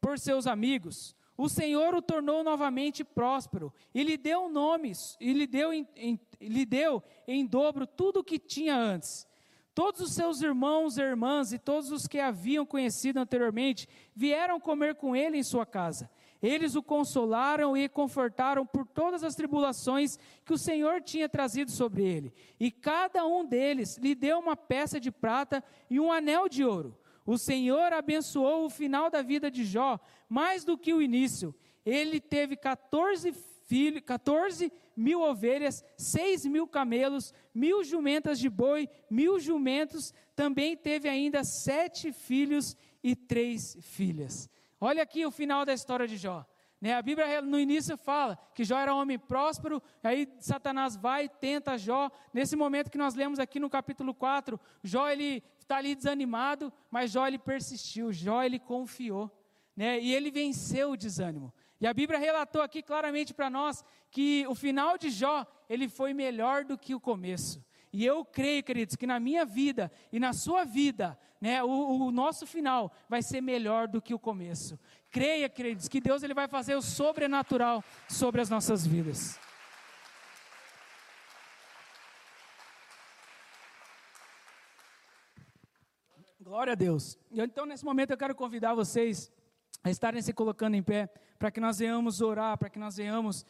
por 0.00 0.18
seus 0.18 0.48
amigos, 0.48 1.14
o 1.36 1.48
Senhor 1.48 1.94
o 1.94 2.02
tornou 2.02 2.42
novamente 2.42 3.04
próspero 3.04 3.72
e 3.94 4.02
lhe 4.02 4.16
deu 4.16 4.48
nomes, 4.48 5.16
e 5.20 5.32
lhe 5.32 5.46
deu 5.46 5.72
em, 5.72 5.86
em, 5.94 6.20
lhe 6.40 6.66
deu 6.66 7.00
em 7.24 7.46
dobro 7.46 7.86
tudo 7.86 8.18
o 8.18 8.24
que 8.24 8.40
tinha 8.40 8.76
antes. 8.76 9.28
Todos 9.76 10.00
os 10.00 10.14
seus 10.14 10.40
irmãos 10.40 10.96
e 10.96 11.02
irmãs 11.02 11.52
e 11.52 11.58
todos 11.58 11.92
os 11.92 12.06
que 12.06 12.18
haviam 12.18 12.64
conhecido 12.64 13.18
anteriormente 13.18 13.86
vieram 14.14 14.58
comer 14.58 14.94
com 14.94 15.14
ele 15.14 15.36
em 15.36 15.42
sua 15.42 15.66
casa. 15.66 16.08
Eles 16.42 16.74
o 16.74 16.82
consolaram 16.82 17.76
e 17.76 17.86
confortaram 17.86 18.64
por 18.64 18.86
todas 18.86 19.22
as 19.22 19.34
tribulações 19.34 20.18
que 20.46 20.54
o 20.54 20.56
Senhor 20.56 21.02
tinha 21.02 21.28
trazido 21.28 21.70
sobre 21.70 22.02
ele. 22.02 22.32
E 22.58 22.70
cada 22.70 23.26
um 23.26 23.44
deles 23.44 23.98
lhe 23.98 24.14
deu 24.14 24.38
uma 24.38 24.56
peça 24.56 24.98
de 24.98 25.10
prata 25.10 25.62
e 25.90 26.00
um 26.00 26.10
anel 26.10 26.48
de 26.48 26.64
ouro. 26.64 26.98
O 27.26 27.36
Senhor 27.36 27.92
abençoou 27.92 28.64
o 28.64 28.70
final 28.70 29.10
da 29.10 29.20
vida 29.20 29.50
de 29.50 29.62
Jó 29.62 30.00
mais 30.26 30.64
do 30.64 30.78
que 30.78 30.94
o 30.94 31.02
início. 31.02 31.54
Ele 31.84 32.18
teve 32.18 32.56
14 32.56 33.30
filhos, 33.66 34.00
14 34.06 34.72
mil 34.96 35.20
ovelhas, 35.20 35.84
seis 35.96 36.46
mil 36.46 36.66
camelos, 36.66 37.34
mil 37.54 37.84
jumentas 37.84 38.38
de 38.38 38.48
boi, 38.48 38.88
mil 39.10 39.38
jumentos, 39.38 40.14
também 40.34 40.76
teve 40.76 41.08
ainda 41.08 41.44
sete 41.44 42.12
filhos 42.12 42.76
e 43.02 43.14
três 43.14 43.76
filhas. 43.82 44.48
Olha 44.80 45.02
aqui 45.02 45.24
o 45.26 45.30
final 45.30 45.64
da 45.64 45.74
história 45.74 46.08
de 46.08 46.16
Jó. 46.16 46.44
Né, 46.80 46.92
a 46.92 47.00
Bíblia 47.00 47.40
no 47.40 47.58
início 47.58 47.96
fala 47.96 48.38
que 48.54 48.62
Jó 48.62 48.78
era 48.78 48.94
um 48.94 48.98
homem 48.98 49.18
próspero, 49.18 49.82
aí 50.02 50.28
Satanás 50.38 50.94
vai 50.94 51.24
e 51.24 51.28
tenta 51.28 51.78
Jó. 51.78 52.10
Nesse 52.34 52.54
momento 52.54 52.90
que 52.90 52.98
nós 52.98 53.14
lemos 53.14 53.38
aqui 53.38 53.58
no 53.58 53.70
capítulo 53.70 54.12
4, 54.12 54.60
Jó 54.82 55.08
ele 55.08 55.42
está 55.58 55.78
ali 55.78 55.94
desanimado, 55.94 56.72
mas 56.90 57.10
Jó 57.10 57.26
ele 57.26 57.38
persistiu, 57.38 58.12
Jó 58.12 58.42
ele 58.42 58.58
confiou. 58.58 59.30
Né, 59.74 60.00
e 60.00 60.14
ele 60.14 60.30
venceu 60.30 60.92
o 60.92 60.96
desânimo. 60.96 61.52
E 61.80 61.86
a 61.86 61.92
Bíblia 61.92 62.18
relatou 62.18 62.62
aqui 62.62 62.82
claramente 62.82 63.34
para 63.34 63.50
nós 63.50 63.84
que 64.10 64.46
o 64.48 64.54
final 64.54 64.96
de 64.96 65.10
Jó, 65.10 65.46
ele 65.68 65.88
foi 65.88 66.14
melhor 66.14 66.64
do 66.64 66.78
que 66.78 66.94
o 66.94 67.00
começo. 67.00 67.62
E 67.92 68.04
eu 68.04 68.24
creio, 68.24 68.62
queridos, 68.62 68.96
que 68.96 69.06
na 69.06 69.20
minha 69.20 69.44
vida 69.44 69.90
e 70.12 70.18
na 70.18 70.32
sua 70.32 70.64
vida, 70.64 71.18
né, 71.40 71.62
o, 71.62 72.06
o 72.06 72.10
nosso 72.10 72.46
final 72.46 72.92
vai 73.08 73.22
ser 73.22 73.40
melhor 73.40 73.88
do 73.88 74.00
que 74.00 74.14
o 74.14 74.18
começo. 74.18 74.78
Creia, 75.10 75.48
queridos, 75.48 75.88
que 75.88 76.00
Deus 76.00 76.22
ele 76.22 76.34
vai 76.34 76.48
fazer 76.48 76.74
o 76.74 76.82
sobrenatural 76.82 77.84
sobre 78.08 78.40
as 78.40 78.50
nossas 78.50 78.86
vidas. 78.86 79.38
Glória 86.40 86.72
a 86.72 86.76
Deus. 86.76 87.18
Então, 87.32 87.66
nesse 87.66 87.84
momento, 87.84 88.12
eu 88.12 88.16
quero 88.16 88.34
convidar 88.34 88.72
vocês 88.72 89.32
a 89.86 89.90
estarem 89.90 90.20
se 90.20 90.32
colocando 90.32 90.74
em 90.74 90.82
pé, 90.82 91.08
para 91.38 91.50
que 91.50 91.60
nós 91.60 91.78
venhamos 91.78 92.20
orar, 92.20 92.58
para 92.58 92.68
que 92.68 92.78
nós 92.78 92.96
venhamos 92.96 93.46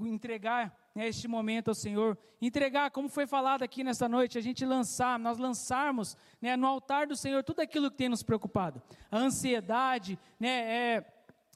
entregar 0.00 0.76
né, 0.94 1.08
este 1.08 1.26
momento 1.26 1.68
ao 1.68 1.74
Senhor, 1.74 2.16
entregar, 2.42 2.90
como 2.90 3.08
foi 3.08 3.26
falado 3.26 3.62
aqui 3.62 3.82
nesta 3.82 4.08
noite, 4.08 4.36
a 4.36 4.40
gente 4.40 4.64
lançar, 4.66 5.18
nós 5.18 5.38
lançarmos 5.38 6.16
né, 6.40 6.56
no 6.56 6.66
altar 6.66 7.06
do 7.06 7.16
Senhor 7.16 7.42
tudo 7.42 7.60
aquilo 7.60 7.90
que 7.90 7.96
tem 7.96 8.08
nos 8.08 8.22
preocupado, 8.22 8.82
a 9.10 9.18
ansiedade, 9.18 10.18
né, 10.38 10.48
é, 10.48 11.04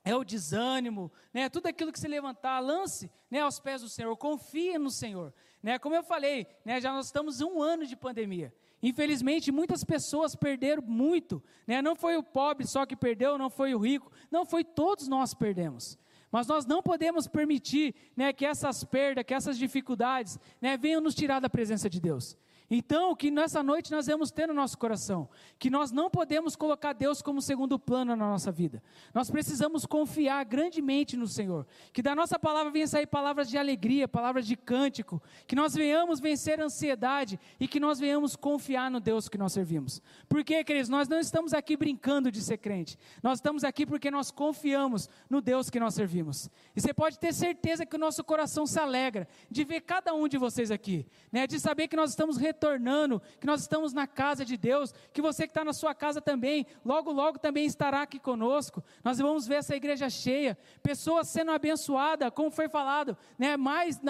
é 0.02 0.16
o 0.16 0.24
desânimo, 0.24 1.12
né, 1.32 1.48
tudo 1.48 1.66
aquilo 1.66 1.92
que 1.92 2.00
se 2.00 2.08
levantar, 2.08 2.58
lance 2.58 3.10
né, 3.30 3.40
aos 3.40 3.60
pés 3.60 3.82
do 3.82 3.88
Senhor, 3.88 4.16
confie 4.16 4.78
no 4.78 4.90
Senhor. 4.90 5.32
Né, 5.62 5.78
como 5.78 5.94
eu 5.94 6.02
falei, 6.02 6.46
né, 6.64 6.80
já 6.80 6.92
nós 6.92 7.06
estamos 7.06 7.40
um 7.40 7.62
ano 7.62 7.86
de 7.86 7.94
pandemia. 7.94 8.52
Infelizmente, 8.82 9.52
muitas 9.52 9.84
pessoas 9.84 10.34
perderam 10.34 10.82
muito. 10.82 11.40
Né? 11.66 11.80
Não 11.80 11.94
foi 11.94 12.16
o 12.16 12.22
pobre 12.22 12.66
só 12.66 12.84
que 12.84 12.96
perdeu, 12.96 13.38
não 13.38 13.48
foi 13.48 13.74
o 13.74 13.78
rico, 13.78 14.10
não 14.28 14.44
foi 14.44 14.64
todos 14.64 15.06
nós 15.06 15.32
perdemos. 15.32 15.96
Mas 16.32 16.48
nós 16.48 16.66
não 16.66 16.82
podemos 16.82 17.28
permitir 17.28 17.94
né, 18.16 18.32
que 18.32 18.44
essas 18.44 18.82
perdas, 18.82 19.24
que 19.24 19.34
essas 19.34 19.56
dificuldades 19.56 20.38
né, 20.60 20.76
venham 20.76 21.00
nos 21.00 21.14
tirar 21.14 21.40
da 21.40 21.48
presença 21.48 21.88
de 21.88 22.00
Deus. 22.00 22.36
Então, 22.74 23.14
que 23.14 23.30
nessa 23.30 23.62
noite 23.62 23.92
nós 23.92 24.06
vamos 24.06 24.30
ter 24.30 24.48
no 24.48 24.54
nosso 24.54 24.78
coração, 24.78 25.28
que 25.58 25.68
nós 25.68 25.92
não 25.92 26.08
podemos 26.08 26.56
colocar 26.56 26.94
Deus 26.94 27.20
como 27.20 27.42
segundo 27.42 27.78
plano 27.78 28.16
na 28.16 28.24
nossa 28.24 28.50
vida. 28.50 28.82
Nós 29.12 29.30
precisamos 29.30 29.84
confiar 29.84 30.42
grandemente 30.46 31.14
no 31.14 31.28
Senhor. 31.28 31.66
Que 31.92 32.00
da 32.00 32.14
nossa 32.14 32.38
palavra 32.38 32.72
venha 32.72 32.86
sair 32.86 33.06
palavras 33.06 33.50
de 33.50 33.58
alegria, 33.58 34.08
palavras 34.08 34.46
de 34.46 34.56
cântico, 34.56 35.22
que 35.46 35.54
nós 35.54 35.74
venhamos 35.74 36.18
vencer 36.18 36.62
a 36.62 36.64
ansiedade 36.64 37.38
e 37.60 37.68
que 37.68 37.78
nós 37.78 38.00
venhamos 38.00 38.36
confiar 38.36 38.90
no 38.90 39.00
Deus 39.00 39.28
que 39.28 39.36
nós 39.36 39.52
servimos. 39.52 40.00
Porque, 40.26 40.64
queridos, 40.64 40.88
nós 40.88 41.06
não 41.06 41.20
estamos 41.20 41.52
aqui 41.52 41.76
brincando 41.76 42.32
de 42.32 42.40
ser 42.40 42.56
crente. 42.56 42.98
Nós 43.22 43.36
estamos 43.36 43.64
aqui 43.64 43.84
porque 43.84 44.10
nós 44.10 44.30
confiamos 44.30 45.10
no 45.28 45.42
Deus 45.42 45.68
que 45.68 45.78
nós 45.78 45.92
servimos. 45.92 46.48
E 46.74 46.80
você 46.80 46.94
pode 46.94 47.18
ter 47.18 47.34
certeza 47.34 47.84
que 47.84 47.96
o 47.96 47.98
nosso 47.98 48.24
coração 48.24 48.66
se 48.66 48.80
alegra 48.80 49.28
de 49.50 49.62
ver 49.62 49.82
cada 49.82 50.14
um 50.14 50.26
de 50.26 50.38
vocês 50.38 50.70
aqui, 50.70 51.06
né? 51.30 51.46
De 51.46 51.60
saber 51.60 51.86
que 51.86 51.96
nós 51.96 52.08
estamos 52.08 52.38
retornando 52.38 52.61
retornando, 52.62 53.20
que 53.40 53.46
nós 53.46 53.60
estamos 53.60 53.92
na 53.92 54.06
casa 54.06 54.44
de 54.44 54.56
Deus, 54.56 54.94
que 55.12 55.20
você 55.20 55.44
que 55.44 55.50
está 55.50 55.64
na 55.64 55.72
sua 55.72 55.94
casa 55.94 56.20
também, 56.20 56.64
logo, 56.84 57.10
logo 57.10 57.38
também 57.38 57.66
estará 57.66 58.02
aqui 58.02 58.20
conosco. 58.20 58.82
Nós 59.02 59.18
vamos 59.18 59.46
ver 59.46 59.56
essa 59.56 59.74
igreja 59.74 60.08
cheia, 60.08 60.56
pessoas 60.82 61.28
sendo 61.28 61.50
abençoadas, 61.50 62.30
como 62.32 62.50
foi 62.50 62.68
falado, 62.68 63.16
né? 63.36 63.56
mais, 63.56 64.00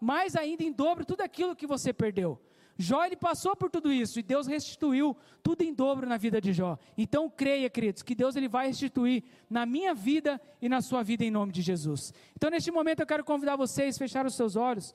mais 0.00 0.36
ainda 0.36 0.62
em 0.62 0.72
dobro 0.72 1.04
tudo 1.04 1.22
aquilo 1.22 1.56
que 1.56 1.66
você 1.66 1.92
perdeu. 1.92 2.40
Jó 2.78 3.04
ele 3.04 3.16
passou 3.16 3.54
por 3.54 3.70
tudo 3.70 3.92
isso 3.92 4.18
e 4.18 4.22
Deus 4.22 4.46
restituiu 4.46 5.14
tudo 5.42 5.60
em 5.60 5.74
dobro 5.74 6.08
na 6.08 6.16
vida 6.16 6.40
de 6.40 6.50
Jó. 6.50 6.78
Então 6.96 7.28
creia, 7.28 7.68
queridos, 7.68 8.02
que 8.02 8.14
Deus 8.14 8.36
ele 8.36 8.48
vai 8.48 8.68
restituir 8.68 9.22
na 9.50 9.66
minha 9.66 9.94
vida 9.94 10.40
e 10.62 10.68
na 10.68 10.80
sua 10.80 11.02
vida 11.02 11.22
em 11.22 11.30
nome 11.30 11.52
de 11.52 11.60
Jesus. 11.60 12.14
Então 12.34 12.48
neste 12.48 12.70
momento 12.70 13.00
eu 13.00 13.06
quero 13.06 13.22
convidar 13.22 13.54
vocês 13.56 13.96
a 13.96 13.98
fechar 13.98 14.24
os 14.24 14.34
seus 14.34 14.56
olhos. 14.56 14.94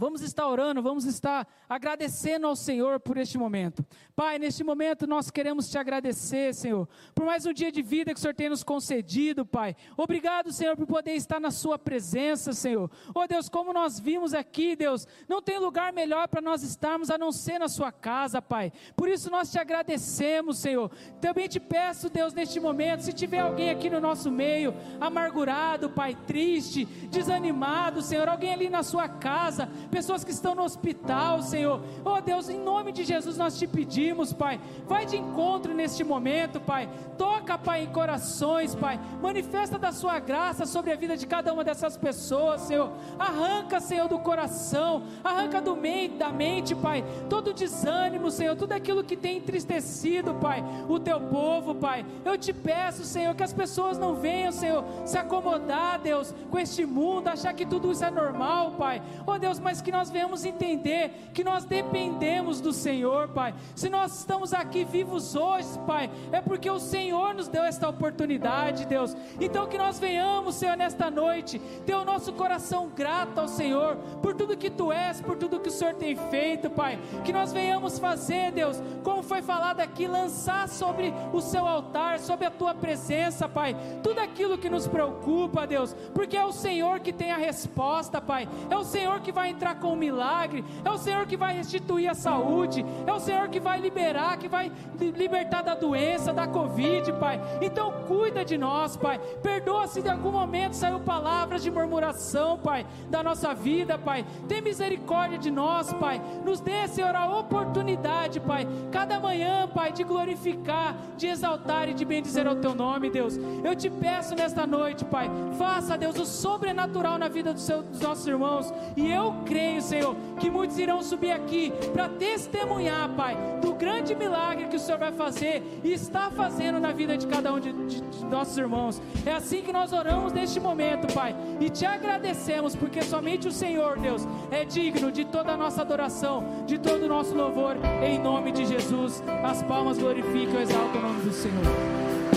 Vamos 0.00 0.22
estar 0.22 0.48
orando, 0.48 0.80
vamos 0.80 1.04
estar 1.04 1.46
agradecendo 1.68 2.46
ao 2.46 2.56
Senhor 2.56 2.98
por 2.98 3.18
este 3.18 3.36
momento. 3.36 3.84
Pai, 4.16 4.38
neste 4.38 4.64
momento 4.64 5.06
nós 5.06 5.30
queremos 5.30 5.70
te 5.70 5.76
agradecer, 5.76 6.54
Senhor, 6.54 6.88
por 7.14 7.26
mais 7.26 7.44
um 7.44 7.52
dia 7.52 7.70
de 7.70 7.82
vida 7.82 8.14
que 8.14 8.18
o 8.18 8.20
Senhor 8.20 8.34
tem 8.34 8.48
nos 8.48 8.62
concedido, 8.62 9.44
Pai. 9.44 9.76
Obrigado, 9.98 10.52
Senhor, 10.52 10.74
por 10.74 10.86
poder 10.86 11.12
estar 11.16 11.38
na 11.38 11.50
Sua 11.50 11.78
presença, 11.78 12.54
Senhor. 12.54 12.90
Oh 13.14 13.26
Deus, 13.26 13.50
como 13.50 13.74
nós 13.74 14.00
vimos 14.00 14.32
aqui, 14.32 14.74
Deus, 14.74 15.06
não 15.28 15.42
tem 15.42 15.58
lugar 15.58 15.92
melhor 15.92 16.28
para 16.28 16.40
nós 16.40 16.62
estarmos 16.62 17.10
a 17.10 17.18
não 17.18 17.30
ser 17.30 17.58
na 17.58 17.68
Sua 17.68 17.92
casa, 17.92 18.40
Pai. 18.40 18.72
Por 18.96 19.06
isso 19.06 19.30
nós 19.30 19.52
te 19.52 19.58
agradecemos, 19.58 20.56
Senhor. 20.60 20.90
Também 21.20 21.46
te 21.46 21.60
peço, 21.60 22.08
Deus, 22.08 22.32
neste 22.32 22.58
momento, 22.58 23.02
se 23.02 23.12
tiver 23.12 23.40
alguém 23.40 23.68
aqui 23.68 23.90
no 23.90 24.00
nosso 24.00 24.30
meio, 24.30 24.74
amargurado, 24.98 25.90
Pai, 25.90 26.16
triste, 26.26 26.86
desanimado, 27.10 28.00
Senhor, 28.00 28.26
alguém 28.30 28.54
ali 28.54 28.70
na 28.70 28.82
sua 28.82 29.06
casa, 29.06 29.68
pessoas 29.90 30.24
que 30.24 30.30
estão 30.30 30.54
no 30.54 30.62
hospital, 30.62 31.42
Senhor. 31.42 31.82
Oh 32.04 32.20
Deus, 32.20 32.48
em 32.48 32.58
nome 32.58 32.92
de 32.92 33.04
Jesus 33.04 33.36
nós 33.36 33.58
te 33.58 33.66
pedimos, 33.66 34.32
Pai. 34.32 34.60
Vai 34.86 35.04
de 35.04 35.16
encontro 35.16 35.74
neste 35.74 36.04
momento, 36.04 36.60
Pai. 36.60 36.88
Toca, 37.18 37.58
Pai, 37.58 37.82
em 37.82 37.92
corações, 37.92 38.74
Pai. 38.74 38.98
Manifesta 39.20 39.78
da 39.78 39.92
sua 39.92 40.18
graça 40.18 40.64
sobre 40.64 40.92
a 40.92 40.96
vida 40.96 41.16
de 41.16 41.26
cada 41.26 41.52
uma 41.52 41.64
dessas 41.64 41.96
pessoas, 41.96 42.62
Senhor. 42.62 42.90
Arranca, 43.18 43.80
Senhor, 43.80 44.08
do 44.08 44.18
coração, 44.18 45.02
arranca 45.22 45.60
do 45.60 45.76
meio 45.76 46.12
da 46.12 46.30
mente, 46.30 46.74
Pai, 46.74 47.04
todo 47.28 47.52
desânimo, 47.52 48.30
Senhor, 48.30 48.56
tudo 48.56 48.72
aquilo 48.72 49.04
que 49.04 49.16
tem 49.16 49.38
entristecido, 49.38 50.34
Pai, 50.34 50.64
o 50.88 50.98
teu 50.98 51.20
povo, 51.20 51.74
Pai. 51.74 52.06
Eu 52.24 52.38
te 52.38 52.52
peço, 52.52 53.04
Senhor, 53.04 53.34
que 53.34 53.42
as 53.42 53.52
pessoas 53.52 53.98
não 53.98 54.14
venham, 54.14 54.52
Senhor, 54.52 54.84
se 55.04 55.18
acomodar, 55.18 55.98
Deus, 56.00 56.34
com 56.50 56.58
este 56.58 56.86
mundo, 56.86 57.28
achar 57.28 57.52
que 57.52 57.66
tudo 57.66 57.90
isso 57.90 58.04
é 58.04 58.10
normal, 58.10 58.72
Pai. 58.72 59.02
Oh 59.26 59.38
Deus, 59.38 59.58
mas 59.58 59.79
que 59.80 59.92
nós 59.92 60.10
venhamos 60.10 60.44
entender 60.44 61.30
que 61.32 61.44
nós 61.44 61.64
dependemos 61.64 62.60
do 62.60 62.72
Senhor, 62.72 63.28
Pai. 63.28 63.54
Se 63.74 63.88
nós 63.88 64.18
estamos 64.18 64.52
aqui 64.52 64.84
vivos 64.84 65.34
hoje, 65.34 65.78
Pai, 65.86 66.10
é 66.32 66.40
porque 66.40 66.70
o 66.70 66.78
Senhor 66.78 67.34
nos 67.34 67.48
deu 67.48 67.62
esta 67.62 67.88
oportunidade, 67.88 68.86
Deus. 68.86 69.16
Então 69.40 69.66
que 69.66 69.78
nós 69.78 69.98
venhamos, 69.98 70.56
Senhor, 70.56 70.76
nesta 70.76 71.10
noite, 71.10 71.58
ter 71.86 71.94
o 71.94 72.04
nosso 72.04 72.32
coração 72.32 72.88
grato 72.88 73.38
ao 73.38 73.48
Senhor 73.48 73.96
por 74.22 74.34
tudo 74.34 74.56
que 74.56 74.70
Tu 74.70 74.92
és, 74.92 75.20
por 75.20 75.36
tudo 75.36 75.60
que 75.60 75.68
o 75.68 75.72
Senhor 75.72 75.94
tem 75.94 76.16
feito, 76.16 76.70
Pai. 76.70 76.98
Que 77.24 77.32
nós 77.32 77.52
venhamos 77.52 77.98
fazer, 77.98 78.52
Deus, 78.52 78.82
como 79.02 79.22
foi 79.22 79.42
falado 79.42 79.80
aqui, 79.80 80.06
lançar 80.06 80.68
sobre 80.68 81.12
o 81.32 81.40
Seu 81.40 81.66
altar, 81.66 82.18
sobre 82.18 82.46
a 82.46 82.50
Tua 82.50 82.74
presença, 82.74 83.48
Pai, 83.48 83.76
tudo 84.02 84.20
aquilo 84.20 84.58
que 84.58 84.70
nos 84.70 84.86
preocupa, 84.86 85.66
Deus, 85.66 85.94
porque 86.14 86.36
é 86.36 86.44
o 86.44 86.52
Senhor 86.52 87.00
que 87.00 87.12
tem 87.12 87.30
a 87.32 87.36
resposta, 87.36 88.20
Pai. 88.20 88.48
É 88.68 88.76
o 88.76 88.84
Senhor 88.84 89.20
que 89.20 89.32
vai 89.32 89.50
entrar 89.50 89.69
com 89.74 89.92
o 89.92 89.96
milagre, 89.96 90.64
é 90.84 90.90
o 90.90 90.98
Senhor 90.98 91.26
que 91.26 91.36
vai 91.36 91.54
restituir 91.54 92.08
a 92.08 92.14
saúde, 92.14 92.84
é 93.06 93.12
o 93.12 93.20
Senhor 93.20 93.48
que 93.48 93.60
vai 93.60 93.80
liberar, 93.80 94.36
que 94.38 94.48
vai 94.48 94.70
libertar 94.98 95.62
da 95.62 95.74
doença, 95.74 96.32
da 96.32 96.46
Covid, 96.46 97.12
Pai. 97.14 97.40
Então 97.60 97.92
cuida 98.06 98.44
de 98.44 98.56
nós, 98.56 98.96
Pai. 98.96 99.18
Perdoa 99.42 99.86
se 99.86 100.02
de 100.02 100.08
algum 100.08 100.32
momento 100.32 100.74
saiu 100.74 101.00
palavras 101.00 101.62
de 101.62 101.70
murmuração, 101.70 102.58
Pai, 102.58 102.86
da 103.08 103.22
nossa 103.22 103.54
vida, 103.54 103.98
Pai. 103.98 104.24
Tem 104.48 104.60
misericórdia 104.60 105.38
de 105.38 105.50
nós, 105.50 105.92
Pai. 105.94 106.20
Nos 106.44 106.60
dê, 106.60 106.86
Senhor, 106.88 107.14
a 107.14 107.26
oportunidade, 107.38 108.40
Pai, 108.40 108.66
cada 108.90 109.18
manhã, 109.20 109.68
Pai, 109.68 109.92
de 109.92 110.04
glorificar, 110.04 110.96
de 111.16 111.26
exaltar 111.26 111.88
e 111.88 111.94
de 111.94 112.04
bendizer 112.04 112.46
ao 112.46 112.56
Teu 112.56 112.74
nome, 112.74 113.10
Deus. 113.10 113.38
Eu 113.64 113.74
te 113.74 113.88
peço 113.88 114.34
nesta 114.34 114.66
noite, 114.66 115.04
Pai, 115.04 115.30
faça, 115.58 115.96
Deus, 115.96 116.18
o 116.18 116.26
sobrenatural 116.26 117.18
na 117.18 117.28
vida 117.28 117.52
dos, 117.52 117.68
nossos 118.00 118.26
irmãos. 118.26 118.72
E 118.96 119.10
eu 119.10 119.34
creio, 119.60 119.82
Senhor, 119.82 120.16
que 120.38 120.50
muitos 120.50 120.78
irão 120.78 121.02
subir 121.02 121.32
aqui 121.32 121.70
para 121.92 122.08
testemunhar, 122.08 123.10
Pai, 123.10 123.36
do 123.60 123.74
grande 123.74 124.14
milagre 124.14 124.68
que 124.68 124.76
o 124.76 124.78
Senhor 124.78 124.98
vai 124.98 125.12
fazer 125.12 125.62
e 125.84 125.92
está 125.92 126.30
fazendo 126.30 126.80
na 126.80 126.92
vida 126.92 127.16
de 127.16 127.26
cada 127.26 127.52
um 127.52 127.60
de, 127.60 127.72
de, 127.72 128.00
de 128.00 128.24
nossos 128.24 128.56
irmãos. 128.56 129.02
É 129.26 129.32
assim 129.32 129.60
que 129.60 129.72
nós 129.72 129.92
oramos 129.92 130.32
neste 130.32 130.58
momento, 130.58 131.12
Pai, 131.12 131.36
e 131.60 131.68
te 131.68 131.84
agradecemos, 131.84 132.74
porque 132.74 133.02
somente 133.02 133.48
o 133.48 133.52
Senhor, 133.52 133.98
Deus, 133.98 134.26
é 134.50 134.64
digno 134.64 135.12
de 135.12 135.26
toda 135.26 135.52
a 135.52 135.56
nossa 135.56 135.82
adoração, 135.82 136.64
de 136.66 136.78
todo 136.78 137.04
o 137.04 137.08
nosso 137.08 137.34
louvor, 137.34 137.76
em 138.02 138.18
nome 138.18 138.52
de 138.52 138.64
Jesus. 138.64 139.22
As 139.44 139.62
palmas 139.62 139.98
glorificam 139.98 140.58
e 140.58 140.62
exaltam 140.62 141.00
o 141.00 141.02
nome 141.02 141.20
do 141.22 141.32
Senhor. 141.32 142.09